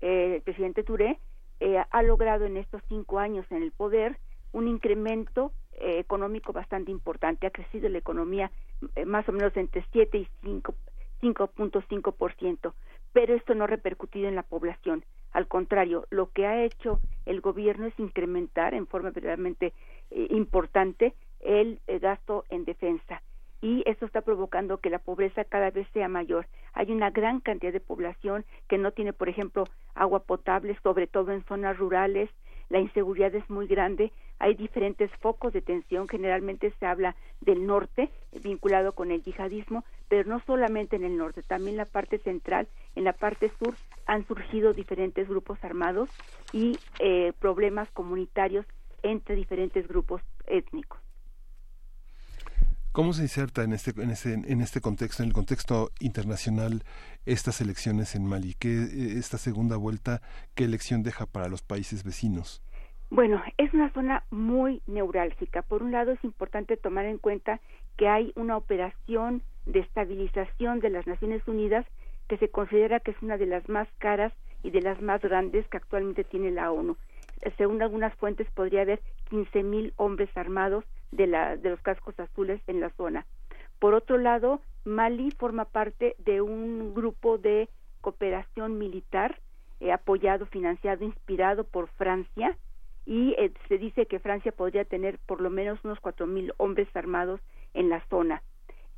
[0.00, 1.20] eh, el presidente Touré,
[1.60, 4.18] eh, ha logrado en estos cinco años en el poder
[4.50, 7.46] un incremento eh, económico bastante importante.
[7.46, 8.50] Ha crecido la economía
[8.96, 10.74] eh, más o menos entre 7 y 5
[11.22, 12.72] 5.5%,
[13.12, 15.04] pero esto no ha repercutido en la población.
[15.32, 19.72] Al contrario, lo que ha hecho el gobierno es incrementar en forma verdaderamente
[20.10, 23.22] eh, importante el eh, gasto en defensa.
[23.60, 26.46] Y eso está provocando que la pobreza cada vez sea mayor.
[26.74, 29.64] Hay una gran cantidad de población que no tiene, por ejemplo,
[29.94, 32.30] agua potable, sobre todo en zonas rurales,
[32.68, 38.10] la inseguridad es muy grande, hay diferentes focos de tensión, generalmente se habla del norte,
[38.42, 42.68] vinculado con el yihadismo, pero no solamente en el norte, también en la parte central,
[42.94, 43.74] en la parte sur
[44.08, 46.08] han surgido diferentes grupos armados
[46.52, 48.66] y eh, problemas comunitarios
[49.02, 50.98] entre diferentes grupos étnicos.
[52.90, 56.82] ¿Cómo se inserta en este, en, este, en este contexto, en el contexto internacional,
[57.26, 58.54] estas elecciones en Mali?
[58.58, 58.82] ¿Qué,
[59.18, 60.20] esta segunda vuelta,
[60.56, 62.62] qué elección deja para los países vecinos?
[63.10, 65.62] Bueno, es una zona muy neurálgica.
[65.62, 67.60] Por un lado, es importante tomar en cuenta
[67.96, 71.86] que hay una operación de estabilización de las Naciones Unidas
[72.28, 74.32] que se considera que es una de las más caras
[74.62, 76.96] y de las más grandes que actualmente tiene la ONU.
[77.56, 79.00] según algunas fuentes podría haber
[79.30, 83.26] 15.000 hombres armados de, la, de los cascos azules en la zona.
[83.78, 87.68] Por otro lado, Mali forma parte de un grupo de
[88.00, 89.38] cooperación militar
[89.80, 92.56] eh, apoyado, financiado, inspirado por Francia
[93.06, 96.88] y eh, se dice que Francia podría tener por lo menos unos cuatro mil hombres
[96.94, 97.40] armados
[97.74, 98.42] en la zona.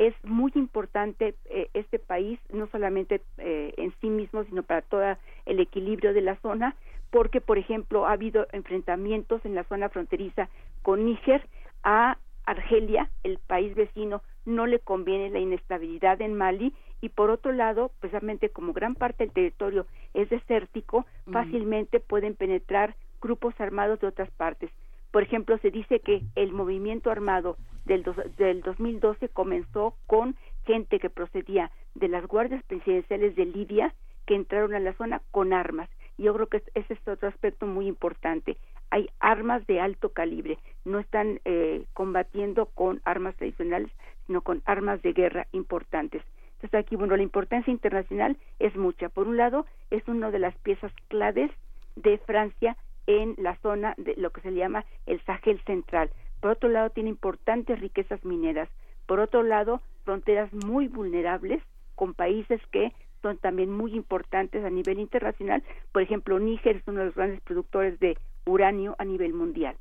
[0.01, 5.03] Es muy importante eh, este país, no solamente en sí mismo, sino para todo
[5.45, 6.75] el equilibrio de la zona,
[7.11, 10.49] porque, por ejemplo, ha habido enfrentamientos en la zona fronteriza
[10.83, 11.47] con Níger
[11.83, 12.17] a
[12.47, 17.91] Argelia, el país vecino, no le conviene la inestabilidad en Mali y por otro lado,
[18.01, 24.31] precisamente como gran parte del territorio es desértico, fácilmente pueden penetrar grupos armados de otras
[24.33, 24.71] partes.
[25.11, 28.05] Por ejemplo, se dice que el movimiento armado del,
[28.37, 33.95] del 2012 comenzó con gente que procedía de las guardias presidenciales de Libia
[34.27, 35.89] que entraron a la zona con armas.
[36.17, 38.57] Yo creo que ese es otro aspecto muy importante.
[38.91, 43.91] Hay armas de alto calibre, no están eh, combatiendo con armas tradicionales,
[44.27, 46.23] sino con armas de guerra importantes.
[46.55, 49.09] Entonces aquí, bueno, la importancia internacional es mucha.
[49.09, 51.51] Por un lado, es una de las piezas claves
[51.97, 52.77] de Francia
[53.19, 56.11] en la zona de lo que se llama el Sahel central.
[56.41, 58.69] Por otro lado, tiene importantes riquezas mineras.
[59.07, 61.63] Por otro lado, fronteras muy vulnerables
[61.95, 62.93] con países que
[63.23, 65.63] son también muy importantes a nivel internacional.
[65.93, 68.17] Por ejemplo, Níger es uno de los grandes productores de
[68.47, 69.77] uranio a nivel mundial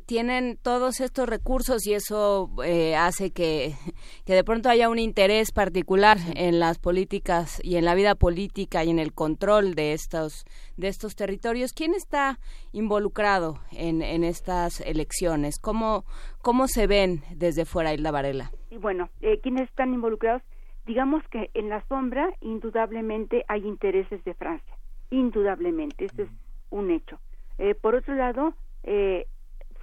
[0.00, 3.74] tienen todos estos recursos y eso eh, hace que,
[4.24, 8.84] que, de pronto haya un interés particular en las políticas y en la vida política
[8.84, 10.44] y en el control de estos
[10.76, 11.72] de estos territorios.
[11.72, 12.38] ¿Quién está
[12.72, 15.58] involucrado en, en estas elecciones?
[15.58, 16.04] ¿Cómo,
[16.42, 18.50] ¿Cómo se ven desde fuera Isla Varela?
[18.70, 20.42] Y bueno, eh, ¿quiénes están involucrados?
[20.86, 24.76] Digamos que en la sombra indudablemente hay intereses de Francia,
[25.10, 26.28] indudablemente, eso es
[26.70, 27.18] un hecho.
[27.58, 28.54] Eh, por otro lado,
[28.84, 29.26] eh,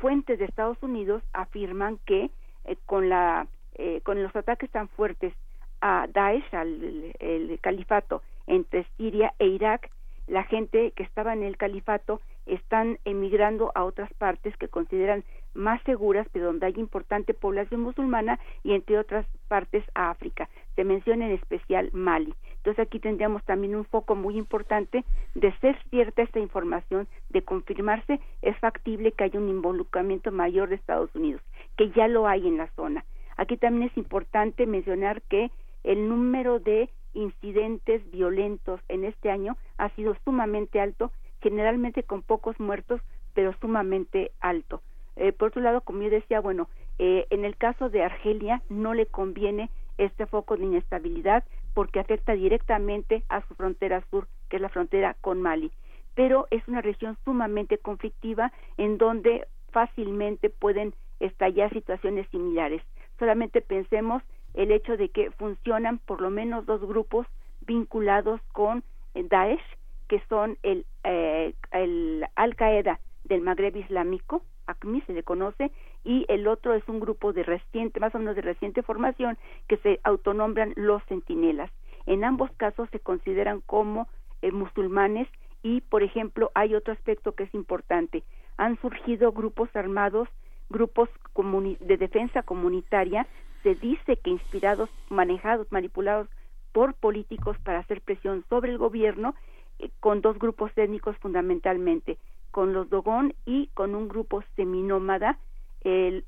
[0.03, 2.29] fuentes de Estados Unidos afirman que
[2.65, 5.33] eh, con la eh, con los ataques tan fuertes
[5.79, 9.89] a Daesh al el califato entre Siria e Irak
[10.27, 15.23] la gente que estaba en el califato están emigrando a otras partes que consideran
[15.53, 20.49] más seguras, pero donde hay importante población musulmana y entre otras partes a África.
[20.75, 22.33] Se menciona en especial Mali.
[22.57, 25.03] Entonces aquí tendríamos también un foco muy importante
[25.35, 30.75] de ser cierta esta información, de confirmarse, es factible que haya un involucramiento mayor de
[30.75, 31.41] Estados Unidos,
[31.77, 33.03] que ya lo hay en la zona.
[33.35, 35.51] Aquí también es importante mencionar que
[35.83, 42.59] el número de incidentes violentos en este año ha sido sumamente alto, generalmente con pocos
[42.59, 43.01] muertos,
[43.33, 44.81] pero sumamente alto.
[45.15, 46.69] Eh, por otro lado, como yo decía, bueno,
[46.99, 51.43] eh, en el caso de Argelia no le conviene este foco de inestabilidad
[51.73, 55.71] porque afecta directamente a su frontera sur, que es la frontera con Mali.
[56.15, 62.81] Pero es una región sumamente conflictiva en donde fácilmente pueden estallar situaciones similares.
[63.17, 64.21] Solamente pensemos
[64.53, 67.25] el hecho de que funcionan por lo menos dos grupos
[67.61, 68.83] vinculados con
[69.15, 69.63] Daesh,
[70.07, 75.71] que son el, eh, el Al Qaeda del Magreb Islámico, ACMI se le conoce,
[76.03, 79.77] y el otro es un grupo de reciente, más o menos de reciente formación, que
[79.77, 81.71] se autonombran los centinelas.
[82.05, 84.07] En ambos casos se consideran como
[84.41, 85.27] eh, musulmanes
[85.61, 88.23] y, por ejemplo, hay otro aspecto que es importante.
[88.57, 90.27] Han surgido grupos armados,
[90.69, 93.25] grupos de defensa comunitaria,
[93.63, 96.27] se dice que inspirados, manejados, manipulados
[96.73, 99.35] por políticos para hacer presión sobre el gobierno,
[99.79, 102.17] eh, con dos grupos étnicos fundamentalmente,
[102.51, 105.39] con los Dogón y con un grupo seminómada,
[105.83, 106.23] el,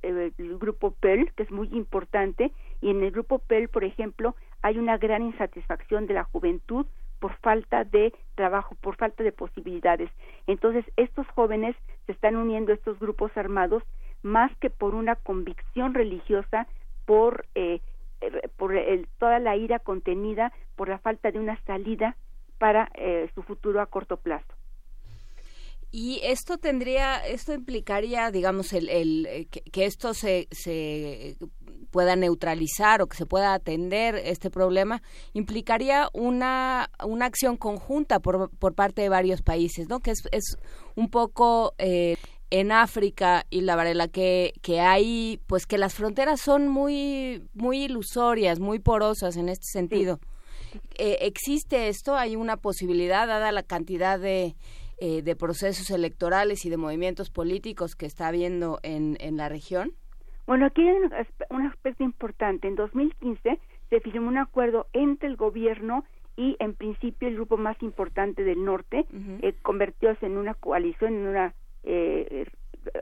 [0.59, 2.51] grupo PEL, que es muy importante,
[2.81, 6.85] y en el grupo PEL, por ejemplo, hay una gran insatisfacción de la juventud
[7.19, 10.09] por falta de trabajo, por falta de posibilidades.
[10.47, 11.75] Entonces, estos jóvenes
[12.05, 13.83] se están uniendo a estos grupos armados
[14.21, 16.67] más que por una convicción religiosa,
[17.05, 17.79] por, eh,
[18.57, 22.15] por el, toda la ira contenida, por la falta de una salida
[22.57, 24.54] para eh, su futuro a corto plazo.
[25.97, 31.37] Y esto tendría, esto implicaría, digamos, el, el eh, que, que, esto se, se
[31.89, 35.01] pueda neutralizar o que se pueda atender este problema,
[35.31, 40.01] implicaría una, una acción conjunta por, por parte de varios países, ¿no?
[40.01, 40.57] Que es, es
[40.95, 42.17] un poco eh,
[42.49, 47.85] en África y la Varela que, que hay, pues que las fronteras son muy, muy
[47.85, 50.19] ilusorias, muy porosas en este sentido.
[50.97, 52.17] Eh, ¿Existe esto?
[52.17, 54.57] ¿Hay una posibilidad, dada la cantidad de,
[54.97, 59.93] eh, de procesos electorales y de movimientos políticos que está habiendo en, en la región?
[60.47, 60.97] Bueno, aquí hay
[61.49, 62.67] un aspecto importante.
[62.67, 63.59] En 2015
[63.89, 66.05] se firmó un acuerdo entre el gobierno
[66.37, 69.05] y en principio el grupo más importante del norte
[69.41, 71.53] eh, convirtióse en una coalición, en una
[71.83, 72.45] eh,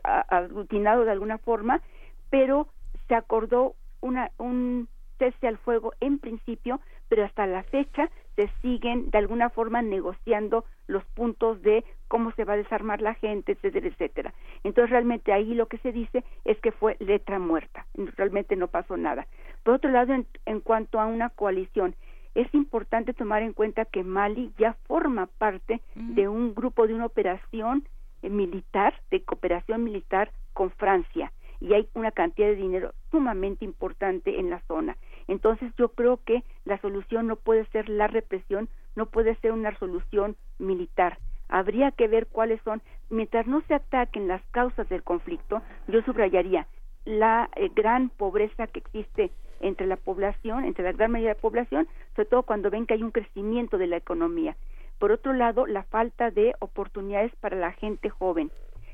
[0.04, 1.82] aglutinado de alguna forma,
[2.30, 2.68] pero
[3.08, 4.88] se acordó una, un
[5.18, 6.80] cese al fuego en principio,
[7.10, 12.46] pero hasta la fecha se siguen de alguna forma negociando los puntos de cómo se
[12.46, 14.34] va a desarmar la gente, etcétera, etcétera.
[14.64, 17.86] Entonces realmente ahí lo que se dice es que fue letra muerta,
[18.16, 19.28] realmente no pasó nada.
[19.64, 21.96] Por otro lado, en, en cuanto a una coalición,
[22.36, 27.06] es importante tomar en cuenta que Mali ya forma parte de un grupo de una
[27.06, 27.88] operación
[28.22, 34.40] eh, militar, de cooperación militar con Francia y hay una cantidad de dinero sumamente importante
[34.40, 34.98] en la zona.
[35.28, 39.78] Entonces yo creo que la solución no puede ser la represión, no puede ser una
[39.78, 41.18] solución militar.
[41.50, 46.68] Habría que ver cuáles son, mientras no se ataquen las causas del conflicto, yo subrayaría
[47.06, 51.42] la eh, gran pobreza que existe entre la población, entre la gran mayoría de la
[51.42, 54.56] población, sobre todo cuando ven que hay un crecimiento de la economía.
[55.00, 58.52] Por otro lado, la falta de oportunidades para la gente joven.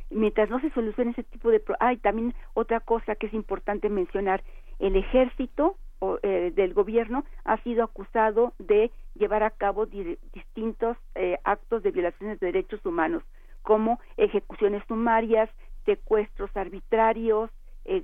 [0.10, 1.61] Mientras no se solucione ese tipo de...
[1.80, 4.43] Hay también otra cosa que es importante mencionar.
[4.80, 5.76] El ejército
[6.23, 12.39] eh, del gobierno ha sido acusado de llevar a cabo distintos eh, actos de violaciones
[12.39, 13.23] de derechos humanos,
[13.61, 15.49] como ejecuciones sumarias,
[15.85, 17.49] secuestros arbitrarios,
[17.85, 18.03] eh,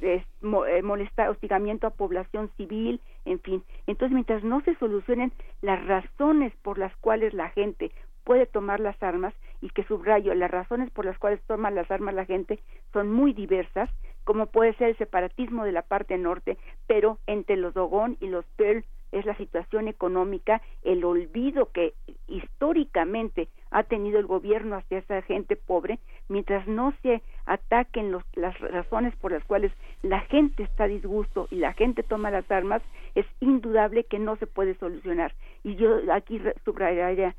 [0.00, 3.62] eh, molestar, hostigamiento a población civil, en fin.
[3.86, 7.92] Entonces, mientras no se solucionen las razones por las cuales la gente
[8.24, 12.14] puede tomar las armas, y que subrayo, las razones por las cuales toma las armas
[12.14, 12.60] la gente
[12.92, 13.88] son muy diversas,
[14.24, 18.44] como puede ser el separatismo de la parte norte, pero entre los Dogón y los
[18.56, 18.84] Pearl
[19.14, 21.94] es la situación económica, el olvido que
[22.26, 28.58] históricamente ha tenido el gobierno hacia esa gente pobre, mientras no se ataquen los, las
[28.58, 29.72] razones por las cuales
[30.02, 32.82] la gente está a disgusto y la gente toma las armas,
[33.14, 35.32] es indudable que no se puede solucionar.
[35.62, 37.36] Y yo aquí subrayaría,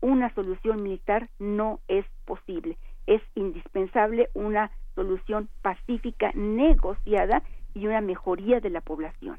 [0.00, 2.76] una solución militar no es posible.
[3.06, 7.42] Es indispensable una solución pacífica, negociada
[7.74, 9.38] y una mejoría de la población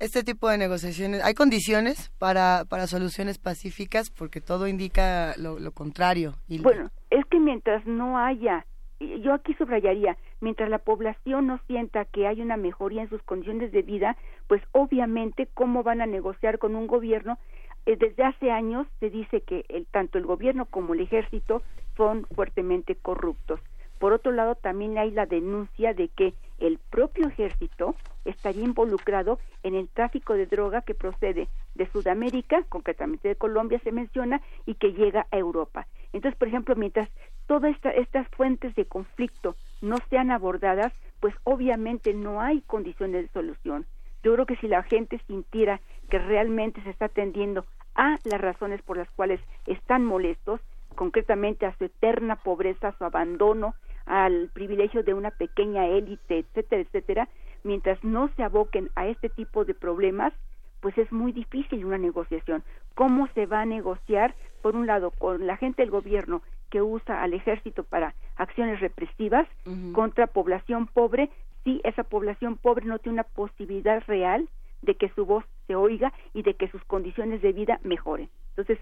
[0.00, 4.10] este tipo de negociaciones, ¿hay condiciones para, para soluciones pacíficas?
[4.10, 6.34] Porque todo indica lo, lo contrario.
[6.48, 8.66] Y bueno, es que mientras no haya,
[9.00, 13.72] yo aquí subrayaría, mientras la población no sienta que hay una mejoría en sus condiciones
[13.72, 14.16] de vida,
[14.48, 17.38] pues obviamente cómo van a negociar con un gobierno.
[17.86, 21.62] Eh, desde hace años se dice que el, tanto el gobierno como el ejército
[21.96, 23.60] son fuertemente corruptos.
[24.04, 27.94] Por otro lado, también hay la denuncia de que el propio ejército
[28.26, 33.92] estaría involucrado en el tráfico de droga que procede de Sudamérica, concretamente de Colombia se
[33.92, 35.86] menciona, y que llega a Europa.
[36.12, 37.08] Entonces, por ejemplo, mientras
[37.46, 43.86] todas estas fuentes de conflicto no sean abordadas, pues obviamente no hay condiciones de solución.
[44.22, 47.64] Yo creo que si la gente sintiera que realmente se está atendiendo
[47.94, 50.60] a las razones por las cuales están molestos,
[50.94, 53.74] concretamente a su eterna pobreza, a su abandono,
[54.06, 57.28] al privilegio de una pequeña élite, etcétera, etcétera,
[57.62, 60.32] mientras no se aboquen a este tipo de problemas,
[60.80, 62.62] pues es muy difícil una negociación.
[62.94, 67.22] ¿Cómo se va a negociar, por un lado, con la gente del gobierno que usa
[67.22, 69.48] al ejército para acciones represivas
[69.92, 71.30] contra población pobre,
[71.62, 74.48] si esa población pobre no tiene una posibilidad real
[74.82, 78.28] de que su voz se oiga y de que sus condiciones de vida mejoren?
[78.50, 78.78] Entonces,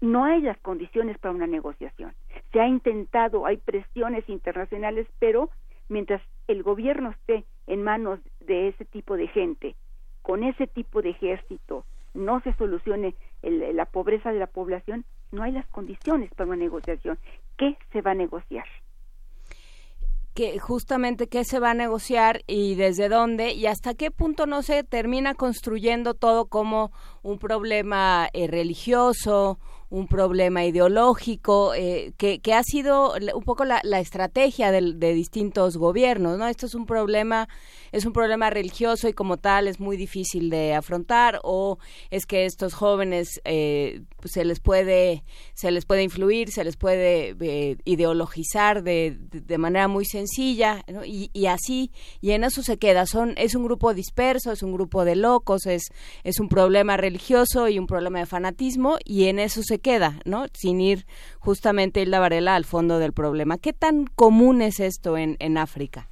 [0.00, 2.12] no hay las condiciones para una negociación.
[2.52, 5.50] Se ha intentado, hay presiones internacionales, pero
[5.88, 9.74] mientras el gobierno esté en manos de ese tipo de gente,
[10.22, 11.84] con ese tipo de ejército,
[12.14, 17.18] no se solucione la pobreza de la población, no hay las condiciones para una negociación.
[17.56, 18.66] ¿Qué se va a negociar?
[20.34, 24.62] Que justamente qué se va a negociar y desde dónde y hasta qué punto no
[24.62, 26.92] se termina construyendo todo como
[27.22, 29.58] un problema eh, religioso,
[29.92, 35.12] un problema ideológico, eh, que, que, ha sido un poco la, la estrategia de, de,
[35.12, 36.48] distintos gobiernos, ¿no?
[36.48, 37.46] Esto es un problema,
[37.92, 41.78] es un problema religioso y como tal es muy difícil de afrontar, o
[42.10, 46.78] es que estos jóvenes eh, pues se les puede, se les puede influir, se les
[46.78, 51.90] puede eh, ideologizar de, de, manera muy sencilla, y, y, así,
[52.22, 55.66] y en eso se queda, son, es un grupo disperso, es un grupo de locos,
[55.66, 55.82] es,
[56.24, 60.46] es un problema religioso y un problema de fanatismo, y en eso se queda, ¿no?
[60.54, 61.04] Sin ir
[61.38, 63.58] justamente Hilda Varela al fondo del problema.
[63.58, 66.08] ¿Qué tan común es esto en, en África?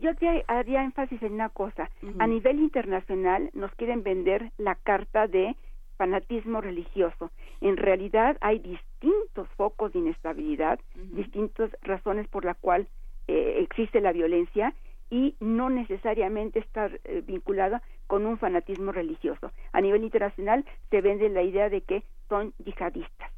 [0.00, 1.88] Yo te haría énfasis en una cosa.
[2.02, 2.16] Uh -huh.
[2.18, 5.54] A nivel internacional nos quieren vender la carta de
[5.96, 7.30] fanatismo religioso.
[7.60, 11.14] En realidad hay distintos focos de inestabilidad, uh -huh.
[11.14, 12.88] distintas razones por la cual
[13.28, 14.74] eh, existe la violencia
[15.10, 19.50] y no necesariamente está eh, vinculada con un fanatismo religioso.
[19.72, 23.30] A nivel internacional se vende la idea de que son yihadistas.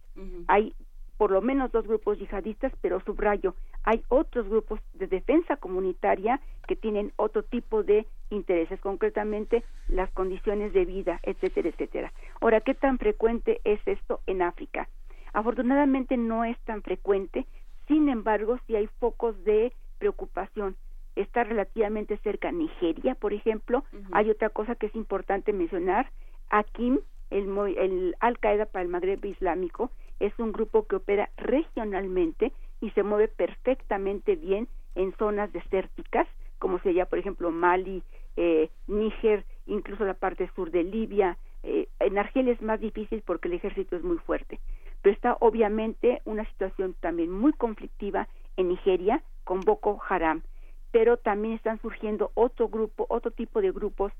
[0.48, 0.74] Hay
[1.18, 6.76] por lo menos dos grupos yihadistas, pero subrayo, hay otros grupos de defensa comunitaria que
[6.76, 12.12] tienen otro tipo de intereses, concretamente las condiciones de vida, etcétera, etcétera.
[12.40, 14.88] Ahora, ¿qué tan frecuente es esto en África?
[15.32, 17.46] Afortunadamente no es tan frecuente,
[17.88, 20.76] sin embargo, sí hay focos de preocupación.
[21.18, 23.82] Está relativamente cerca Nigeria, por ejemplo.
[24.12, 26.12] Hay otra cosa que es importante mencionar.
[26.48, 27.00] Akim,
[27.30, 29.90] el, el Al-Qaeda para el Magreb Islámico,
[30.20, 36.28] es un grupo que opera regionalmente y se mueve perfectamente bien en zonas desérticas,
[36.60, 38.04] como sería, por ejemplo, Mali,
[38.36, 41.36] eh, Níger, incluso la parte sur de Libia.
[41.64, 44.60] Eh, en Argelia es más difícil porque el ejército es muy fuerte.
[45.02, 50.42] Pero está obviamente una situación también muy conflictiva en Nigeria con Boko Haram.
[50.90, 54.12] Pero también están surgiendo otro grupo, otro tipo de grupos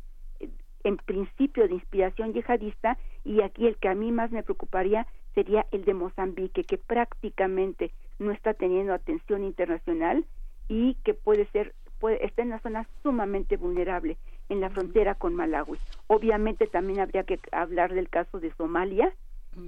[0.85, 5.67] en principio de inspiración yihadista y aquí el que a mí más me preocuparía sería
[5.71, 10.25] el de Mozambique, que prácticamente no está teniendo atención internacional
[10.69, 14.17] y que puede ser puede, está en una zona sumamente vulnerable
[14.49, 15.79] en la frontera con Malawi.
[16.07, 19.13] Obviamente también habría que hablar del caso de Somalia,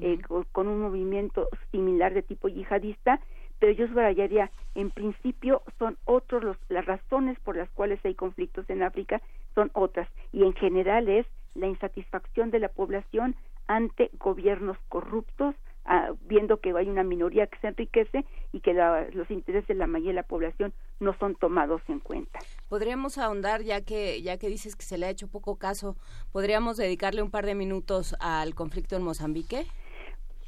[0.01, 3.21] eh, con, con un movimiento similar de tipo yihadista,
[3.61, 8.69] pero yo subrayaría, en principio son otros los, las razones por las cuales hay conflictos
[8.69, 9.23] en África,
[9.55, 15.55] son otras, y en general es la insatisfacción de la población ante gobiernos corruptos,
[15.85, 19.75] ah, viendo que hay una minoría que se enriquece y que la- los intereses de
[19.75, 22.39] la mayoría de la población no son tomados en cuenta.
[22.69, 25.97] Podríamos ahondar, ya que, ya que dices que se le ha hecho poco caso,
[26.33, 29.67] ¿podríamos dedicarle un par de minutos al conflicto en Mozambique?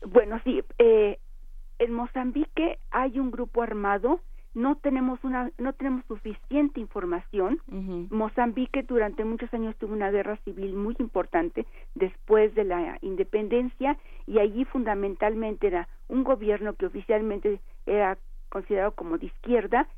[0.07, 1.19] Bueno, sí, eh,
[1.83, 4.21] en Mozambique hay un grupo armado,
[4.55, 7.61] no tenemos una, no tenemos suficiente información.
[8.11, 14.39] Mozambique durante muchos años tuvo una guerra civil muy importante después de la independencia y
[14.39, 18.19] allí fundamentalmente era un gobierno que oficialmente era
[18.51, 19.89] considerado como de izquierda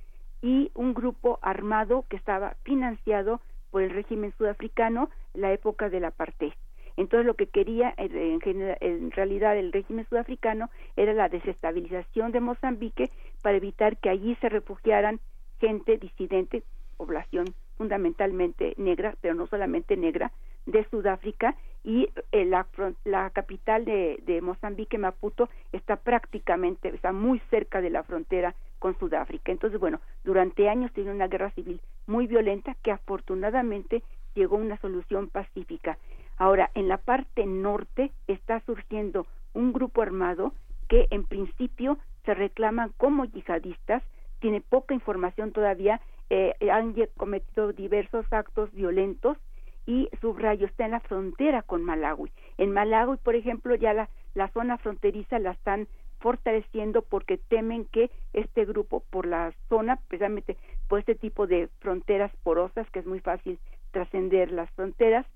[0.40, 3.40] y un grupo armado que estaba financiado
[3.70, 6.52] por el régimen sudafricano la época del apartheid.
[6.96, 8.40] Entonces lo que quería en,
[8.80, 13.10] en realidad el régimen sudafricano era la desestabilización de Mozambique
[13.42, 15.20] para evitar que allí se refugiaran
[15.60, 16.62] gente disidente,
[16.96, 17.46] población
[17.76, 20.30] fundamentalmente negra, pero no solamente negra,
[20.66, 22.66] de Sudáfrica y eh, la,
[23.04, 28.98] la capital de, de Mozambique, Maputo, está prácticamente, está muy cerca de la frontera con
[28.98, 29.52] Sudáfrica.
[29.52, 34.02] Entonces, bueno, durante años tiene una guerra civil muy violenta que afortunadamente
[34.34, 35.98] llegó a una solución pacífica.
[36.36, 40.52] Ahora, en la parte norte está surgiendo un grupo armado
[40.88, 44.02] que en principio se reclaman como yihadistas,
[44.40, 46.00] tiene poca información todavía,
[46.30, 49.38] eh, han cometido diversos actos violentos
[49.86, 52.30] y subrayo está en la frontera con Malawi.
[52.58, 55.86] En Malawi, por ejemplo, ya la zona fronteriza la están
[56.20, 60.56] fortaleciendo porque temen que este grupo por la zona, precisamente
[60.88, 63.58] por este tipo de fronteras porosas, que es muy fácil
[63.90, 65.26] trascender las fronteras,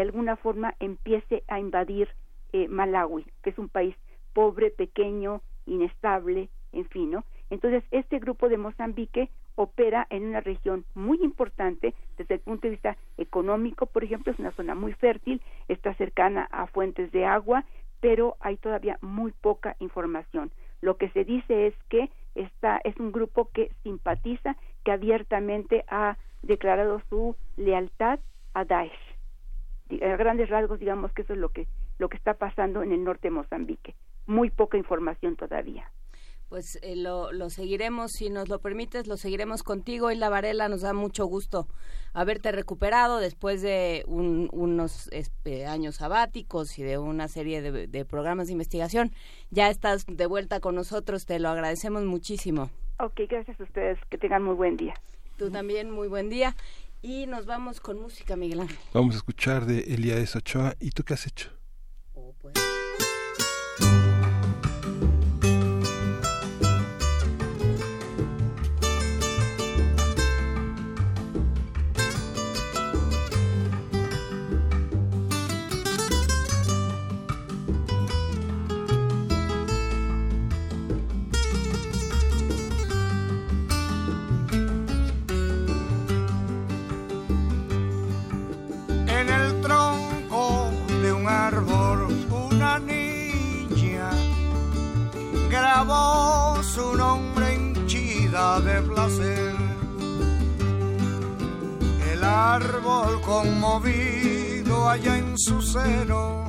[0.00, 2.08] de alguna forma empiece a invadir
[2.54, 3.94] eh, Malawi, que es un país
[4.32, 7.24] pobre, pequeño, inestable, en fin, ¿no?
[7.50, 12.70] Entonces, este grupo de Mozambique opera en una región muy importante desde el punto de
[12.70, 17.66] vista económico, por ejemplo, es una zona muy fértil, está cercana a fuentes de agua,
[18.00, 20.50] pero hay todavía muy poca información.
[20.80, 26.16] Lo que se dice es que esta es un grupo que simpatiza, que abiertamente ha
[26.40, 28.18] declarado su lealtad
[28.54, 28.99] a Daesh.
[30.02, 31.66] A grandes rasgos, digamos que eso es lo que
[31.98, 33.94] lo que está pasando en el norte de Mozambique.
[34.26, 35.90] Muy poca información todavía.
[36.48, 40.10] Pues eh, lo, lo seguiremos, si nos lo permites, lo seguiremos contigo.
[40.10, 41.68] Y la Varela, nos da mucho gusto
[42.12, 48.04] haberte recuperado después de un- unos este, años sabáticos y de una serie de, de
[48.04, 49.12] programas de investigación.
[49.50, 52.70] Ya estás de vuelta con nosotros, te lo agradecemos muchísimo.
[52.98, 53.98] Ok, gracias a ustedes.
[54.10, 54.94] Que tengan muy buen día.
[55.38, 56.56] Tú también, muy buen día.
[57.02, 58.66] Y nos vamos con música, Miguel.
[58.92, 60.74] Vamos a escuchar de Elías Ochoa.
[60.80, 61.59] ¿Y tú qué has hecho?
[95.80, 99.54] Grabó su nombre henchida de placer.
[102.12, 106.46] El árbol conmovido allá en su seno,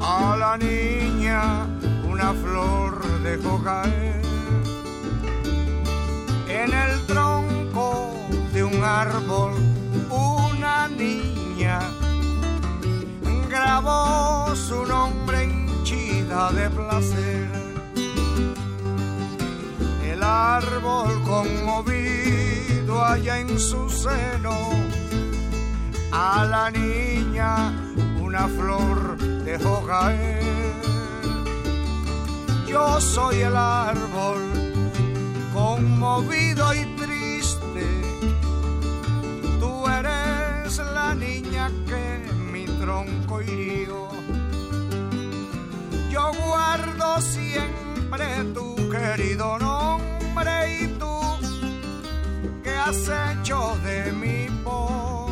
[0.00, 1.66] a la niña
[2.08, 4.22] una flor dejó caer
[6.48, 8.14] en el tronco
[8.54, 9.52] de un árbol
[10.08, 11.80] una niña
[13.50, 15.67] grabó su nombre
[16.28, 17.48] de placer.
[20.04, 24.54] El árbol conmovido allá en su seno,
[26.12, 27.72] a la niña
[28.20, 30.42] una flor dejó caer.
[32.66, 34.42] Yo soy el árbol
[35.54, 37.86] conmovido y triste,
[39.58, 44.17] tú eres la niña que mi tronco hirió.
[46.18, 51.16] Yo guardo siempre tu querido nombre y tú
[52.60, 55.27] que has hecho de mi pobre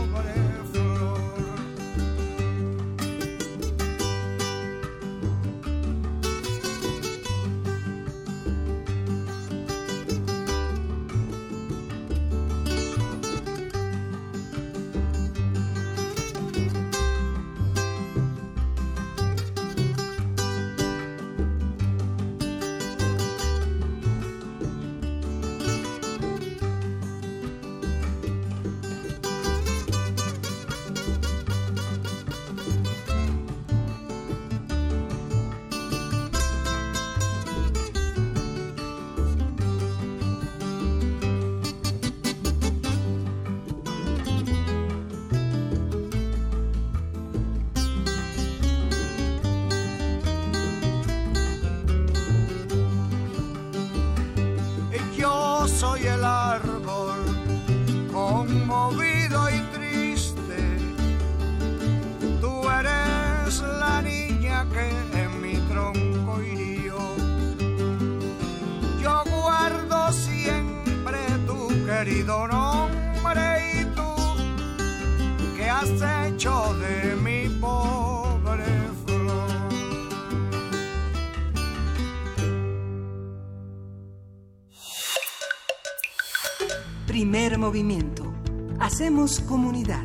[89.27, 90.05] Hacemos comunidad.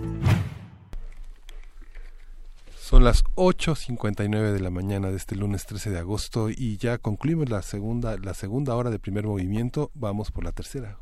[2.80, 7.48] Son las 8.59 de la mañana de este lunes 13 de agosto y ya concluimos
[7.48, 9.92] la segunda, la segunda hora de primer movimiento.
[9.94, 10.98] Vamos por la tercera.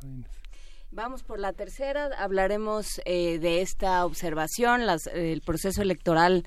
[0.91, 6.45] Vamos por la tercera, hablaremos eh, de esta observación, las- el proceso electoral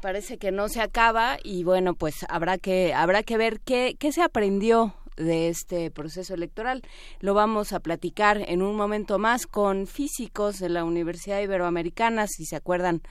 [0.00, 4.12] parece que no se acaba y bueno, pues habrá que habrá que ver qué, qué
[4.12, 6.82] se aprendió de este proceso electoral.
[7.20, 12.44] Lo vamos a platicar en un momento más con físicos de la Universidad Iberoamericana, si
[12.44, 13.02] se acuerdan.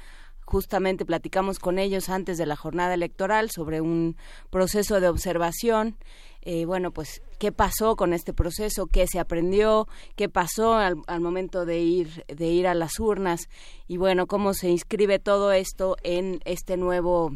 [0.45, 4.17] Justamente platicamos con ellos antes de la jornada electoral sobre un
[4.49, 5.95] proceso de observación.
[6.41, 11.21] Eh, bueno, pues qué pasó con este proceso, qué se aprendió, qué pasó al, al
[11.21, 13.47] momento de ir, de ir a las urnas
[13.87, 17.31] y bueno, cómo se inscribe todo esto en este nuevo,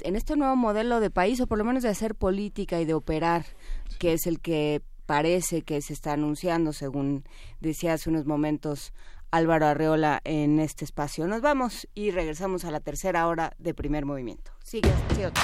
[0.00, 2.94] en este nuevo modelo de país o por lo menos de hacer política y de
[2.94, 3.44] operar,
[3.98, 7.24] que es el que parece que se está anunciando, según
[7.60, 8.92] decía hace unos momentos
[9.30, 11.26] Álvaro Arreola en este espacio.
[11.26, 14.52] Nos vamos y regresamos a la tercera hora de primer movimiento.
[14.62, 15.42] Sigue, sigue otro.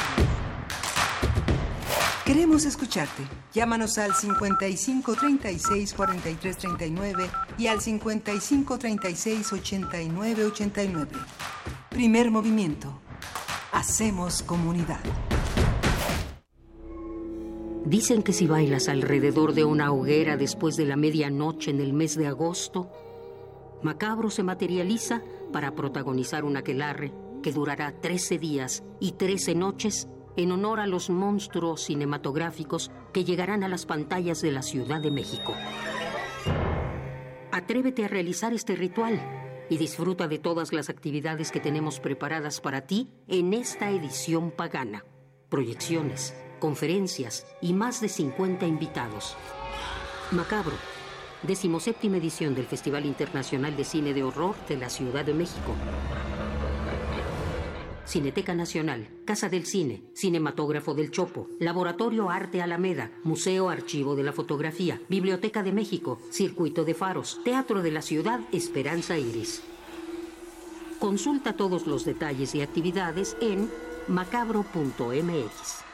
[2.24, 3.22] Queremos escucharte.
[3.54, 11.10] Llámanos al 55 36 43 39 y al 55 36 89 89.
[11.88, 13.00] Primer movimiento.
[13.72, 15.00] Hacemos comunidad.
[17.88, 22.16] Dicen que si bailas alrededor de una hoguera después de la medianoche en el mes
[22.16, 22.90] de agosto,
[23.82, 25.22] Macabro se materializa
[25.54, 30.06] para protagonizar un aquelarre que durará 13 días y 13 noches
[30.36, 35.10] en honor a los monstruos cinematográficos que llegarán a las pantallas de la Ciudad de
[35.10, 35.54] México.
[37.52, 39.18] Atrévete a realizar este ritual
[39.70, 45.06] y disfruta de todas las actividades que tenemos preparadas para ti en esta edición pagana.
[45.48, 49.36] Proyecciones, conferencias y más de 50 invitados.
[50.30, 50.76] Macabro,
[51.42, 55.74] decimoséptima edición del Festival Internacional de Cine de Horror de la Ciudad de México.
[58.08, 64.32] Cineteca Nacional, Casa del Cine, Cinematógrafo del Chopo, Laboratorio Arte Alameda, Museo Archivo de la
[64.32, 69.62] Fotografía, Biblioteca de México, Circuito de Faros, Teatro de la Ciudad Esperanza Iris.
[70.98, 73.70] Consulta todos los detalles y actividades en
[74.08, 75.87] macabro.mx.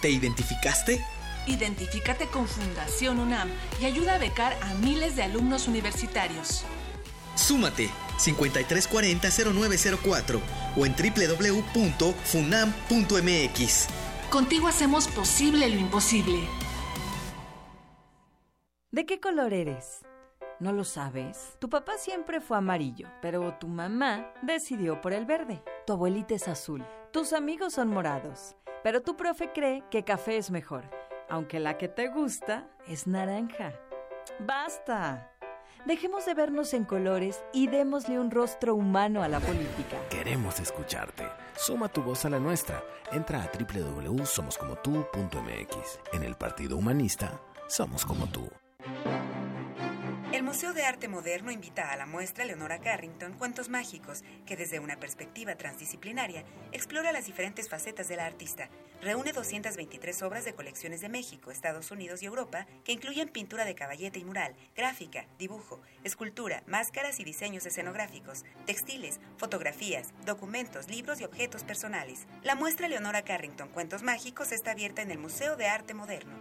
[0.00, 1.04] ¿Te identificaste?
[1.46, 3.50] Identifícate con Fundación UNAM
[3.80, 6.64] y ayuda a becar a miles de alumnos universitarios.
[7.34, 10.40] Súmate 5340-0904
[10.76, 13.88] o en www.funam.mx.
[14.30, 16.46] Contigo hacemos posible lo imposible.
[18.90, 20.00] ¿De qué color eres?
[20.60, 21.56] ¿No lo sabes?
[21.60, 25.62] Tu papá siempre fue amarillo, pero tu mamá decidió por el verde.
[25.86, 26.84] Tu abuelita es azul.
[27.12, 30.84] Tus amigos son morados, pero tu profe cree que café es mejor,
[31.28, 33.72] aunque la que te gusta es naranja.
[34.40, 35.30] ¡Basta!
[35.86, 39.96] Dejemos de vernos en colores y démosle un rostro humano a la política.
[40.10, 41.24] Queremos escucharte.
[41.56, 42.82] Suma tu voz a la nuestra.
[43.12, 46.00] Entra a www.somoscomotú.mx.
[46.12, 48.50] En el Partido Humanista, somos como tú.
[50.38, 54.78] El Museo de Arte Moderno invita a la muestra Leonora Carrington Cuentos Mágicos, que desde
[54.78, 58.68] una perspectiva transdisciplinaria explora las diferentes facetas de la artista.
[59.02, 63.74] Reúne 223 obras de colecciones de México, Estados Unidos y Europa, que incluyen pintura de
[63.74, 71.24] caballete y mural, gráfica, dibujo, escultura, máscaras y diseños escenográficos, textiles, fotografías, documentos, libros y
[71.24, 72.28] objetos personales.
[72.44, 76.38] La muestra Leonora Carrington Cuentos Mágicos está abierta en el Museo de Arte Moderno.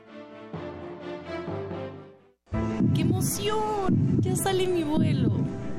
[2.97, 4.21] ¡Qué emoción!
[4.21, 5.29] Ya sale mi vuelo.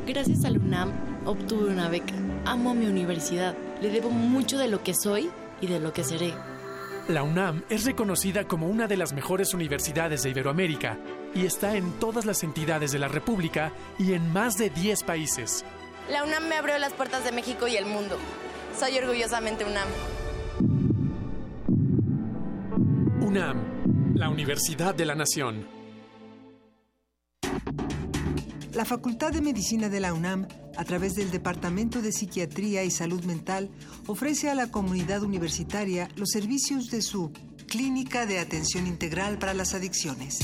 [0.07, 0.93] Gracias a la UNAM
[1.27, 2.15] obtuve una beca.
[2.45, 3.57] Amo a mi universidad.
[3.83, 5.29] Le debo mucho de lo que soy
[5.61, 6.33] y de lo que seré.
[7.09, 10.97] La UNAM es reconocida como una de las mejores universidades de Iberoamérica
[11.35, 15.65] y está en todas las entidades de la República y en más de 10 países.
[16.09, 18.17] La UNAM me abrió las puertas de México y el mundo.
[18.79, 19.89] Soy orgullosamente UNAM.
[23.23, 25.78] UNAM, la Universidad de la Nación.
[28.73, 30.47] La Facultad de Medicina de la UNAM,
[30.77, 33.71] a través del Departamento de Psiquiatría y Salud Mental,
[34.07, 37.33] ofrece a la comunidad universitaria los servicios de su
[37.67, 40.39] Clínica de Atención Integral para las Adicciones.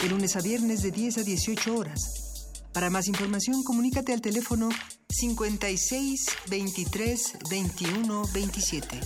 [0.00, 2.50] De lunes a viernes de 10 a 18 horas.
[2.72, 4.70] Para más información, comunícate al teléfono
[5.08, 9.00] 56 23 21 27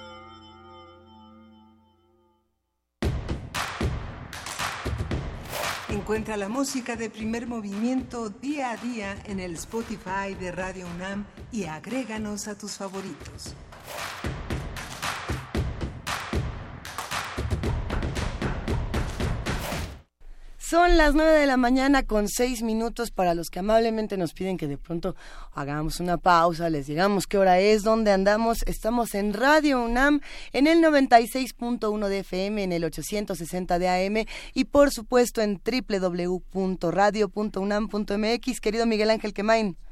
[5.91, 11.27] Encuentra la música de primer movimiento día a día en el Spotify de Radio UNAM
[11.53, 13.55] y agréganos a tus favoritos.
[20.69, 24.59] Son las nueve de la mañana con seis minutos para los que amablemente nos piden
[24.59, 25.17] que de pronto
[25.55, 28.59] hagamos una pausa, les digamos qué hora es, dónde andamos.
[28.67, 30.21] Estamos en Radio UNAM
[30.53, 38.61] en el 96.1 de FM, en el 860 de AM y por supuesto en www.radio.unam.mx.
[38.61, 39.88] Querido Miguel Ángel Quemain.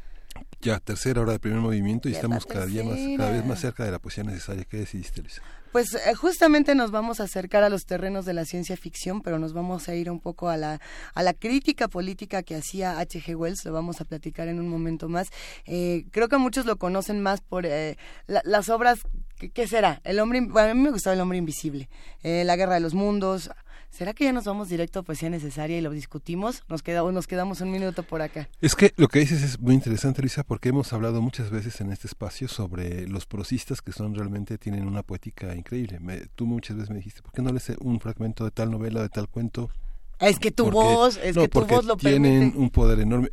[0.61, 3.61] Ya, tercera hora de primer movimiento y Ya estamos cada día más, cada vez más
[3.61, 4.65] cerca de la poesía necesaria.
[4.65, 5.43] ¿Qué decidiste, Luisa?
[5.73, 9.39] Pues eh, justamente nos vamos a acercar a los terrenos de la ciencia ficción, pero
[9.39, 10.81] nos vamos a ir un poco a la,
[11.15, 13.35] a la crítica política que hacía H.G.
[13.37, 15.29] Wells, lo vamos a platicar en un momento más.
[15.67, 19.01] Eh, creo que muchos lo conocen más por eh, la- las obras,
[19.39, 20.01] ¿qué, qué será?
[20.05, 21.91] El hombre, bueno, a mí me gustaba El hombre invisible,
[22.23, 23.51] eh, La guerra de los mundos.
[23.91, 26.63] ¿Será que ya nos vamos directo a poesía necesaria y lo discutimos?
[26.69, 28.49] Nos, queda, nos quedamos un minuto por acá.
[28.61, 31.93] Es que lo que dices es muy interesante, Luisa, porque hemos hablado muchas veces en
[31.93, 35.99] este espacio sobre los prosistas que son realmente tienen una poética increíble.
[36.01, 39.01] Me- tú muchas veces me dijiste, ¿por qué no lees un fragmento de tal novela,
[39.01, 39.71] de tal cuento?
[40.19, 42.59] Es que tu Porque- voz, es no, que tu porque voz lo tienen permite.
[42.59, 43.31] un poder enorme.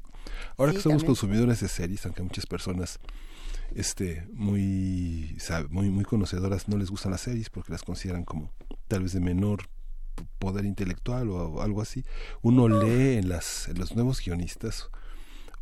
[0.57, 1.07] Ahora Sí, que somos también.
[1.07, 2.99] consumidores de series, aunque muchas personas
[3.75, 8.51] este muy sab- muy muy conocedoras no les gustan las series porque las consideran como
[8.87, 9.67] tal vez de menor
[10.39, 12.05] poder intelectual o algo así.
[12.41, 14.89] Uno lee en las en los nuevos guionistas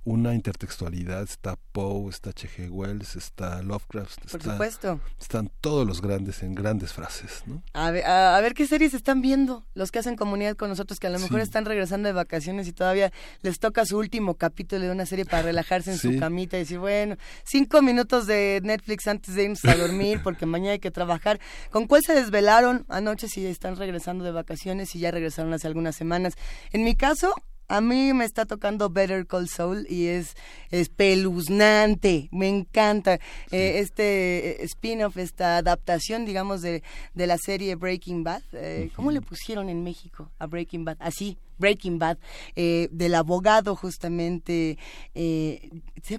[0.04, 1.24] una intertextualidad.
[1.24, 2.70] Está Poe, está H.G.
[2.70, 4.32] Wells, está Lovecraft.
[4.32, 5.00] Por supuesto.
[5.20, 7.62] Están todos los grandes en grandes frases, ¿no?
[7.74, 11.00] A ver, a, a ver qué series están viendo los que hacen comunidad con nosotros,
[11.00, 11.44] que a lo mejor Sí.
[11.44, 13.12] están regresando de vacaciones y todavía
[13.42, 16.80] les toca su último capítulo de una serie para relajarse en su camita y decir,
[16.80, 21.40] bueno, cinco minutos de Netflix antes de irnos a dormir porque mañana hay que trabajar.
[21.70, 25.96] ¿Con cuál se desvelaron anoche si están regresando de vacaciones y ya regresaron hace algunas
[25.96, 26.34] semanas?
[26.72, 27.34] En mi caso...
[27.72, 30.36] A mí me está tocando Better Call Saul y es
[30.72, 33.14] espeluznante, me encanta
[33.52, 36.84] Eh, este eh, spin-off, esta adaptación, digamos, de,
[37.14, 38.42] de la serie Breaking Bad.
[38.52, 40.98] Eh, ¿Cómo le pusieron en México a Breaking Bad?
[41.00, 42.18] Así, Breaking Bad,
[42.56, 44.78] eh, del abogado justamente,
[45.16, 45.70] eh,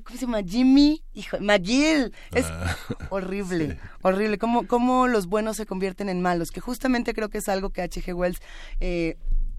[0.04, 0.42] ¿cómo se llama?
[0.42, 2.12] Jimmy, hijo, McGill.
[2.32, 2.76] Es Ah,
[3.10, 4.38] horrible, horrible.
[4.38, 7.82] ¿Cómo, cómo los buenos se convierten en malos, que justamente creo que es algo que
[7.82, 8.14] H.G.
[8.14, 8.38] Wells...
[8.80, 9.16] Eh,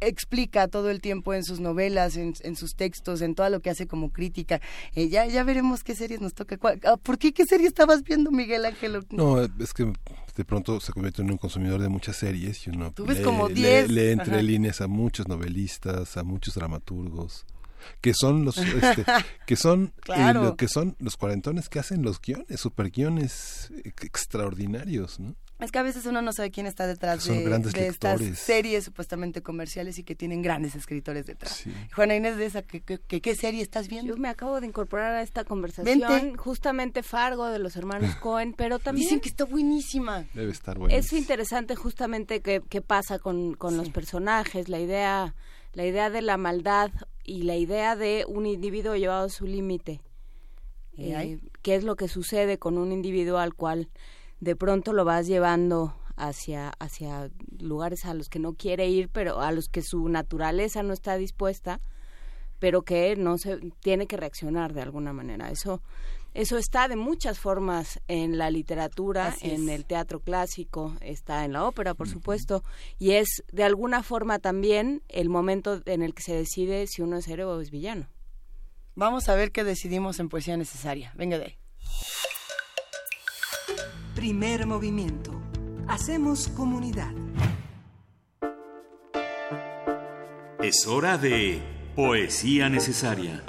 [0.08, 3.70] explica todo el tiempo en sus novelas, en, en sus textos, en todo lo que
[3.70, 4.62] hace como crítica.
[4.96, 6.58] Eh, ya, ya veremos qué series nos toca.
[6.58, 9.06] ¿Cuál- ah, ¿Por qué qué serie estabas viendo, Miguel Ángel?
[9.12, 9.92] No, es que
[10.36, 13.24] de pronto se convierte en un consumidor de muchas series y uno Tú ves lee,
[13.24, 13.90] como lee- 10.
[13.92, 14.42] lee entre Ajá.
[14.42, 17.46] líneas a muchos novelistas, a muchos dramaturgos
[18.00, 19.04] que son los este,
[19.46, 24.06] que son eh, lo que son los cuarentones que hacen los guiones, super guiones ex-
[24.06, 25.36] extraordinarios, ¿no?
[25.64, 28.22] Es que a veces uno no sabe quién está detrás Son de, grandes de estas
[28.38, 31.54] series supuestamente comerciales y que tienen grandes escritores detrás.
[31.64, 31.74] Sí.
[31.96, 34.14] Juana Inés de esa, ¿qué, qué, qué- serie estás viendo?
[34.14, 36.38] Yo me acabo de incorporar a esta conversación, Vente.
[36.38, 40.26] justamente Fargo de los hermanos Cohen, pero también Dicen que está buenísima.
[40.34, 40.96] Debe estar bueno.
[40.96, 45.36] es interesante justamente qué, qué pasa con, con los personajes, la idea,
[45.74, 46.92] la idea de la maldad
[47.24, 50.02] y la idea de un individuo llevado a su límite.
[50.96, 51.40] ¿Y Eh?
[51.62, 53.90] ¿Qué es lo que sucede con un individuo al cual
[54.44, 57.30] de pronto lo vas llevando hacia, hacia
[57.60, 61.16] lugares a los que no quiere ir, pero a los que su naturaleza no está
[61.16, 61.80] dispuesta,
[62.60, 65.50] pero que no se tiene que reaccionar de alguna manera.
[65.50, 65.82] Eso,
[66.34, 69.76] eso está de muchas formas en la literatura, Así en es.
[69.76, 72.64] el teatro clásico, está en la ópera, por supuesto,
[73.00, 77.16] y es de alguna forma también el momento en el que se decide si uno
[77.16, 78.08] es héroe o es villano.
[78.96, 81.14] Vamos a ver qué decidimos en Poesía Necesaria.
[81.16, 81.58] Venga de ahí.
[84.24, 85.34] Primer movimiento.
[85.86, 87.12] Hacemos comunidad.
[90.62, 91.62] Es hora de
[91.94, 93.44] Poesía Necesaria.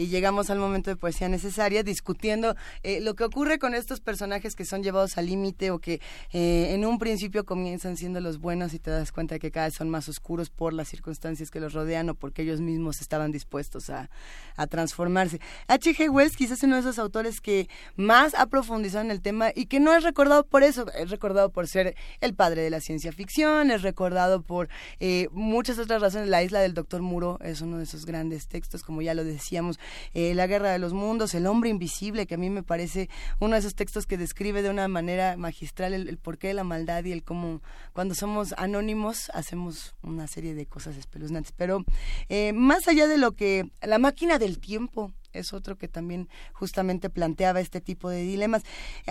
[0.00, 4.56] Y llegamos al momento de poesía necesaria, discutiendo eh, lo que ocurre con estos personajes
[4.56, 6.00] que son llevados al límite o que
[6.32, 9.74] eh, en un principio comienzan siendo los buenos y te das cuenta que cada vez
[9.74, 13.90] son más oscuros por las circunstancias que los rodean o porque ellos mismos estaban dispuestos
[13.90, 14.08] a,
[14.56, 15.38] a transformarse.
[15.68, 16.08] H.G.
[16.08, 19.66] Wells quizás es uno de esos autores que más ha profundizado en el tema y
[19.66, 23.12] que no es recordado por eso, es recordado por ser el padre de la ciencia
[23.12, 26.28] ficción, es recordado por eh, muchas otras razones.
[26.28, 29.78] La isla del doctor Muro es uno de esos grandes textos, como ya lo decíamos,
[30.14, 33.08] eh, La guerra de los mundos, El hombre invisible, que a mí me parece
[33.38, 36.64] uno de esos textos que describe de una manera magistral el, el porqué de la
[36.64, 37.62] maldad y el cómo
[37.92, 41.52] cuando somos anónimos hacemos una serie de cosas espeluznantes.
[41.56, 41.84] Pero
[42.28, 47.10] eh, más allá de lo que la máquina del tiempo es otro que también justamente
[47.10, 48.62] planteaba este tipo de dilemas.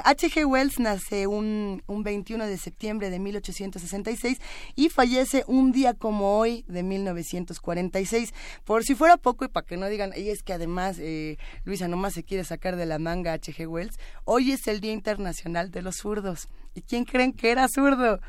[0.04, 0.46] H.G.
[0.46, 4.40] Wells nace un, un 21 de septiembre de 1866
[4.76, 8.34] y fallece un día como hoy de 1946.
[8.64, 11.88] Por si fuera poco y para que no digan, y es que además eh, Luisa
[11.88, 13.68] nomás se quiere sacar de la manga H.G.
[13.68, 16.48] Wells, hoy es el Día Internacional de los Zurdos.
[16.76, 18.20] ¿Y quién creen que era zurdo?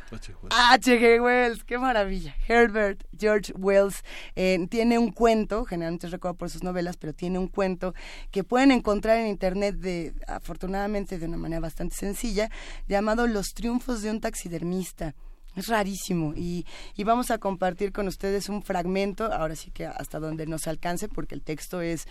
[0.50, 1.20] H.G.
[1.20, 2.34] Wells, qué maravilla.
[2.48, 4.02] Herbert George Wells
[4.34, 7.79] eh, tiene un cuento, generalmente recordado por sus novelas, pero tiene un cuento
[8.30, 12.50] que pueden encontrar en internet de, afortunadamente de una manera bastante sencilla,
[12.88, 15.14] llamado Los triunfos de un taxidermista.
[15.56, 16.64] Es rarísimo y,
[16.96, 21.08] y vamos a compartir con ustedes un fragmento, ahora sí que hasta donde nos alcance,
[21.08, 22.06] porque el texto es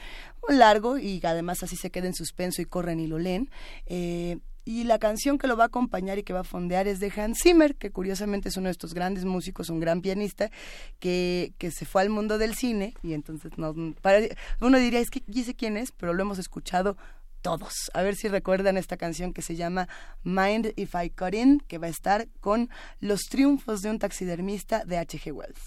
[0.49, 3.49] largo y además así se queda en suspenso y corren y lo leen.
[3.85, 6.99] Eh, y la canción que lo va a acompañar y que va a fondear es
[6.99, 10.51] de Hans Zimmer, que curiosamente es uno de estos grandes músicos, un gran pianista,
[10.99, 14.27] que, que se fue al mundo del cine y entonces no, para-
[14.61, 16.97] uno diría, es que sé quién es, pero lo hemos escuchado
[17.41, 17.73] todos.
[17.93, 19.87] A ver si recuerdan esta canción que se llama
[20.23, 22.69] Mind If I Cut In, que va a estar con
[22.99, 25.31] Los triunfos de un taxidermista de H.G.
[25.31, 25.59] Wells.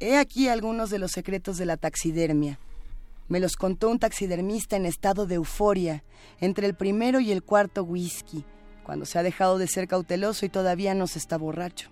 [0.00, 2.58] He aquí algunos de los secretos de la taxidermia.
[3.26, 6.04] Me los contó un taxidermista en estado de euforia,
[6.40, 8.44] entre el primero y el cuarto whisky,
[8.84, 11.90] cuando se ha dejado de ser cauteloso y todavía no se está borracho.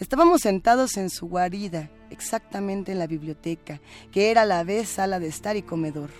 [0.00, 3.80] Estábamos sentados en su guarida, exactamente en la biblioteca,
[4.10, 6.10] que era a la vez sala de estar y comedor.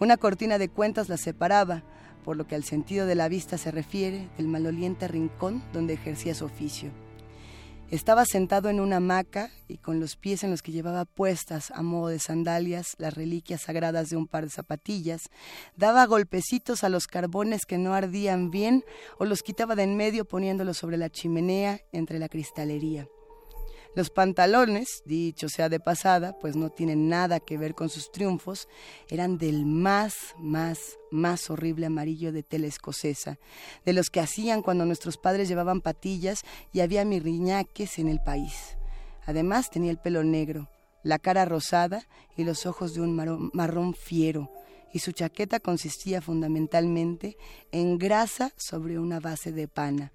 [0.00, 1.82] Una cortina de cuentas la separaba,
[2.24, 6.34] por lo que al sentido de la vista se refiere, del maloliente rincón donde ejercía
[6.34, 6.90] su oficio.
[7.94, 11.80] Estaba sentado en una hamaca y con los pies en los que llevaba puestas a
[11.82, 15.30] modo de sandalias las reliquias sagradas de un par de zapatillas,
[15.76, 18.84] daba golpecitos a los carbones que no ardían bien
[19.20, 23.06] o los quitaba de en medio poniéndolos sobre la chimenea entre la cristalería.
[23.94, 28.68] Los pantalones, dicho sea de pasada, pues no tienen nada que ver con sus triunfos,
[29.08, 33.38] eran del más, más, más horrible amarillo de tela escocesa,
[33.84, 36.42] de los que hacían cuando nuestros padres llevaban patillas
[36.72, 38.76] y había mirriñaques en el país.
[39.26, 40.68] Además tenía el pelo negro,
[41.04, 44.50] la cara rosada y los ojos de un marrón, marrón fiero,
[44.92, 47.36] y su chaqueta consistía fundamentalmente
[47.70, 50.12] en grasa sobre una base de pana.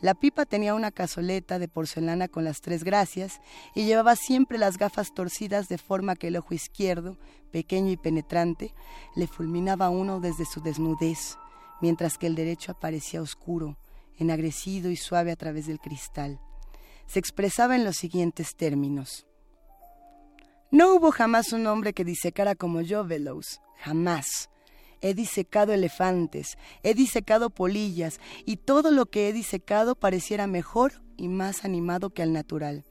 [0.00, 3.40] La pipa tenía una cazoleta de porcelana con las tres gracias
[3.74, 7.18] y llevaba siempre las gafas torcidas de forma que el ojo izquierdo,
[7.50, 8.74] pequeño y penetrante,
[9.14, 11.36] le fulminaba a uno desde su desnudez,
[11.80, 13.76] mientras que el derecho aparecía oscuro,
[14.16, 16.40] enagrecido y suave a través del cristal.
[17.06, 19.26] Se expresaba en los siguientes términos.
[20.70, 24.49] No hubo jamás un hombre que disecara como yo, Velows, jamás.
[25.00, 31.28] He disecado elefantes, he disecado polillas, y todo lo que he disecado pareciera mejor y
[31.28, 32.84] más animado que al natural.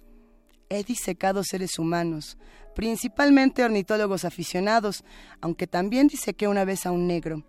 [0.69, 2.37] He disecado seres humanos,
[2.75, 5.03] principalmente ornitólogos aficionados,
[5.41, 7.43] aunque también disequé una vez a un negro.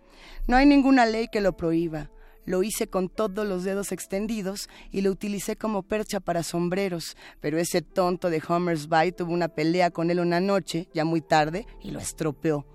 [0.46, 2.10] No hay ninguna ley que lo prohíba.
[2.46, 7.58] Lo hice con todos los dedos extendidos y lo utilicé como percha para sombreros, pero
[7.58, 11.90] ese tonto de Homersby tuvo una pelea con él una noche, ya muy tarde, y
[11.90, 12.66] lo estropeó.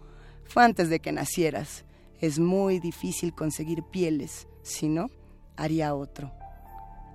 [0.47, 1.85] Fue antes de que nacieras.
[2.19, 5.09] Es muy difícil conseguir pieles, si no,
[5.57, 6.31] haría otro.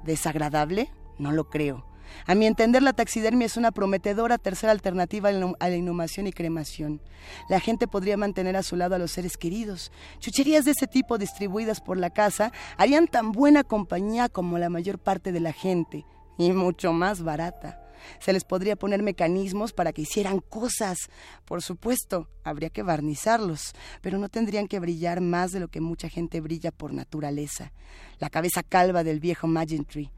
[0.05, 0.91] ¿Desagradable?
[1.19, 1.87] No lo creo.
[2.27, 7.01] A mi entender, la taxidermia es una prometedora tercera alternativa a la inhumación y cremación.
[7.49, 9.93] La gente podría mantener a su lado a los seres queridos.
[10.19, 14.99] Chucherías de ese tipo distribuidas por la casa harían tan buena compañía como la mayor
[14.99, 16.05] parte de la gente,
[16.39, 17.80] y mucho más barata.
[18.19, 20.99] Se les podría poner mecanismos para que hicieran cosas.
[21.45, 26.09] Por supuesto, habría que barnizarlos, pero no tendrían que brillar más de lo que mucha
[26.09, 27.73] gente brilla por naturaleza.
[28.19, 30.11] La cabeza calva del viejo Magentry.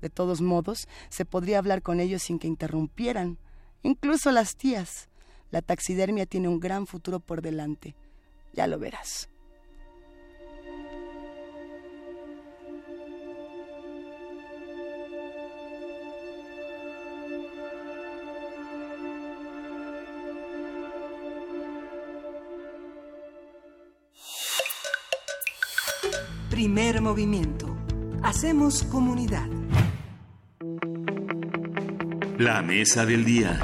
[0.00, 3.38] De todos modos, se podría hablar con ellos sin que interrumpieran.
[3.82, 5.08] Incluso las tías.
[5.50, 7.94] La taxidermia tiene un gran futuro por delante.
[8.52, 9.31] Ya lo verás.
[26.62, 27.76] Primer movimiento.
[28.22, 29.48] Hacemos comunidad.
[32.38, 33.58] La mesa del día.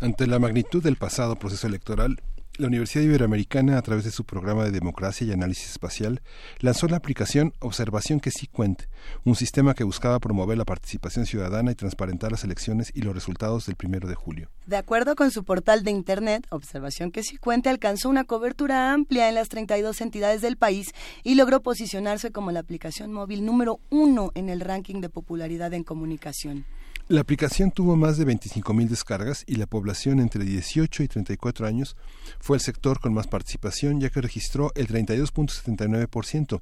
[0.00, 2.22] Ante la magnitud del pasado proceso electoral,
[2.58, 6.22] la Universidad Iberoamericana, a través de su programa de democracia y análisis espacial,
[6.58, 8.88] lanzó la aplicación Observación que sí cuente,
[9.24, 13.66] un sistema que buscaba promover la participación ciudadana y transparentar las elecciones y los resultados
[13.66, 14.50] del primero de julio.
[14.66, 19.28] De acuerdo con su portal de Internet, Observación que sí cuente alcanzó una cobertura amplia
[19.28, 24.32] en las 32 entidades del país y logró posicionarse como la aplicación móvil número uno
[24.34, 26.64] en el ranking de popularidad en comunicación.
[27.10, 31.96] La aplicación tuvo más de 25.000 descargas y la población entre 18 y 34 años
[32.38, 36.60] fue el sector con más participación, ya que registró el 32.79%.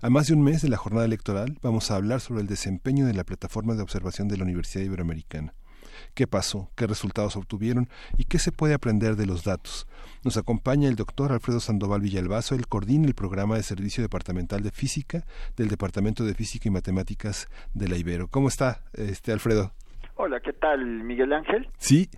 [0.00, 3.04] A más de un mes de la jornada electoral, vamos a hablar sobre el desempeño
[3.04, 5.52] de la plataforma de observación de la Universidad Iberoamericana.
[6.14, 6.70] ¿Qué pasó?
[6.76, 7.88] ¿Qué resultados obtuvieron?
[8.16, 9.86] ¿Y qué se puede aprender de los datos?
[10.24, 14.70] Nos acompaña el doctor Alfredo Sandoval Villalbazo, el coordina el programa de Servicio Departamental de
[14.70, 15.24] Física
[15.56, 18.28] del Departamento de Física y Matemáticas de la Ibero.
[18.28, 19.72] ¿Cómo está, este Alfredo?
[20.16, 21.68] Hola, ¿qué tal, Miguel Ángel?
[21.78, 22.08] Sí.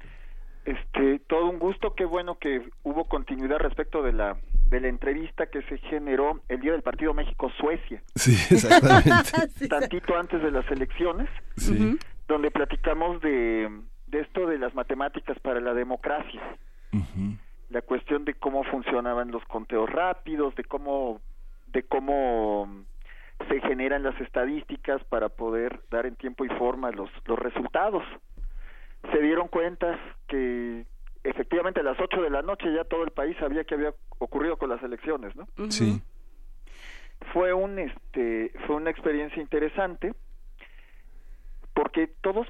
[0.64, 4.36] Este, todo un gusto, qué bueno que hubo continuidad respecto de la
[4.68, 8.02] de la entrevista que se generó el día del partido México-Suecia.
[8.14, 9.68] Sí, exactamente.
[9.68, 11.28] Tantito antes de las elecciones.
[11.56, 11.98] Sí.
[12.28, 13.68] Donde platicamos de,
[14.06, 16.42] de esto de las matemáticas para la democracia.
[17.70, 21.20] La cuestión de cómo funcionaban los conteos rápidos, de cómo
[21.66, 22.66] de cómo
[23.46, 28.02] se generan las estadísticas para poder dar en tiempo y forma los, los resultados.
[29.12, 30.86] Se dieron cuenta que
[31.24, 34.56] efectivamente a las 8 de la noche ya todo el país sabía que había ocurrido
[34.56, 35.46] con las elecciones, ¿no?
[35.70, 36.00] Sí.
[37.32, 40.14] Fue un este fue una experiencia interesante
[41.78, 42.48] porque todos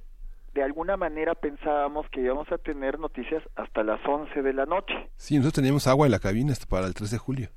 [0.54, 4.94] de alguna manera pensábamos que íbamos a tener noticias hasta las 11 de la noche.
[5.16, 7.48] Sí, nosotros teníamos agua en la cabina hasta para el 3 de julio.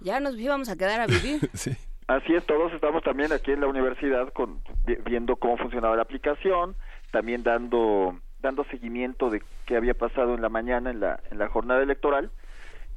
[0.00, 1.40] Ya nos íbamos a quedar a vivir.
[1.52, 1.72] sí.
[2.06, 4.62] Así es, todos estamos también aquí en la universidad con,
[5.04, 6.76] viendo cómo funcionaba la aplicación,
[7.12, 11.48] también dando dando seguimiento de qué había pasado en la mañana en la en la
[11.48, 12.30] jornada electoral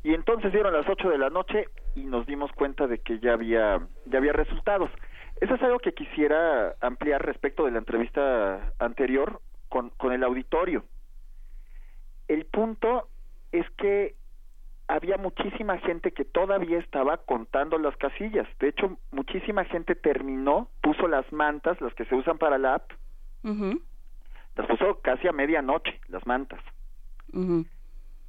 [0.04, 3.34] y entonces dieron las 8 de la noche y nos dimos cuenta de que ya
[3.34, 4.90] había ya había resultados.
[5.42, 10.86] Eso es algo que quisiera ampliar respecto de la entrevista anterior con, con el auditorio.
[12.28, 13.10] El punto
[13.52, 14.16] es que
[14.88, 18.48] había muchísima gente que todavía estaba contando las casillas.
[18.60, 22.92] De hecho, muchísima gente terminó, puso las mantas, las que se usan para la app,
[23.44, 26.60] las puso casi a medianoche, las mantas.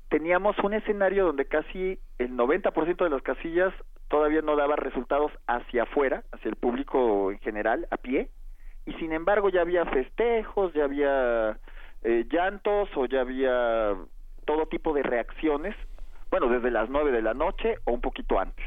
[0.09, 3.75] Teníamos un escenario donde casi el 90% de las casillas
[4.13, 8.29] todavía no daba resultados hacia afuera, hacia el público en general, a pie,
[8.85, 11.59] y sin embargo ya había festejos, ya había
[12.03, 13.97] eh, llantos o ya había
[14.45, 15.75] todo tipo de reacciones,
[16.31, 18.67] bueno, desde las 9 de la noche o un poquito antes.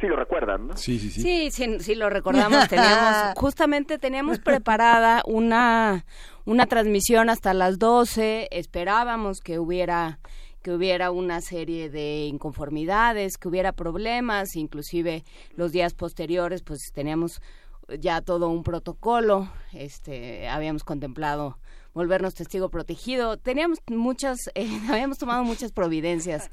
[0.00, 0.76] Sí lo recuerdan, ¿no?
[0.76, 1.22] Sí, sí, sí.
[1.22, 2.68] Sí, sí, sí lo recordamos.
[2.68, 6.04] Teníamos, justamente teníamos preparada una,
[6.44, 8.46] una transmisión hasta las 12.
[8.52, 10.20] Esperábamos que hubiera
[10.62, 15.24] que hubiera una serie de inconformidades, que hubiera problemas, inclusive
[15.56, 17.40] los días posteriores, pues teníamos
[17.98, 21.58] ya todo un protocolo, este, habíamos contemplado
[21.94, 23.36] volvernos testigo protegido.
[23.36, 26.50] Teníamos muchas, eh, habíamos tomado muchas providencias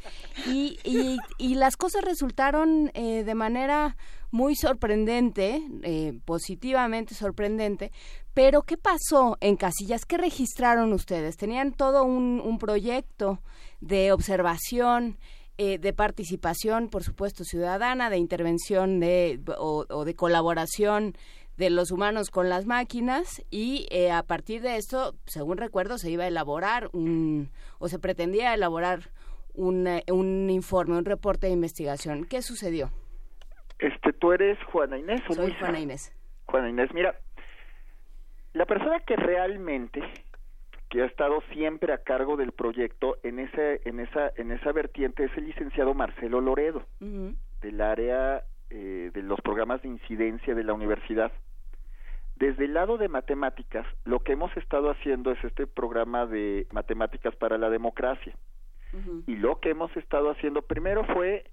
[0.47, 3.97] y, y, y las cosas resultaron eh, de manera
[4.31, 7.91] muy sorprendente, eh, positivamente sorprendente.
[8.33, 10.05] Pero, ¿qué pasó en Casillas?
[10.05, 11.35] ¿Qué registraron ustedes?
[11.35, 13.41] ¿Tenían todo un, un proyecto
[13.81, 15.17] de observación?
[15.61, 21.17] Eh, de participación, por supuesto, ciudadana, de intervención de, o, o de colaboración
[21.59, 26.09] de los humanos con las máquinas y eh, a partir de esto, según recuerdo, se
[26.09, 27.49] iba a elaborar un,
[27.79, 29.11] o se pretendía elaborar
[29.53, 32.23] un, eh, un informe, un reporte de investigación.
[32.23, 32.91] ¿Qué sucedió?
[33.77, 35.21] Este, tú eres Juana Inés.
[35.27, 35.59] ¿o Soy Luisa?
[35.59, 36.15] Juana Inés.
[36.45, 37.19] Juana Inés, mira,
[38.53, 40.01] la persona que realmente
[40.89, 45.25] que ha estado siempre a cargo del proyecto en esa en esa en esa vertiente
[45.25, 50.73] es el licenciado Marcelo Loredo del área eh, de los programas de incidencia de la
[50.73, 51.31] universidad.
[52.39, 57.35] Desde el lado de matemáticas, lo que hemos estado haciendo es este programa de matemáticas
[57.35, 58.33] para la democracia.
[59.27, 61.43] Y lo que hemos estado haciendo primero fue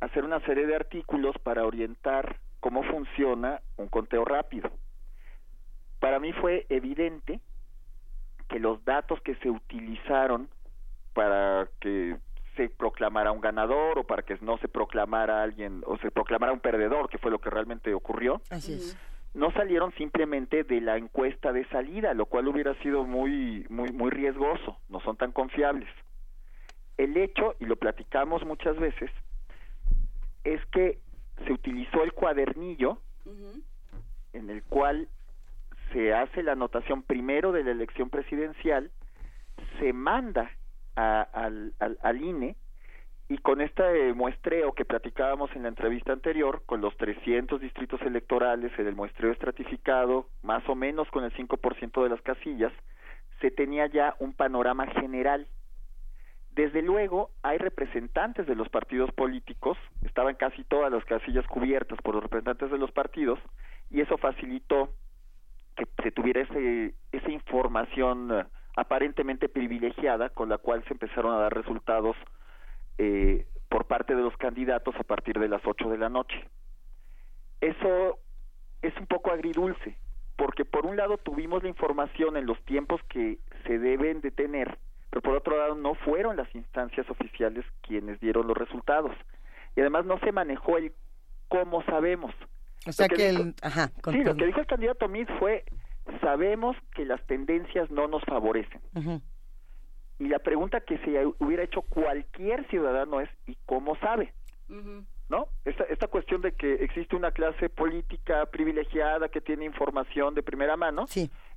[0.00, 4.70] hacer una serie de artículos para orientar cómo funciona un conteo rápido.
[6.00, 7.40] Para mí fue evidente
[8.48, 10.50] que los datos que se utilizaron
[11.14, 12.16] para que
[12.56, 16.60] se proclamara un ganador o para que no se proclamara alguien o se proclamara un
[16.60, 18.98] perdedor, que fue lo que realmente ocurrió, Así es.
[19.34, 24.10] No salieron simplemente de la encuesta de salida, lo cual hubiera sido muy muy muy
[24.10, 25.88] riesgoso, no son tan confiables.
[26.96, 29.10] El hecho, y lo platicamos muchas veces,
[30.44, 30.98] es que
[31.44, 32.98] se utilizó el cuadernillo
[34.32, 35.08] en el cual
[35.92, 38.90] se hace la anotación primero de la elección presidencial,
[39.80, 40.50] se manda
[40.96, 42.56] a- al, al, al INE
[43.28, 48.70] y con este muestreo que platicábamos en la entrevista anterior, con los 300 distritos electorales,
[48.78, 52.72] en el muestreo estratificado, más o menos con el 5% de las casillas,
[53.40, 55.46] se tenía ya un panorama general.
[56.50, 62.14] Desde luego, hay representantes de los partidos políticos, estaban casi todas las casillas cubiertas por
[62.14, 63.38] los representantes de los partidos,
[63.90, 64.90] y eso facilitó
[65.76, 68.44] que se tuviera ese, esa información eh,
[68.76, 72.16] aparentemente privilegiada con la cual se empezaron a dar resultados
[72.98, 76.48] eh, por parte de los candidatos a partir de las 8 de la noche.
[77.60, 78.18] Eso
[78.82, 79.96] es un poco agridulce,
[80.36, 84.78] porque por un lado tuvimos la información en los tiempos que se deben de tener,
[85.10, 89.12] pero por otro lado no fueron las instancias oficiales quienes dieron los resultados.
[89.76, 90.92] Y además no se manejó el
[91.48, 92.34] cómo sabemos.
[92.86, 93.54] O sea Lo que el...
[93.62, 95.64] Ajá, Sí, lo que dijo el candidato Meade fue,
[96.20, 98.80] sabemos que las tendencias no nos favorecen.
[100.18, 104.32] Y la pregunta que se hubiera hecho cualquier ciudadano es, ¿y cómo sabe?
[105.28, 105.48] ¿No?
[105.64, 110.76] Esta, esta cuestión de que existe una clase política privilegiada que tiene información de primera
[110.76, 111.06] mano.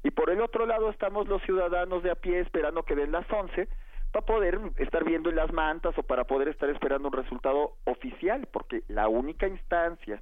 [0.03, 3.29] Y por el otro lado estamos los ciudadanos de a pie esperando que den las
[3.31, 3.67] 11
[4.11, 8.47] para poder estar viendo en las mantas o para poder estar esperando un resultado oficial,
[8.51, 10.21] porque la única instancia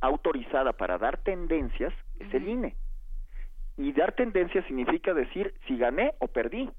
[0.00, 2.76] autorizada para dar tendencias es el INE.
[3.76, 6.70] Y dar tendencias significa decir si gané o perdí.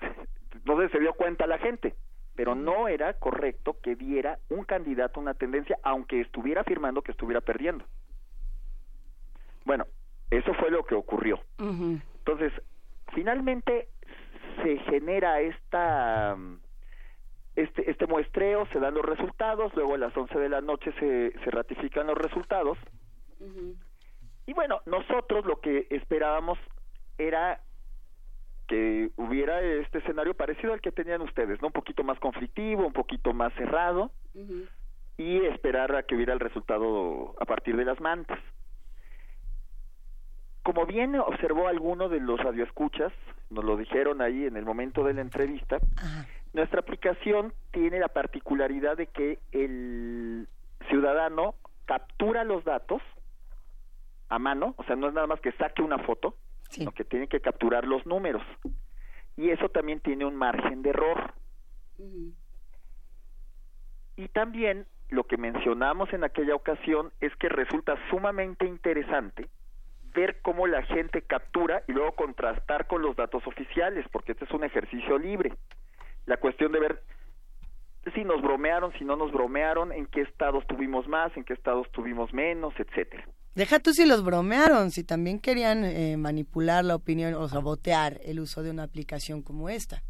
[0.54, 1.94] Entonces se dio cuenta la gente,
[2.34, 7.40] pero no era correcto que diera un candidato una tendencia aunque estuviera afirmando que estuviera
[7.40, 7.84] perdiendo.
[9.64, 9.86] Bueno,
[10.30, 11.40] eso fue lo que ocurrió.
[11.58, 12.52] Entonces,
[13.14, 13.88] finalmente
[14.62, 16.36] se genera esta
[17.56, 21.32] este, este muestreo, se dan los resultados, luego a las 11 de la noche se,
[21.44, 22.78] se ratifican los resultados.
[24.46, 26.58] Y bueno, nosotros lo que esperábamos
[27.18, 27.60] era
[28.70, 31.66] que hubiera este escenario parecido al que tenían ustedes, ¿no?
[31.66, 34.12] Un poquito más conflictivo, un poquito más cerrado.
[35.18, 38.38] y esperar a que hubiera el resultado a partir de las mantas.
[40.62, 43.12] Como bien observó alguno de los radioescuchas,
[43.50, 45.78] nos lo dijeron ahí en el momento de la entrevista,
[46.54, 50.48] nuestra aplicación tiene la particularidad de que el
[50.88, 53.02] ciudadano captura los datos
[54.30, 56.34] a mano, o sea, no es nada más que saque una foto,
[56.70, 58.42] sino que tiene que capturar los números.
[59.36, 61.34] Y eso también tiene un margen de error.
[64.16, 69.48] Y también lo que mencionamos en aquella ocasión es que resulta sumamente interesante
[70.14, 74.50] ver cómo la gente captura y luego contrastar con los datos oficiales, porque este es
[74.50, 75.52] un ejercicio libre.
[76.26, 77.02] La cuestión de ver
[78.14, 81.90] si nos bromearon, si no nos bromearon, en qué estados tuvimos más, en qué estados
[81.92, 83.24] tuvimos menos, etcétera.
[83.54, 88.38] Deja tú si los bromearon, si también querían eh, manipular la opinión o sabotear el
[88.38, 90.02] uso de una aplicación como esta.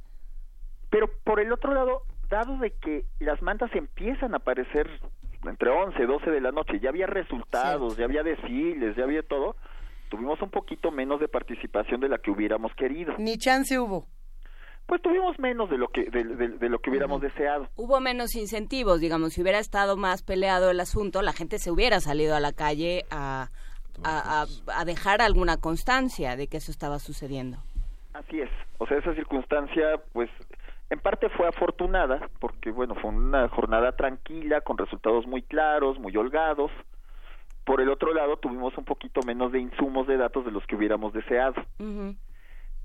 [0.91, 4.89] Pero por el otro lado, dado de que las mantas empiezan a aparecer
[5.45, 9.23] entre 11 y 12 de la noche, ya había resultados, ya había desfiles, ya había
[9.23, 9.57] todo,
[10.11, 13.15] tuvimos un poquito menos de participación de la que hubiéramos querido.
[13.19, 14.07] Ni chance hubo.
[14.91, 17.69] Pues tuvimos menos de lo que de, de- de lo que hubiéramos deseado.
[17.77, 22.01] Hubo menos incentivos, digamos, si hubiera estado más peleado el asunto, la gente se hubiera
[22.01, 23.51] salido a la calle a,
[24.03, 24.47] a, a-
[24.81, 27.59] a dejar alguna constancia de que eso estaba sucediendo.
[28.15, 28.51] Así es.
[28.79, 30.29] O sea, esa circunstancia, pues,
[30.91, 36.17] en parte fue afortunada, porque, bueno, fue una jornada tranquila, con resultados muy claros, muy
[36.17, 36.73] holgados.
[37.65, 40.75] Por el otro lado, tuvimos un poquito menos de insumos de datos de los que
[40.75, 41.55] hubiéramos deseado.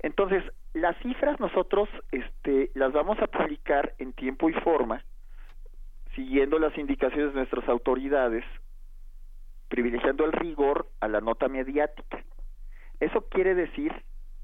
[0.06, 5.02] Entonces, las cifras nosotros este, las vamos a publicar en tiempo y forma,
[6.14, 8.44] siguiendo las indicaciones de nuestras autoridades,
[9.68, 12.22] privilegiando el rigor a la nota mediática.
[13.00, 13.92] Eso quiere decir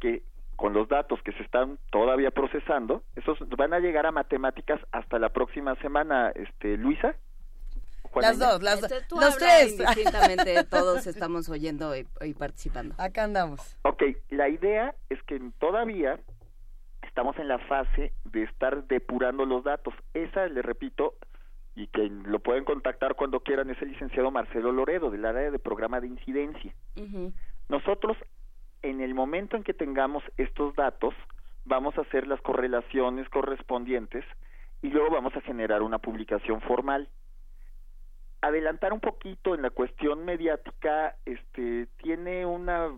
[0.01, 0.25] que
[0.57, 5.21] con los datos que se están todavía procesando, esos van a llegar a matemáticas hasta
[5.21, 7.15] la próxima semana, este, Luisa.
[8.21, 8.93] Las dos, las dos.
[8.93, 9.73] Este, Tú Los tres.
[9.73, 12.95] indistintamente, todos estamos oyendo y, y participando.
[12.99, 13.77] Acá andamos.
[13.83, 16.21] Ok, la idea es que todavía
[17.03, 19.95] estamos en la fase de estar depurando los datos.
[20.15, 21.15] Esa, le repito,
[21.75, 25.59] y que lo pueden contactar cuando quieran, es el licenciado Marcelo Loredo, del área de
[25.59, 26.75] programa de incidencia.
[27.69, 28.17] Nosotros,
[28.83, 31.15] en el momento en que tengamos estos datos,
[31.65, 34.25] vamos a hacer las correlaciones correspondientes
[34.83, 37.09] y luego vamos a generar una publicación formal.
[38.43, 42.89] Adelantar un poquito en la cuestión mediática, este, tiene una,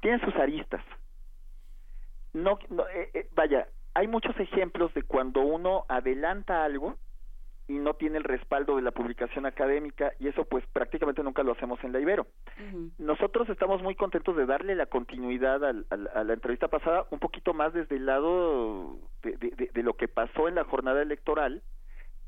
[0.00, 0.82] tiene sus aristas.
[2.32, 6.96] No, no, eh, eh, vaya, hay muchos ejemplos de cuando uno adelanta algo
[7.68, 11.52] y no tiene el respaldo de la publicación académica y eso pues prácticamente nunca lo
[11.52, 12.26] hacemos en la Ibero.
[12.98, 17.18] Nosotros estamos muy contentos de darle la continuidad al- al- a la entrevista pasada un
[17.18, 21.02] poquito más desde el lado de, de- de- de lo que pasó en la jornada
[21.02, 21.62] electoral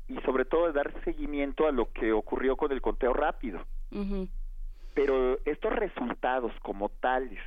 [0.07, 3.59] y sobre todo de dar seguimiento a lo que ocurrió con el conteo rápido.
[4.93, 7.39] Pero estos resultados como tales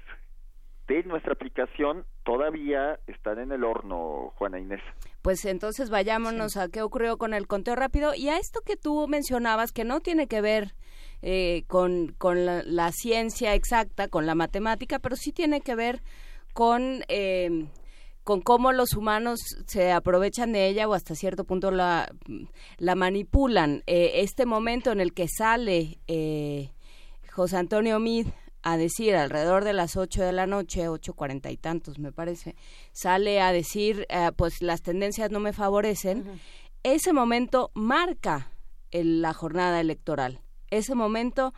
[0.88, 4.80] de nuestra aplicación todavía están en el horno, Juana Inés.
[5.22, 9.06] Pues entonces vayámonos a qué ocurrió con el conteo rápido y a esto que tú
[9.06, 10.74] mencionabas que no tiene que ver
[11.20, 16.00] eh, con, con la, la ciencia exacta, con la matemática, pero sí tiene que ver
[16.54, 17.66] con, eh,
[18.28, 22.12] con cómo los humanos se aprovechan de ella o hasta cierto punto la,
[22.76, 23.82] la manipulan.
[23.86, 26.74] Eh, este momento en el que sale eh,
[27.32, 28.26] José Antonio Mid
[28.62, 32.54] a decir alrededor de las 8 de la noche, ocho cuarenta y tantos me parece,
[32.92, 36.24] sale a decir eh, pues las tendencias no me favorecen,
[36.82, 38.50] ese momento marca
[38.90, 40.42] el- la jornada electoral.
[40.70, 41.54] Ese momento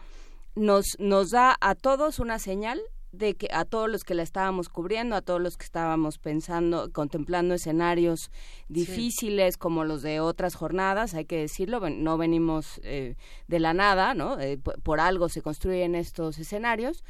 [0.55, 2.81] nos, nos da a todos una señal
[3.13, 6.91] de que a todos los que la estábamos cubriendo, a todos los que estábamos pensando,
[6.93, 8.31] contemplando escenarios
[8.69, 13.17] difíciles como los de otras jornadas, hay que decirlo, no venimos eh,
[13.49, 14.39] de la nada, ¿no?
[14.39, 17.03] Eh, por algo se construyen estos escenarios.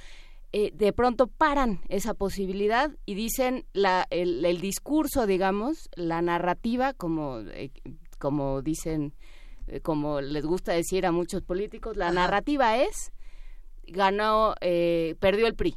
[0.53, 6.93] eh, de pronto paran esa posibilidad y dicen la, el, el discurso, digamos, la narrativa,
[6.93, 7.71] como, eh,
[8.19, 9.15] como dicen,
[9.69, 13.13] eh, como les gusta decir a muchos políticos, la narrativa es
[13.87, 15.77] ganó, eh, perdió el PRI.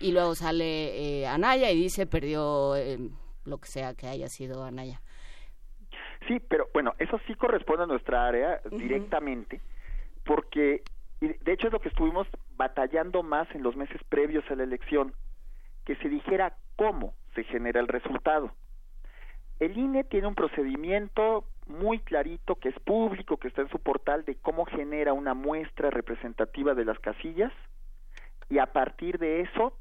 [0.00, 2.98] Y luego sale eh, Anaya y dice perdió eh,
[3.44, 5.00] lo que sea que haya sido Anaya.
[6.26, 9.60] Sí, pero bueno, eso sí corresponde a nuestra área directamente,
[10.24, 10.82] porque
[11.20, 15.12] de hecho es lo que estuvimos batallando más en los meses previos a la elección,
[15.84, 18.52] que se dijera cómo se genera el resultado.
[19.60, 24.24] El INE tiene un procedimiento muy clarito que es público, que está en su portal
[24.24, 27.52] de cómo genera una muestra representativa de las casillas
[28.50, 29.76] y a partir de eso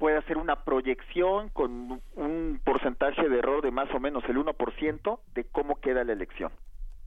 [0.00, 5.20] puede hacer una proyección con un porcentaje de error de más o menos el 1%
[5.34, 6.50] de cómo queda la elección.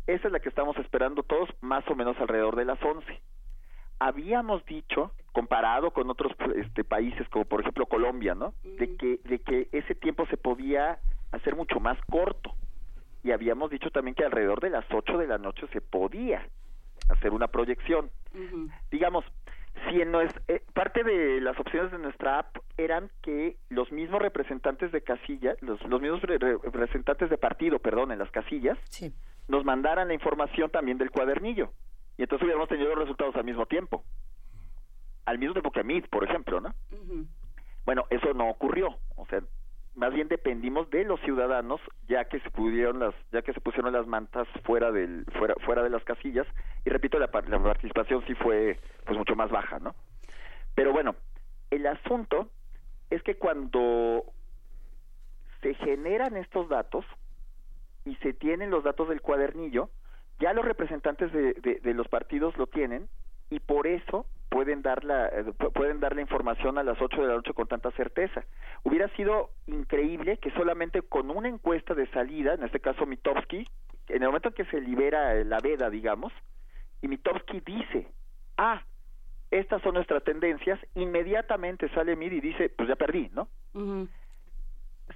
[0.06, 3.20] Esa es la que estamos esperando todos, más o menos alrededor de las 11.
[3.98, 8.54] Habíamos dicho, comparado con otros este, países, como por ejemplo Colombia, ¿no?
[8.64, 11.00] De que, de que ese tiempo se podía
[11.32, 12.54] hacer mucho más corto.
[13.24, 16.48] Y habíamos dicho también que alrededor de las 8 de la noche se podía
[17.10, 18.12] hacer una proyección.
[18.92, 19.26] Digamos,
[19.90, 20.14] si en
[20.48, 25.56] eh, parte de las opciones de nuestra app eran que los mismos representantes de casilla,
[25.62, 28.78] los, los mismos re- re- representantes de partido, perdón, en las casillas,
[29.48, 31.72] nos mandaran la información también del cuadernillo.
[32.18, 34.04] Y entonces hubiéramos tenido los resultados al mismo tiempo.
[35.26, 36.74] Al mismo tiempo que MIT, por ejemplo, ¿no?
[37.86, 38.98] Bueno, eso no ocurrió.
[39.16, 39.42] O sea,
[39.96, 43.94] más bien dependimos de los ciudadanos, ya que se pudieron las, ya que se pusieron
[43.94, 46.48] las mantas fuera del, fuera, fuera de las casillas.
[46.86, 49.96] Y repito, la, par- la participación sí fue, pues mucho más baja, ¿no?
[50.76, 51.16] Pero bueno,
[51.70, 52.50] el asunto
[53.10, 54.24] es que cuando
[55.62, 57.06] se generan estos datos
[58.06, 59.90] y se tienen los datos del cuadernillo,
[60.40, 63.08] ya los representantes de- de los partidos lo tienen
[63.54, 67.22] y por eso pueden dar la eh, pu- pueden dar la información a las 8
[67.22, 68.44] de la noche con tanta certeza.
[68.84, 73.66] Hubiera sido increíble que solamente con una encuesta de salida, en este caso Mitowski,
[74.10, 76.32] en el momento en que se libera eh, la veda, digamos,
[77.02, 78.08] y Mitowski dice,
[78.58, 78.84] ah,
[79.52, 83.48] estas son nuestras tendencias, inmediatamente sale Mid y dice, pues ya perdí, ¿no?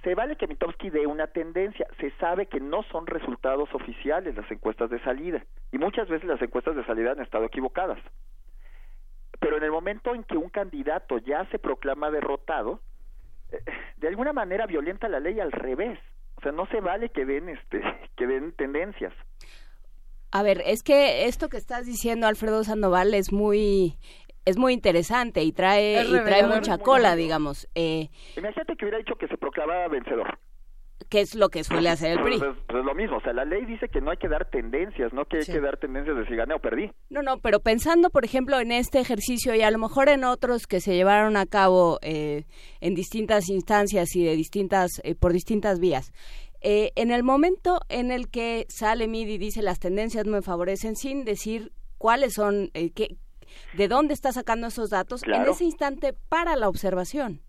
[0.02, 4.50] Se vale que Mitowski dé una tendencia, se sabe que no son resultados oficiales las
[4.50, 7.98] encuestas de salida y muchas veces las encuestas de salida han estado equivocadas.
[9.40, 12.80] Pero en el momento en que un candidato ya se proclama derrotado,
[13.50, 13.58] eh,
[13.96, 15.98] de alguna manera violenta la ley al revés.
[16.36, 17.80] O sea, no se vale que den este
[18.16, 19.14] que den tendencias.
[20.30, 23.96] A ver, es que esto que estás diciendo, Alfredo Sandoval, es muy
[24.44, 27.68] es muy interesante y trae, y trae mucha cola, digamos.
[27.74, 30.38] Eh, Imagínate que hubiera dicho que se proclamaba vencedor.
[31.10, 32.38] que es lo que suele hacer el PRI.
[32.38, 34.44] Pues, pues es lo mismo, o sea, la ley dice que no hay que dar
[34.50, 36.90] tendencias, no que hay que dar tendencias de si gané o perdí.
[37.08, 40.66] No, no, pero pensando, por ejemplo, en este ejercicio y a lo mejor en otros
[40.66, 42.44] que se llevaron a cabo eh,
[42.80, 46.12] en distintas instancias y de distintas eh, por distintas vías.
[46.60, 50.96] eh, en el momento en el que sale MIDI y dice las tendencias me favorecen
[50.96, 53.16] sin decir cuáles son, eh, qué,
[53.74, 57.42] de dónde está sacando esos datos, en ese instante para la observación,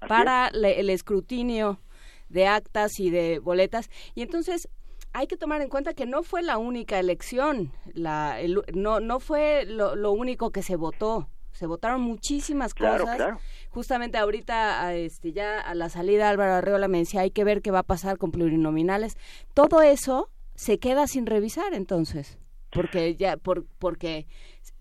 [0.00, 1.80] Así para le- el escrutinio
[2.28, 3.88] de actas y de boletas.
[4.14, 4.68] Y entonces
[5.12, 9.20] hay que tomar en cuenta que no fue la única elección, la, el- no, no
[9.20, 11.28] fue lo, lo único que se votó.
[11.52, 13.16] Se votaron muchísimas cosas.
[13.16, 13.38] claro.
[13.70, 17.62] Justamente ahorita, a este, ya a la salida Álvaro Arreola me decía, hay que ver
[17.62, 19.16] qué va a pasar con plurinominales.
[19.54, 22.38] Todo eso se queda sin revisar entonces,
[22.70, 24.26] porque ya, por, porque,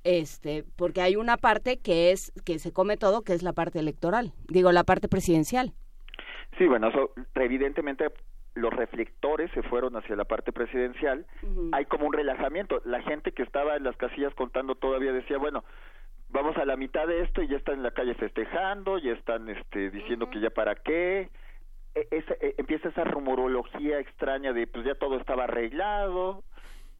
[0.05, 3.79] este, porque hay una parte que es, que se come todo, que es la parte
[3.79, 5.73] electoral, digo, la parte presidencial.
[6.57, 8.05] Sí, bueno, eso evidentemente
[8.53, 11.25] los reflectores se fueron hacia la parte presidencial.
[11.73, 12.81] Hay como un relajamiento.
[12.85, 15.65] La gente que estaba en las casillas contando todavía decía, bueno,
[16.29, 19.49] vamos a la mitad de esto y ya están en la calle festejando, ya están
[19.49, 21.29] este, diciendo que ya para qué.
[21.95, 26.43] E- e- empieza esa rumorología extraña de pues ya todo estaba arreglado,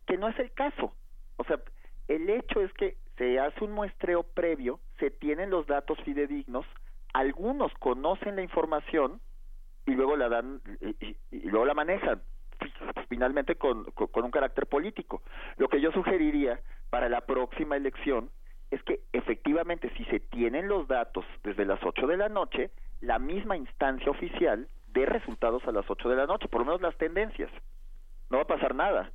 [0.08, 0.94] que no es el caso.
[1.38, 1.60] O sea,
[2.08, 6.66] el hecho es que se hace un muestreo previo, se tienen los datos fidedignos,
[7.14, 9.22] algunos conocen la información
[9.86, 10.62] y luego la dan
[11.00, 11.16] y,
[11.50, 12.22] luego la manejan
[13.10, 15.22] finalmente con, con, con un carácter político.
[15.58, 16.60] Lo que yo sugeriría
[16.90, 18.30] para la próxima elección
[18.72, 23.20] es que efectivamente si se tienen los datos desde las 8 de la noche, la
[23.20, 26.98] misma instancia oficial dé resultados a las 8 de la noche, por lo menos las
[26.98, 27.52] tendencias.
[28.30, 29.12] No va a pasar nada.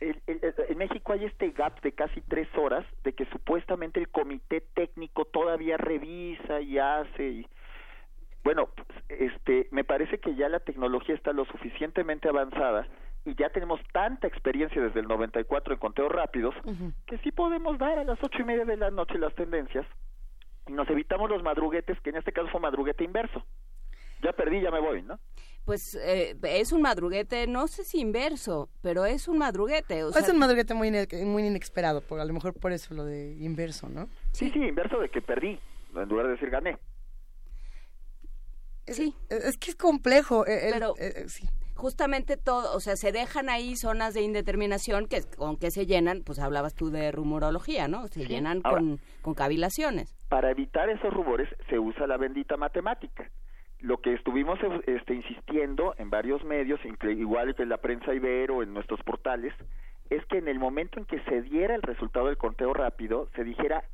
[0.00, 4.08] El- el- en México hay este gap de casi tres horas de que supuestamente el
[4.08, 7.46] comité técnico todavía revisa y hace y
[8.44, 12.86] bueno, pues, este, me parece que ya la tecnología está lo suficientemente avanzada
[13.24, 16.54] y ya tenemos tanta experiencia desde el 94 en conteos rápidos
[17.06, 19.84] que sí podemos dar a las ocho y media de la noche las tendencias
[20.68, 23.44] y nos evitamos los madruguetes, que en este caso fue madruguete inverso.
[24.22, 25.18] Ya perdí, ya me voy, ¿no?
[25.66, 30.04] Pues eh, es un madruguete, no sé si inverso, pero es un madruguete.
[30.04, 32.94] O es sea, un madruguete muy, ine- muy inexperado, por, a lo mejor por eso
[32.94, 34.08] lo de inverso, ¿no?
[34.32, 35.58] Sí, sí, inverso de que perdí,
[35.94, 36.78] en lugar de decir gané.
[38.86, 39.14] Sí.
[39.28, 40.46] Es que es complejo.
[40.46, 41.48] eh, el- Pero eh, sí.
[41.74, 46.22] justamente todo, o sea, se dejan ahí zonas de indeterminación que con que se llenan,
[46.24, 48.06] pues hablabas tú de rumorología, ¿no?
[48.06, 50.14] Se llenan Ahora- con, con cavilaciones.
[50.28, 53.28] Para evitar esos rumores se usa la bendita matemática.
[53.80, 58.72] Lo que estuvimos este, insistiendo en varios medios, igual que en la prensa Ibero, en
[58.72, 59.54] nuestros portales,
[60.10, 63.44] es que en el momento en que se diera el resultado del conteo rápido, se
[63.44, 63.84] dijera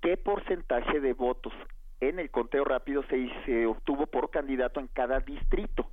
[0.00, 1.52] qué porcentaje de votos
[2.00, 5.86] en el conteo rápido se, se obtuvo por candidato en cada distrito.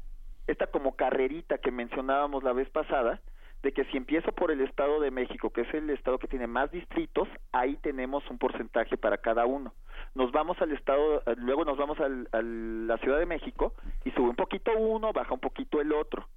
[0.47, 3.19] esta como carrerita que mencionábamos la vez pasada,
[3.63, 6.47] de que si empiezo por el Estado de México, que es el estado que tiene
[6.47, 9.73] más distritos, ahí tenemos un porcentaje para cada uno.
[10.13, 13.73] Nos vamos al estado, luego nos vamos al, a la Ciudad de México
[14.05, 16.27] y sube un poquito uno, baja un poquito el otro.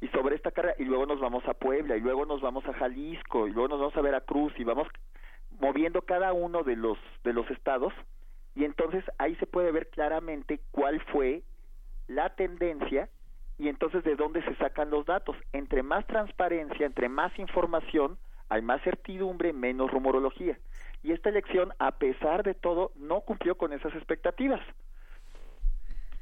[0.00, 2.72] Y sobre esta carrera, y luego nos vamos a Puebla, y luego nos vamos a
[2.72, 4.88] Jalisco, y luego nos vamos a Veracruz, y vamos
[5.60, 7.92] moviendo cada uno de los, de los estados,
[8.54, 11.42] y entonces ahí se puede ver claramente cuál fue
[12.08, 13.08] la tendencia
[13.60, 15.36] y entonces de dónde se sacan los datos.
[15.52, 18.16] Entre más transparencia, entre más información,
[18.48, 20.58] hay más certidumbre, menos rumorología.
[21.02, 24.62] Y esta elección, a pesar de todo, no cumplió con esas expectativas.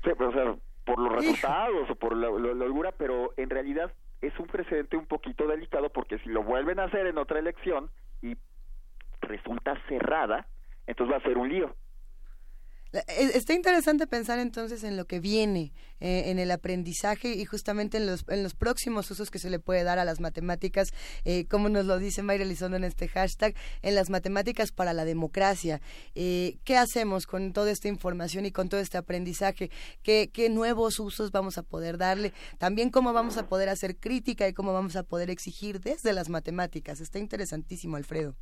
[0.03, 3.93] Sí, o sea, por los resultados o por la, la, la holgura, pero en realidad
[4.21, 7.89] es un precedente un poquito delicado porque si lo vuelven a hacer en otra elección
[8.21, 8.37] y
[9.21, 10.49] resulta cerrada,
[10.89, 11.73] entonces va a ser un lío.
[12.93, 17.97] Eh, está interesante pensar entonces en lo que viene, eh, en el aprendizaje y justamente
[17.97, 20.89] en los, en los próximos usos que se le puede dar a las matemáticas,
[21.25, 25.05] eh, como nos lo dice Mayra Elizondo en este hashtag, en las matemáticas para la
[25.05, 25.81] democracia.
[26.15, 29.71] Eh, ¿Qué hacemos con toda esta información y con todo este aprendizaje?
[30.03, 32.33] ¿Qué, ¿Qué nuevos usos vamos a poder darle?
[32.59, 36.29] También cómo vamos a poder hacer crítica y cómo vamos a poder exigir desde las
[36.29, 37.01] matemáticas.
[37.01, 38.37] Está interesantísimo, Alfredo.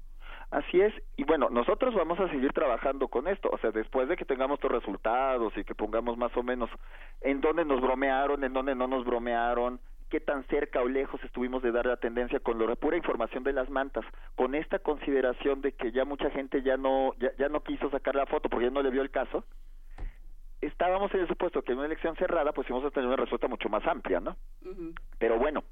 [0.50, 4.16] Así es, y bueno, nosotros vamos a seguir trabajando con esto, o sea, después de
[4.16, 6.70] que tengamos los resultados y que pongamos más o menos
[7.20, 11.62] en dónde nos bromearon, en dónde no nos bromearon, qué tan cerca o lejos estuvimos
[11.62, 14.04] de dar la tendencia con la pura información de las mantas,
[14.36, 18.14] con esta consideración de que ya mucha gente ya no ya, ya no quiso sacar
[18.14, 19.44] la foto porque ya no le vio el caso.
[20.60, 23.48] Estábamos en el supuesto que en una elección cerrada pues íbamos a tener una respuesta
[23.48, 24.36] mucho más amplia, ¿no?
[24.64, 24.94] Uh -huh.
[25.18, 25.64] Pero bueno,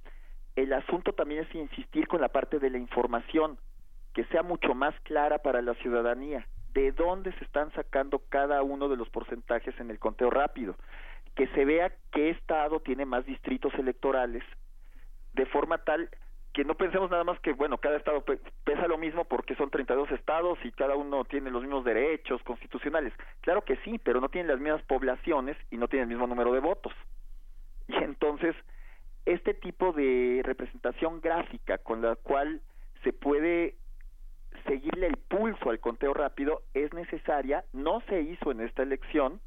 [0.56, 3.58] el asunto también es insistir con la parte de la información,
[4.14, 8.88] que sea mucho más clara para la ciudadanía de dónde se están sacando cada uno
[8.88, 10.76] de los porcentajes en el conteo rápido,
[11.34, 14.42] que se vea qué estado tiene más distritos electorales,
[15.34, 16.08] de forma tal
[16.52, 18.24] que no pensemos nada más que, bueno, cada estado
[18.62, 23.12] pesa lo mismo porque son 32 estados y cada uno tiene los mismos derechos constitucionales.
[23.40, 26.52] Claro que sí, pero no tienen las mismas poblaciones y no tienen el mismo número
[26.52, 26.92] de votos.
[27.88, 28.54] Y entonces,
[29.26, 32.60] este tipo de representación gráfica con la cual
[33.02, 33.74] se puede
[34.66, 39.40] seguirle el pulso al conteo rápido es necesaria, no se hizo en esta elección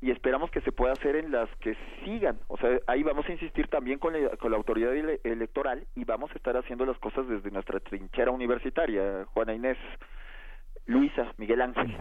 [0.00, 2.40] y esperamos que se pueda hacer en las que sigan.
[2.48, 6.04] O sea, ahí vamos a insistir también con la, con la autoridad ele electoral y
[6.04, 9.78] vamos a estar haciendo las cosas desde nuestra trinchera universitaria, Juana Inés,
[10.86, 11.96] Luisa, Miguel Ángel.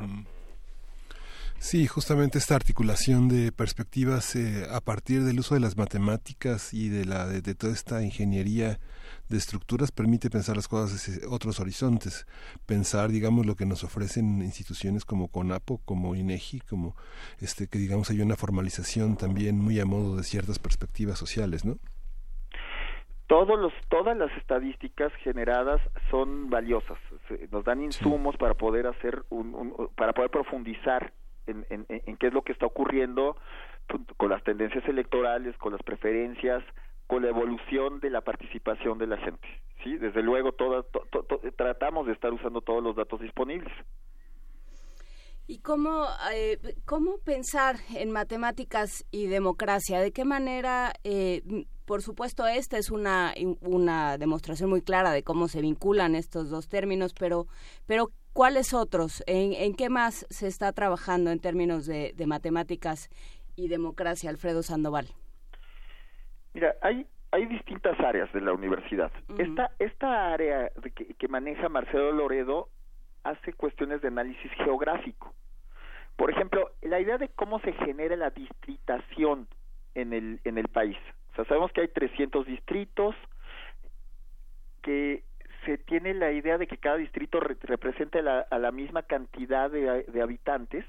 [1.61, 6.89] Sí, justamente esta articulación de perspectivas eh, a partir del uso de las matemáticas y
[6.89, 8.79] de la de, toda esta ingeniería
[9.31, 12.27] de estructuras permite pensar las cosas desde otros horizontes,
[12.67, 16.95] pensar, digamos, lo que nos ofrecen instituciones como CONAPO, como INEGI, como
[17.39, 21.77] este que digamos hay una formalización también muy a modo de ciertas perspectivas sociales, ¿no?
[23.27, 25.79] Todos los, todas las estadísticas generadas
[26.09, 26.97] son valiosas,
[27.49, 28.37] nos dan insumos sí.
[28.37, 31.13] para poder hacer un, un, para poder profundizar
[31.47, 33.37] en, en, en, qué es lo que está ocurriendo
[34.17, 36.61] con las tendencias electorales, con las preferencias,
[37.11, 39.45] con la evolución de la participación de la gente.
[39.83, 43.73] Sí, desde luego toda, to, to, to, tratamos de estar usando todos los datos disponibles.
[45.45, 49.99] ¿Y cómo, eh, cómo pensar en matemáticas y democracia?
[49.99, 51.41] ¿De qué manera, eh,
[51.83, 56.69] por supuesto, esta es una, una demostración muy clara de cómo se vinculan estos dos
[56.69, 57.45] términos, pero,
[57.87, 59.21] pero ¿cuáles otros?
[59.27, 63.09] ¿En, qué más se está trabajando en términos de matemáticas
[63.57, 65.13] y democracia, Alfredo Sandoval?
[66.53, 69.11] Mira, hay hay distintas áreas de la universidad.
[69.29, 69.49] Uh -huh.
[69.49, 72.67] Esta esta área que, que, maneja Marcelo Loredo
[73.23, 75.33] hace cuestiones de análisis geográfico.
[76.17, 79.47] Por ejemplo, la idea de cómo se genera la distritación
[79.95, 80.97] en el en el país.
[81.31, 83.15] O sea, sabemos que hay 300 distritos
[84.81, 85.23] que
[85.65, 89.69] se tiene la idea de que cada distrito re represente la, a la misma cantidad
[89.69, 90.85] de, de habitantes,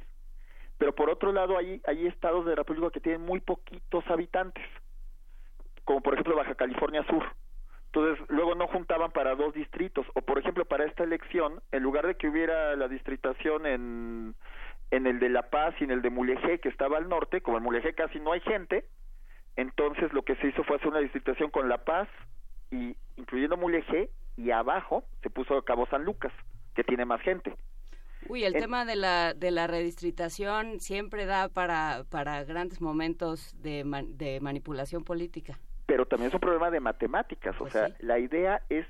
[0.79, 4.65] pero por otro lado hay, hay estados de la República que tienen muy poquitos habitantes
[5.85, 7.25] como por ejemplo Baja California Sur.
[7.95, 10.07] Entonces, luego no juntaban para dos distritos.
[10.15, 14.35] O, por ejemplo, para esta elección, en lugar de que hubiera la distritación en,
[14.91, 17.59] en el de La Paz y en el de Mulegé, que estaba al norte, como
[17.59, 18.87] en Mulegé casi no hay gente,
[19.57, 22.09] entonces lo que se hizo fue hacer una distritación con La Paz,
[22.71, 26.33] y incluyendo Mulegé, y abajo se puso a Cabo San Lucas,
[26.75, 27.55] que tiene más gente.
[28.27, 33.55] Uy, el en, tema de la, de la redistritación siempre da para, para grandes momentos
[33.61, 35.59] de, man, de manipulación política
[35.93, 37.95] pero también es un problema de matemáticas, pues o sea, sí.
[37.99, 38.87] la idea es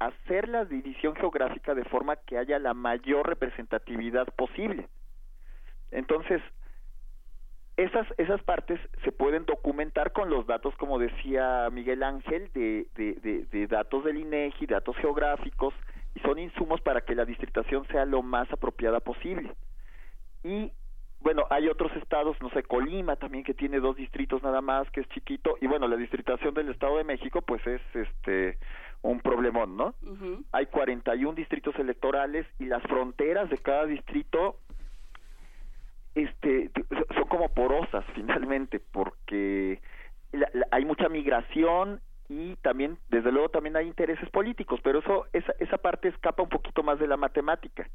[0.00, 4.88] hacer la división geográfica de forma que haya la mayor representatividad posible.
[5.92, 6.42] Entonces,
[7.76, 13.12] esas, esas partes se pueden documentar con los datos, como decía Miguel Ángel, de, de,
[13.22, 15.72] de, de datos del INEGI, datos geográficos,
[16.16, 19.54] y son insumos para que la distritación sea lo más apropiada posible.
[20.42, 20.72] Y
[21.20, 25.00] bueno, hay otros estados, no sé, Colima también que tiene dos distritos nada más, que
[25.00, 28.58] es chiquito, y bueno, la distritación del Estado de México pues es este
[29.02, 29.94] un problemón, ¿no?
[30.52, 34.56] Hay 41 distritos electorales y las fronteras de cada distrito
[36.14, 36.70] este
[37.14, 39.80] son como porosas finalmente porque
[40.32, 42.00] la- la- hay mucha migración
[42.30, 46.48] y también desde luego también hay intereses políticos pero eso esa, esa parte escapa un
[46.48, 47.90] poquito más de la matemática.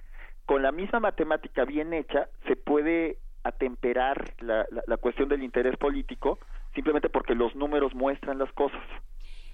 [0.46, 5.78] Con la misma matemática bien hecha se puede atemperar la, la, la cuestión del interés
[5.78, 6.38] político
[6.74, 8.84] simplemente porque los números muestran las cosas.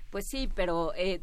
[0.09, 1.21] Pues sí, pero eh,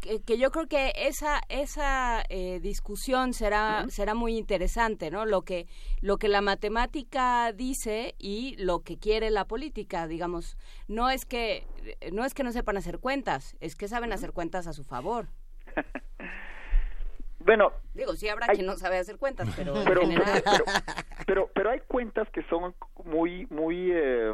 [0.00, 5.26] que, que yo creo que esa esa eh, discusión será será muy interesante, ¿no?
[5.26, 5.66] Lo que
[6.00, 10.56] lo que la matemática dice y lo que quiere la política, digamos,
[10.88, 11.66] no es que
[12.12, 15.28] no es que no sepan hacer cuentas, es que saben hacer cuentas a su favor.
[17.38, 20.64] bueno Digo, sí habrá Hay- quien no sabe hacer cuentas, pero, en pero, general pero,
[21.26, 24.32] pero, pero hay cuentas que son muy, muy, eh,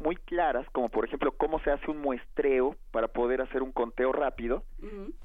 [0.00, 4.12] muy claras, como por ejemplo cómo se hace un muestreo para poder hacer un conteo
[4.12, 4.62] rápido.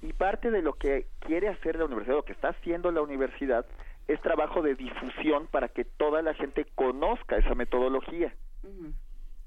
[0.02, 3.66] Y parte de lo que quiere hacer la universidad, lo que está haciendo la universidad,
[4.08, 8.34] es trabajo de difusión para que toda la gente conozca esa metodología.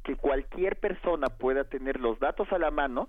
[0.05, 3.09] Que cualquier persona pueda tener los datos a la mano,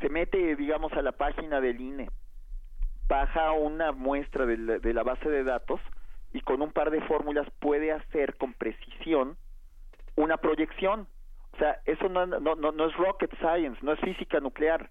[0.00, 2.08] se mete, digamos, a la página del INE,
[3.08, 5.80] baja una muestra de la, de la base de datos
[6.32, 9.36] y con un par de fórmulas puede hacer con precisión
[10.16, 11.06] una proyección.
[11.52, 14.90] O sea, eso no, no, no, no es rocket science, no es física nuclear.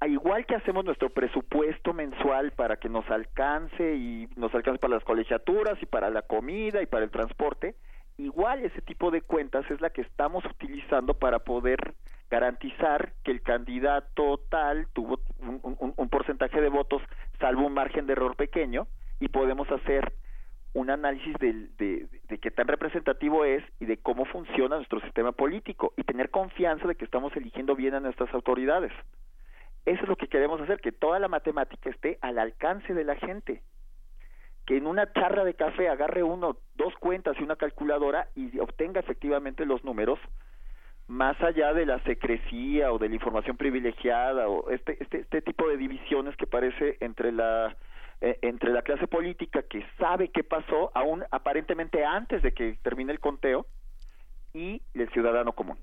[0.00, 4.94] A igual que hacemos nuestro presupuesto mensual para que nos alcance y nos alcance para
[4.94, 7.74] las colegiaturas y para la comida y para el transporte,
[8.16, 11.94] igual ese tipo de cuentas es la que estamos utilizando para poder
[12.30, 17.02] garantizar que el candidato tal tuvo un, porcentaje de votos
[17.38, 18.86] salvo un margen de error pequeño
[19.18, 20.12] y podemos hacer
[20.72, 25.32] un análisis del- de, de qué tan representativo es y de cómo funciona nuestro sistema
[25.32, 28.92] político y tener confianza de que estamos eligiendo bien a nuestras autoridades.
[29.84, 33.16] Eso es lo que queremos hacer, que toda la matemática esté al alcance de la
[33.16, 33.62] gente.
[34.66, 39.00] Que en una charra de café agarre uno dos cuentas y una calculadora y obtenga
[39.00, 40.18] efectivamente los números
[41.08, 45.66] más allá de la secrecía o de la información privilegiada o este este, este tipo
[45.68, 47.74] de divisiones que parece entre la
[48.20, 53.12] eh, entre la clase política que sabe qué pasó aún aparentemente antes de que termine
[53.12, 53.66] el conteo
[54.52, 55.78] y el ciudadano común.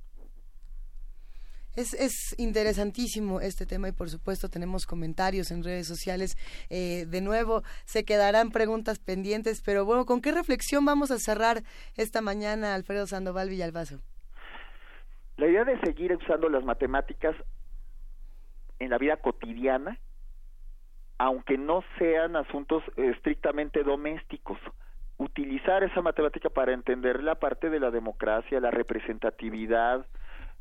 [1.76, 6.36] Es, es interesantísimo este tema y por supuesto tenemos comentarios en redes sociales.
[6.72, 11.62] Eh, de nuevo, se quedarán preguntas pendientes, pero bueno, ¿con qué reflexión vamos a cerrar
[11.96, 14.00] esta mañana, Alfredo Sandoval Villalbazo?
[15.38, 17.36] La idea de seguir usando las matemáticas
[18.80, 20.00] en la vida cotidiana,
[21.18, 24.58] aunque no sean asuntos estrictamente domésticos,
[25.18, 30.06] utilizar esa matemática para entender la parte de la democracia, la representatividad,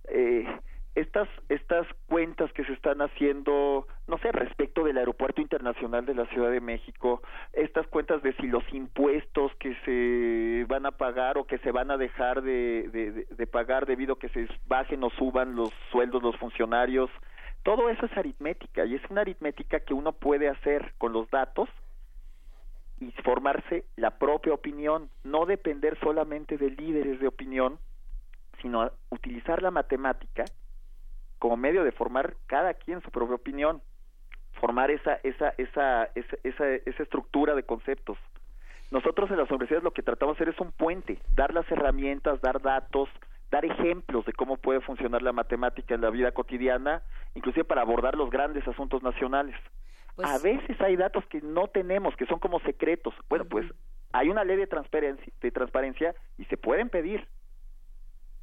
[0.08, 0.46] eh,
[0.94, 6.24] estas estas cuentas que se están haciendo, no sé, respecto del aeropuerto internacional de la
[6.28, 7.20] Ciudad de México,
[7.52, 11.90] estas cuentas de si los impuestos que se van a pagar o que se van
[11.90, 16.22] a dejar de, de, de- pagar debido a que se bajen o suban los sueldos
[16.22, 17.10] los funcionarios,
[17.66, 21.68] todo eso es aritmética y es una aritmética que uno puede hacer con los datos
[23.00, 27.80] y formarse la propia opinión, no depender solamente de líderes de opinión,
[28.62, 30.44] sino utilizar la matemática
[31.40, 33.82] como medio de formar cada quien su propia opinión,
[34.60, 38.16] formar esa esa esa esa esa, esa estructura de conceptos.
[38.92, 42.40] Nosotros en las universidades lo que tratamos de hacer es un puente, dar las herramientas,
[42.40, 43.08] dar datos,
[43.50, 47.02] dar ejemplos de cómo puede funcionar la matemática en la vida cotidiana,
[47.34, 49.56] inclusive para abordar los grandes asuntos nacionales.
[50.22, 53.14] a veces hay datos que no tenemos, que son como secretos.
[53.28, 53.66] Bueno, pues
[54.12, 57.26] hay una ley de transparencia, de transparencia y se pueden pedir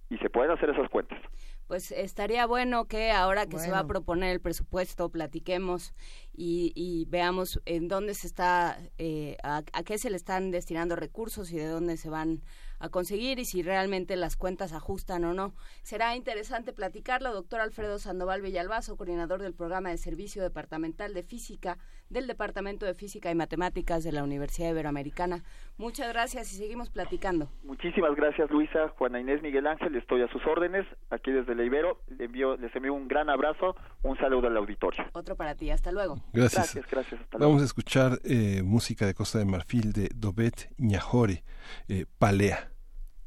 [0.09, 1.19] y se pueden hacer esas cuentas.
[1.67, 5.93] Pues estaría bueno que ahora que se va a proponer el presupuesto, platiquemos
[6.33, 10.95] y, y veamos en dónde se está, eh, a, a qué se le están destinando
[10.95, 12.43] recursos y de dónde se van
[12.83, 15.53] a conseguir y si realmente las cuentas ajustan o no.
[15.83, 21.77] Será interesante platicarlo, doctor Alfredo Sandoval Villalbazo, coordinador del programa de servicio departamental de física
[22.09, 25.43] del Departamento de Física y Matemáticas de la Universidad Iberoamericana.
[25.77, 27.49] Muchas gracias y seguimos platicando.
[27.63, 32.01] Muchísimas gracias Luisa, Juana Inés, Miguel Ángel, estoy a sus órdenes, aquí desde la Ibero,
[32.17, 35.05] le envío, les envío un gran abrazo, un saludo al auditorio.
[35.13, 36.21] Otro para ti, hasta luego.
[36.33, 36.73] Gracias.
[36.75, 37.51] Gracias, gracias, hasta luego.
[37.51, 41.43] Vamos a escuchar eh, música de Costa de Marfil de Dobet Ñajore,
[41.87, 42.72] eh, Palea.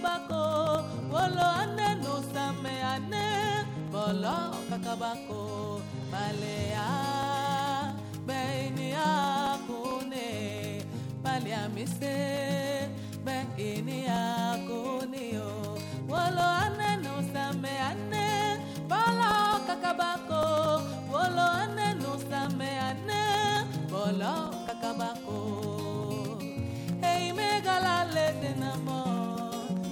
[0.00, 3.28] kakabako bolo ane nosame ane
[3.92, 4.36] bolo
[4.70, 6.88] kakabako balea
[8.26, 10.28] beini akune
[11.22, 12.16] balia mise
[13.24, 15.76] beini akune o
[16.08, 18.28] bolo ane nosame ane
[18.88, 19.32] bolo
[19.68, 20.42] kakabako
[21.12, 23.24] bolo ane nosame ane
[23.92, 24.34] bolo
[24.66, 25.38] kakabako
[27.02, 29.19] Hey, megalale gala.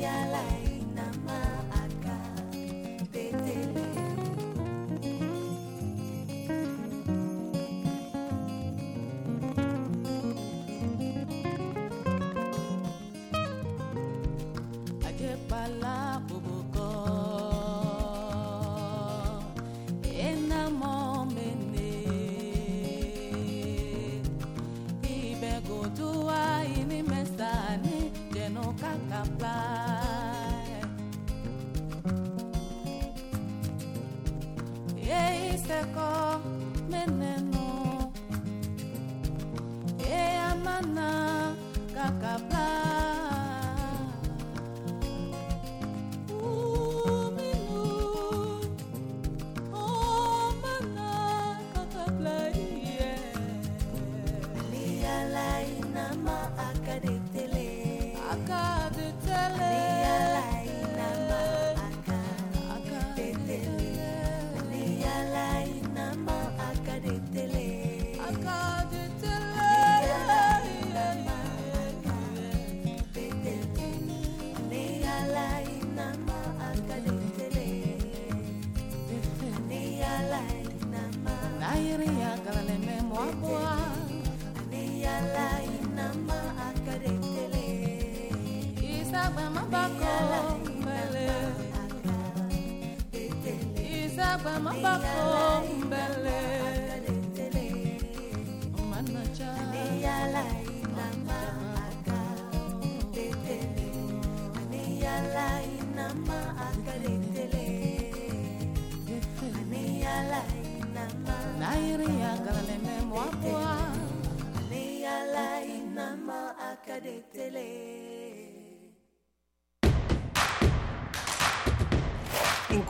[0.00, 1.59] ya lainama
[35.80, 36.19] record.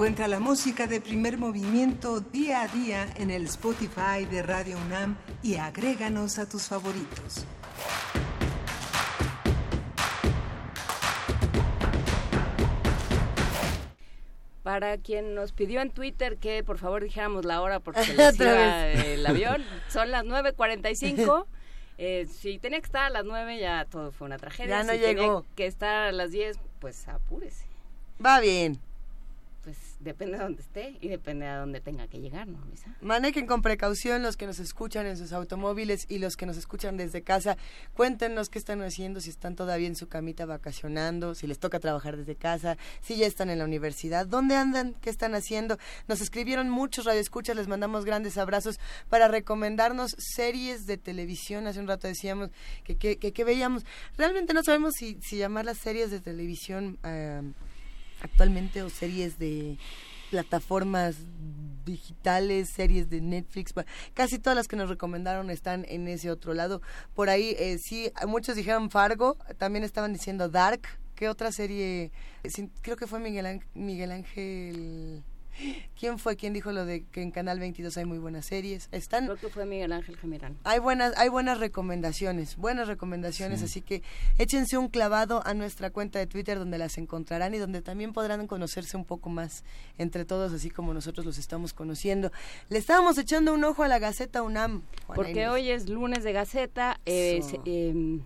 [0.01, 5.19] Encuentra la música de primer movimiento día a día en el Spotify de Radio UNAM
[5.43, 7.45] y agréganos a tus favoritos.
[14.63, 18.41] Para quien nos pidió en Twitter que por favor dijéramos la hora porque se les
[18.41, 21.45] iba el avión, son las 9.45.
[22.03, 24.79] Eh, si tenía que estar a las 9 ya todo fue una tragedia.
[24.79, 25.45] Ya no si tenía llegó.
[25.55, 27.67] que estar a las 10, pues apúrese.
[28.25, 28.81] Va bien.
[30.01, 32.59] Depende de dónde esté y depende de dónde tenga que llegar, ¿no?
[33.03, 36.97] Manejen con precaución los que nos escuchan en sus automóviles y los que nos escuchan
[36.97, 37.59] desde casa.
[37.93, 42.17] Cuéntenos qué están haciendo, si están todavía en su camita vacacionando, si les toca trabajar
[42.17, 45.77] desde casa, si ya están en la universidad, dónde andan, qué están haciendo.
[46.09, 48.81] Nos escribieron muchos radioescuchas, les mandamos grandes abrazos
[49.11, 51.67] para recomendarnos series de televisión.
[51.67, 52.49] Hace un rato decíamos
[52.85, 53.85] que, que, que- que veíamos.
[54.17, 57.43] Realmente no sabemos si, si llamarlas series de televisión eh,
[58.23, 59.79] actualmente o series de
[60.31, 61.17] plataformas
[61.85, 63.75] digitales, series de Netflix,
[64.15, 66.81] casi todas las que nos recomendaron están en ese otro lado.
[67.15, 70.83] Por ahí eh, sí, muchos dijeron Fargo, también estaban diciendo Dark.
[71.17, 72.13] ¿Qué otra serie?
[72.49, 75.23] Sí, creo que fue Miguel, Miguel Ángel
[75.99, 76.37] ¿Quién fue?
[76.37, 78.89] ¿Quién dijo lo de que en Canal 22 hay muy buenas series?
[78.93, 80.57] Están Creo que fue Miguel Ángel Gemirán.
[80.65, 83.65] hay buenas hay buenas recomendaciones, buenas recomendaciones, Sí.
[83.67, 84.03] así que
[84.39, 88.47] échense un clavado a nuestra cuenta de Twitter donde las encontrarán y donde también podrán
[88.47, 89.65] conocerse un poco más
[89.99, 92.31] entre todos, así como nosotros los estamos conociendo.
[92.69, 94.83] Le estábamos echando un ojo a la Gaceta UNAM.
[95.07, 95.49] Juana Porque Inés.
[95.51, 98.23] hoy es lunes de Gaceta, eh, em,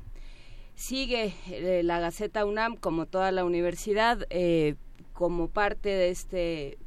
[0.74, 4.74] sigue eh, la Gaceta UNAM como toda la universidad eh,
[5.12, 6.78] como parte de este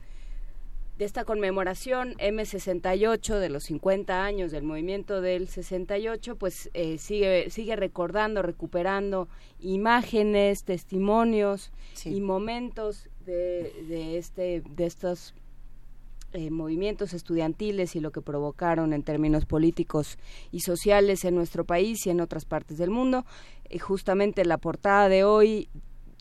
[0.97, 7.49] de esta conmemoración M68 de los 50 años del movimiento del 68, pues eh, sigue
[7.49, 9.27] sigue recordando, recuperando
[9.59, 11.71] imágenes, testimonios
[12.03, 15.35] y momentos de, de este de estos
[16.33, 20.17] eh, movimientos estudiantiles y lo que provocaron en términos políticos
[20.51, 23.25] y sociales en nuestro país y en otras partes del mundo.
[23.69, 25.69] Eh, justamente la portada de hoy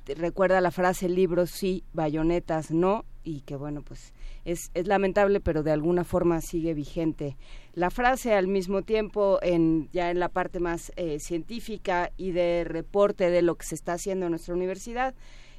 [0.06, 4.12] recuerda la frase libros sí, bayonetas no, y que bueno, pues
[4.46, 7.36] es, es lamentable, pero de alguna forma sigue vigente.
[7.74, 12.62] La frase al mismo tiempo, en, ya en la parte más eh, científica y de
[12.64, 15.14] reporte de lo que se está haciendo en nuestra universidad,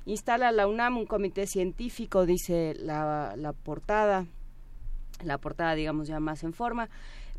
[0.06, 4.26] instala la UNAM un comité científico, dice la, la portada,
[5.22, 6.90] la portada digamos ya más en forma,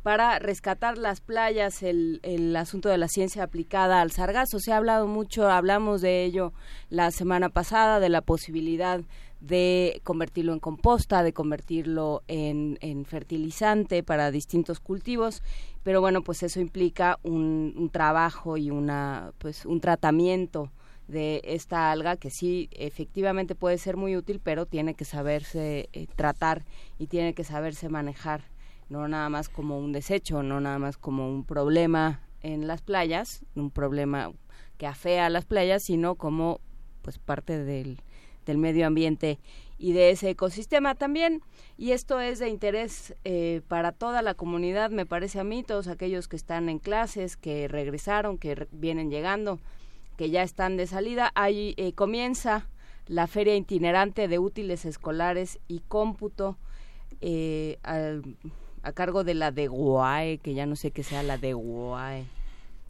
[0.02, 4.60] para rescatar las playas, el, el asunto de la ciencia aplicada al sargazo.
[4.60, 6.52] Se ha hablado mucho, hablamos de ello
[6.88, 9.00] la semana pasada, de la posibilidad
[9.40, 15.42] de convertirlo en composta, de convertirlo en, fertilizante para distintos cultivos,
[15.82, 20.70] pero bueno, pues eso implica un, un trabajo y una, pues un tratamiento
[21.08, 26.06] de esta alga que sí efectivamente puede ser muy útil, pero tiene que saberse eh,
[26.14, 26.64] tratar
[26.98, 28.44] y tiene que saberse manejar,
[28.90, 33.44] no nada más como un desecho, no nada más como un problema en las playas,
[33.54, 34.32] un problema
[34.76, 36.60] que afea a las playas, sino como
[37.02, 38.02] pues parte del,
[38.48, 39.38] del medio ambiente
[39.78, 41.40] y de ese ecosistema también.
[41.76, 45.86] Y esto es de interés eh, para toda la comunidad, me parece a mí, todos
[45.86, 49.60] aquellos que están en clases, que regresaron, que re- vienen llegando,
[50.16, 51.30] que ya están de salida.
[51.36, 52.66] Ahí eh, comienza
[53.06, 56.56] la feria itinerante de útiles escolares y cómputo
[57.20, 58.22] eh, al-
[58.82, 62.24] a cargo de la de UAE, que ya no sé qué sea la de UAE,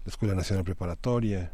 [0.10, 1.52] Escuela Nacional Preparatoria,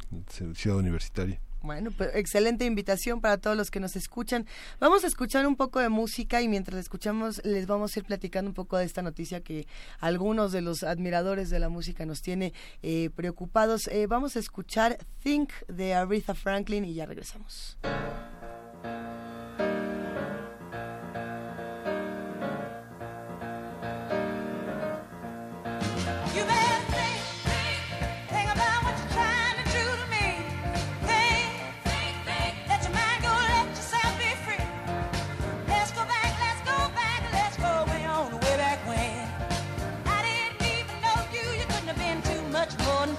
[0.53, 1.39] Ciudad Universitaria.
[1.65, 4.45] Bueno, pues excelente invitación para todos los que nos escuchan.
[4.79, 8.49] Vamos a escuchar un poco de música y mientras escuchamos les vamos a ir platicando
[8.49, 9.65] un poco de esta noticia que
[9.99, 12.53] algunos de los admiradores de la música nos tiene
[12.83, 13.87] eh, preocupados.
[13.87, 17.79] Eh, vamos a escuchar Think de Aretha Franklin y ya regresamos.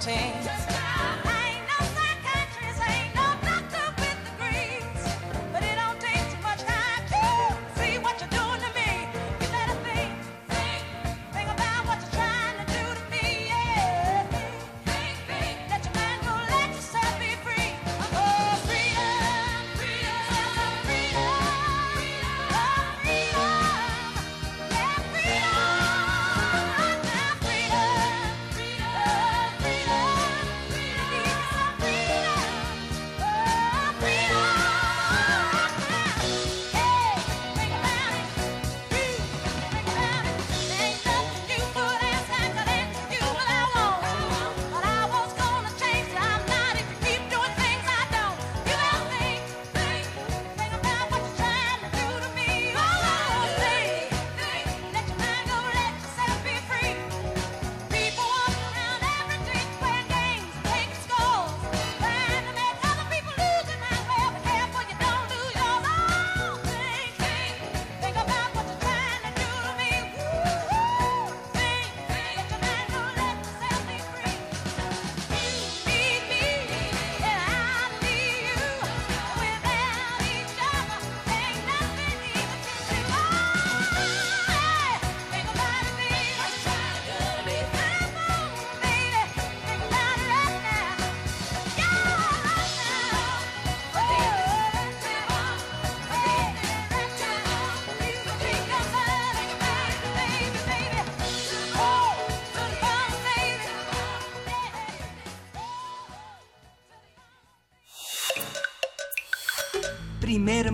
[0.07, 0.46] sing.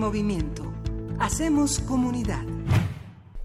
[0.03, 0.69] Movimiento.
[1.17, 2.43] Hacemos comunidad.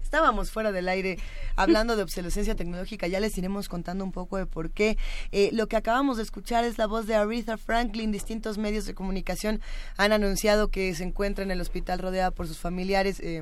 [0.03, 1.17] Estábamos fuera del aire
[1.55, 4.97] hablando de obsolescencia tecnológica, ya les iremos contando un poco de por qué.
[5.31, 8.11] Eh, lo que acabamos de escuchar es la voz de Aretha Franklin.
[8.11, 9.61] Distintos medios de comunicación
[9.95, 13.21] han anunciado que se encuentra en el hospital rodeada por sus familiares.
[13.21, 13.41] eh,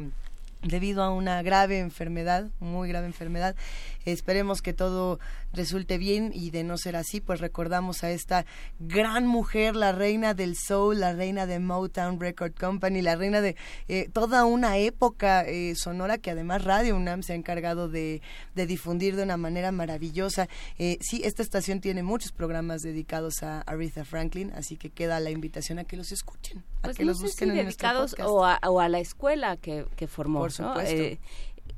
[0.64, 3.56] debido a una grave enfermedad, muy grave enfermedad.
[4.06, 5.20] Esperemos que todo
[5.58, 8.46] resulte bien y de no ser así, pues recordamos a esta
[8.80, 13.56] gran mujer, la reina del soul, la reina de Motown Record Company, la reina de
[13.90, 18.22] eh, toda una época eh, sonora que además Radio UNAM se ha encargado de,
[18.56, 20.48] de difundir de una manera maravillosa.
[20.78, 25.32] Eh, sí, esta estación tiene muchos programas dedicados a Aretha Franklin, así que queda la
[25.32, 28.12] invitación a que los escuchen, a Pues que no los busquen si en nuestro dedicados
[28.12, 28.30] podcast.
[28.30, 30.40] o a, o a la escuela que, que formó.
[30.40, 30.94] Por supuesto.
[30.96, 31.20] Eh,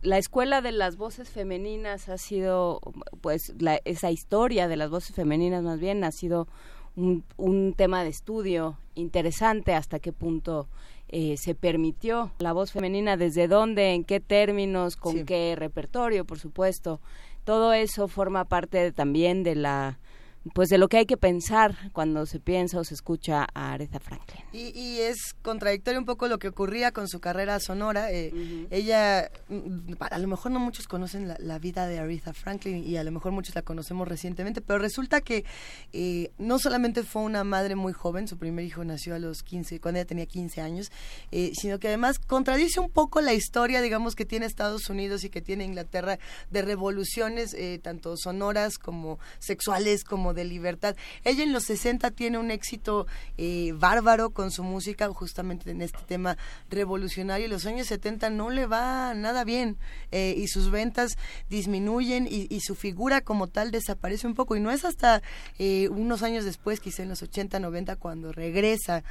[0.02, 2.80] la escuela de las voces femeninas ha sido,
[3.22, 6.48] pues, la- esa historia de las voces femeninas más bien ha sido
[6.96, 10.68] un, un tema de estudio interesante hasta qué punto
[11.12, 15.24] eh, se permitió la voz femenina, desde dónde, en qué términos, con Sí.
[15.26, 17.00] qué repertorio, por supuesto.
[17.46, 19.98] Todo eso forma parte también de la
[20.54, 24.00] pues de lo que hay que pensar cuando se piensa o se escucha a Aretha
[24.00, 24.44] Franklin.
[24.52, 28.12] Y, y es contradictorio un poco lo que ocurría con su carrera sonora.
[28.12, 32.84] Eh, Ella, mm, a lo mejor no muchos conocen la, la vida de Aretha Franklin
[32.88, 35.46] y a lo mejor muchos la conocemos recientemente, pero resulta que
[35.94, 39.80] eh, no solamente fue una madre muy joven, su primer hijo nació a los 15,
[39.80, 40.92] cuando ella tenía 15 años,
[41.32, 45.30] eh, sino que además contradice un poco la historia, digamos, que tiene Estados Unidos y
[45.30, 46.20] que tiene Inglaterra
[46.50, 50.96] de revoluciones, eh, tanto sonoras como sexuales, como de libertad.
[51.24, 56.00] Ella en los 60 tiene un éxito eh, bárbaro con su música, justamente en este
[56.08, 56.38] tema
[56.70, 57.48] revolucionario.
[57.48, 59.78] Y los años 70 no le va nada bien
[60.12, 61.18] eh, y sus ventas
[61.50, 64.56] disminuyen y, su figura como tal desaparece un poco.
[64.56, 65.22] Y no es hasta
[65.58, 69.04] eh, unos años después, quizá en los 80, 90, cuando regresa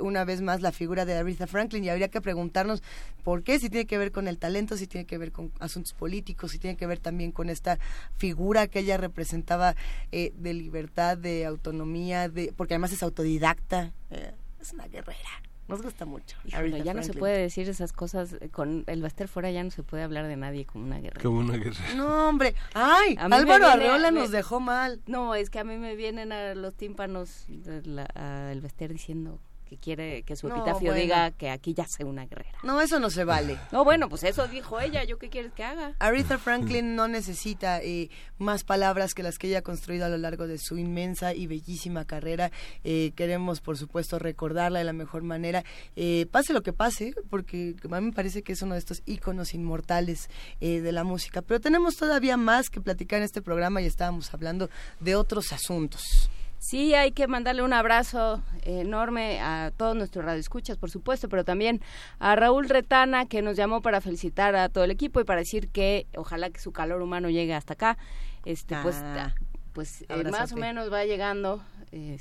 [0.00, 1.84] una vez más la figura de Aretha Franklin.
[1.84, 2.82] Y habría que preguntarnos
[3.24, 5.92] por qué, si tiene que ver con el talento, si tiene que ver con asuntos
[5.92, 7.78] políticos, si tiene que ver también con esta
[8.16, 9.74] figura que ella representaba
[10.12, 15.28] eh, de libertad, de autonomía, de porque además es autodidacta, eh, es una guerrera.
[15.66, 16.36] Nos gusta mucho.
[16.44, 19.82] Híjole, ya no se puede decir esas cosas con el Baster fuera ya no se
[19.82, 21.22] puede hablar de nadie como una guerra.
[21.22, 21.80] Como una guerra.
[21.96, 22.54] No, hombre.
[22.74, 25.00] Ay, Álvaro viene- Arreola me- nos dejó mal.
[25.06, 28.92] No, es que a mí me vienen a los tímpanos de la- a el Baster
[28.92, 29.40] diciendo
[29.74, 31.02] que quiere que su No, epitafio bueno.
[31.02, 32.58] diga que aquí ya sé una guerrera.
[32.62, 33.58] No, eso no se vale.
[33.72, 35.94] No, bueno, pues eso dijo ella, ¿yo qué quieres que haga?
[35.98, 40.16] Aretha Franklin no necesita eh, más palabras que las que ella ha construido a lo
[40.18, 42.50] largo de su inmensa y bellísima carrera.
[42.84, 45.64] Eh, queremos, por supuesto, recordarla de la mejor manera.
[45.96, 49.02] Eh, pase lo que pase, porque a mí me parece que es uno de estos
[49.06, 50.28] íconos inmortales
[50.60, 51.42] eh, de la música.
[51.42, 54.70] Pero tenemos todavía más que platicar en este programa y estábamos hablando
[55.00, 56.30] de otros asuntos.
[56.64, 61.82] Sí, hay que mandarle un abrazo enorme a todos nuestros radioescuchas, por supuesto, pero también
[62.18, 65.68] a Raúl Retana, que nos llamó para felicitar a todo el equipo y para decir
[65.68, 67.98] que ojalá que su calor humano llegue hasta acá.
[68.46, 69.34] Este, pues, Ah,
[69.74, 71.62] pues eh, más o menos va llegando.
[71.92, 72.18] eh,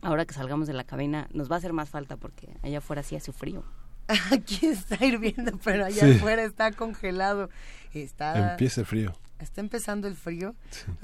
[0.00, 3.02] ahora que salgamos de la cabina, nos va a hacer más falta porque allá afuera
[3.02, 3.62] sí hace frío.
[4.32, 6.12] Aquí está hirviendo, pero allá Sí.
[6.16, 7.50] afuera está congelado.
[7.92, 9.12] Está, Empieza el frío.
[9.42, 10.54] Está empezando el frío.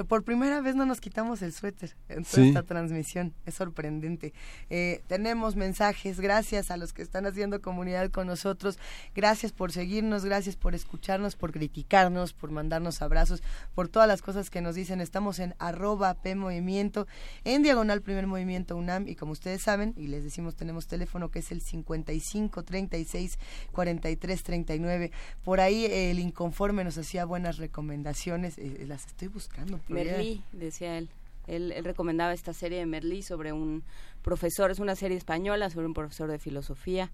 [0.08, 2.48] Por primera vez no nos quitamos el suéter en toda Sí.
[2.48, 3.34] esta transmisión.
[3.46, 4.32] Es sorprendente.
[4.70, 6.20] Eh, tenemos mensajes.
[6.20, 8.78] Gracias a los que están haciendo comunidad con nosotros.
[9.14, 13.42] Gracias por seguirnos, gracias por escucharnos, por criticarnos, por mandarnos abrazos,
[13.74, 15.00] por todas las cosas que nos dicen.
[15.00, 17.06] Estamos en arroba P Movimiento,
[17.44, 19.08] en diagonal Primer Movimiento UNAM.
[19.08, 23.38] Y como ustedes saben, y les decimos, tenemos teléfono que es el 55 36
[23.72, 25.10] 43 39.
[25.44, 28.27] Por ahí eh, el inconforme nos hacía buenas recomendaciones.
[28.36, 29.80] Eh, las estoy buscando.
[29.88, 31.08] Merlí, decía él.
[31.46, 31.72] él.
[31.72, 33.82] él recomendaba esta serie de Merlí sobre un
[34.22, 37.10] profesor, es una serie española sobre un profesor de filosofía.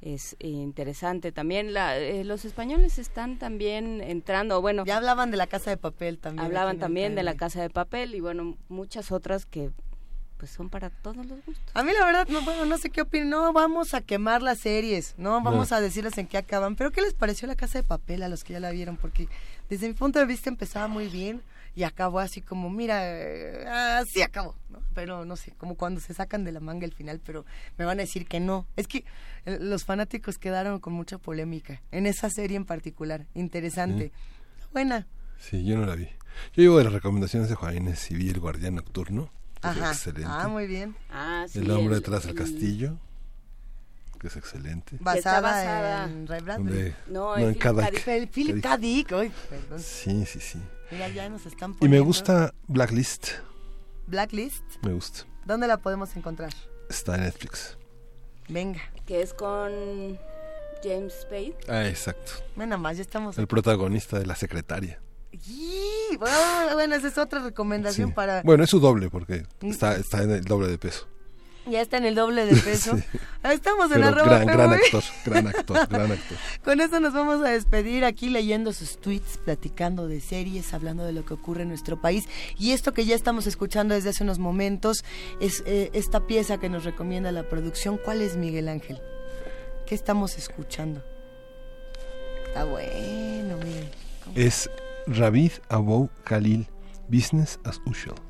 [0.00, 1.72] Es eh, interesante también.
[1.72, 4.84] La, eh, los españoles están también entrando, bueno.
[4.84, 6.46] Ya hablaban de la casa de papel también.
[6.46, 9.70] Hablaban también de la casa de papel y bueno, muchas otras que
[10.36, 11.64] pues son para todos los gustos.
[11.74, 13.28] A mí la verdad, no, bueno, no sé qué opinan.
[13.30, 15.76] No vamos a quemar las series, no vamos No.
[15.76, 16.76] a decirles en qué acaban.
[16.76, 18.96] Pero ¿qué les pareció la casa de papel a los que ya la vieron?
[18.98, 19.26] Porque
[19.68, 21.42] desde mi punto de vista empezaba muy bien
[21.74, 24.56] y acabó así como, mira, eh, así acabó.
[24.70, 24.80] ¿no?
[24.94, 27.44] Pero no sé, como cuando se sacan de la manga el final, pero
[27.76, 28.66] me van a decir que no.
[28.76, 29.04] Es que
[29.46, 33.26] eh, los fanáticos quedaron con mucha polémica en esa serie en particular.
[33.34, 34.12] Interesante.
[34.72, 35.06] Buena.
[35.38, 36.06] Sí, yo no la vi.
[36.54, 39.30] Yo llevo de las recomendaciones de Juan Inés y vi El Guardián Nocturno.
[39.62, 39.90] Ajá.
[39.90, 40.28] excelente.
[40.30, 40.94] Ah, muy bien.
[41.10, 42.96] Ah, sí, el hombre el- detrás del el- castillo,
[44.18, 44.96] que es excelente.
[45.00, 46.94] Basada, basada- en Ray Bradbury.
[47.08, 47.74] No, no, en Philip K.
[47.74, 47.80] K.
[47.82, 47.92] Dick.
[47.92, 48.04] Dick.
[48.04, 48.76] Fel- Philip K.
[48.76, 49.80] Dick, ay, perdón.
[49.80, 50.58] Sí, sí, sí.
[50.90, 52.04] Mira, ya nos están Y me poniendo.
[52.06, 53.28] gusta Blacklist,
[54.06, 54.62] Blacklist.
[54.82, 55.20] me gusta.
[55.44, 56.52] ¿Dónde la podemos encontrar?
[56.88, 57.76] Está en Netflix.
[58.48, 58.80] Venga.
[59.06, 60.18] Que es con
[60.82, 61.56] James Spade.
[61.68, 62.32] Ah, exacto.
[62.56, 63.36] Bueno, más, ya estamos.
[63.38, 65.00] El protagonista de La Secretaria.
[65.46, 66.36] Y, bueno,
[66.74, 68.14] bueno, esa es otra recomendación Sí.
[68.14, 68.42] para...
[68.42, 69.70] Bueno, es su doble porque Mm.
[69.70, 71.06] está, está en el doble de peso.
[71.70, 72.98] Ya está en el doble de peso.
[73.44, 76.38] Estamos en Pero arroba gran, gran actor, gran actor, gran actor.
[76.64, 81.12] Con eso nos vamos a despedir aquí leyendo sus tweets, platicando de series, hablando de
[81.12, 82.28] lo que ocurre en nuestro país.
[82.58, 85.04] Y esto que ya estamos escuchando desde hace unos momentos
[85.40, 87.98] es eh, esta pieza que nos recomienda la producción.
[88.04, 89.00] ¿Cuál es Miguel Ángel?
[89.86, 91.02] ¿Qué estamos escuchando?
[92.46, 93.88] Está bueno, Miguel.
[94.34, 94.68] Es
[95.06, 96.66] Ravid Abou Khalil,
[97.08, 98.27] Business as Usual.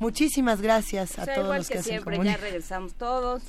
[0.00, 2.40] Muchísimas gracias a O sea, todos igual los que, que hacen siempre, ya comunidad.
[2.40, 3.42] regresamos todos.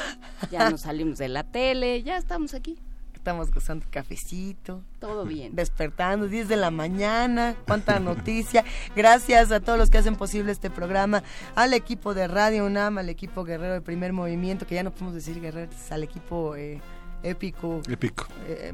[0.50, 2.78] Ya nos salimos de la tele, ya estamos aquí.
[3.14, 4.84] Estamos gozando cafecito.
[5.00, 5.56] Todo bien.
[5.56, 8.64] Despertando, 10 de la mañana, cuánta noticia.
[8.94, 11.24] Gracias a todos los que hacen posible este programa,
[11.56, 15.14] al equipo de Radio UNAM, al equipo guerrero de primer movimiento, que ya no podemos
[15.14, 16.80] decir guerrero, es al equipo eh,
[17.30, 17.80] épico.
[17.88, 18.26] Épico.
[18.46, 18.72] eh,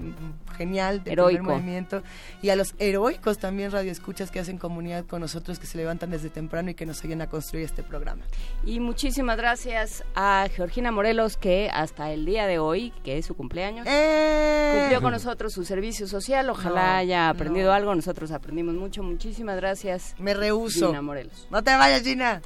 [0.56, 1.38] genial de Heroico.
[1.42, 2.02] primer movimiento.
[2.42, 6.28] Y a los heroicos también radioescuchas que hacen comunidad con nosotros, que se levantan desde
[6.30, 8.22] temprano y que nos ayudan a construir este programa.
[8.64, 13.34] Y muchísimas gracias a Georgina Morelos, que hasta el día de hoy, que es su
[13.34, 16.48] cumpleaños, cumplió con nosotros su servicio social.
[16.50, 17.72] Ojalá No, haya aprendido no.
[17.74, 17.94] algo.
[17.94, 19.02] Nosotros aprendimos mucho.
[19.02, 20.14] Muchísimas gracias.
[20.18, 20.88] Me rehuso.
[20.88, 21.46] Gina Morelos.
[21.50, 22.42] No te vayas, Gina.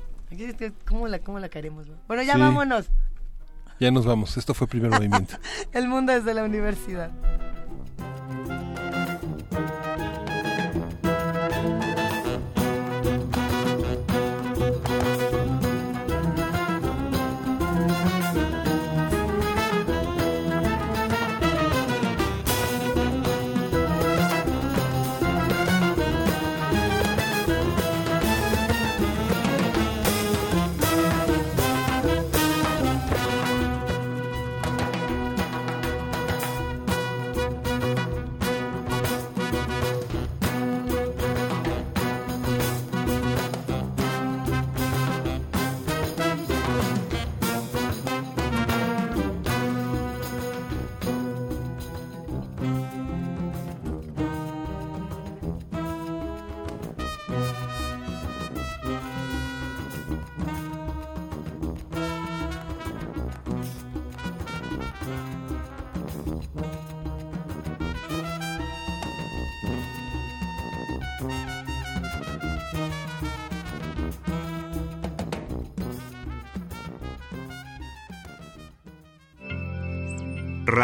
[0.88, 1.86] ¿Cómo la, cómo la queremos?
[1.86, 1.94] no?
[2.08, 2.40] Bueno, ya Sí.
[2.40, 2.86] vámonos.
[3.78, 4.36] Ya nos vamos.
[4.36, 5.36] Esto fue primer movimiento.
[5.72, 7.10] El mundo desde la universidad.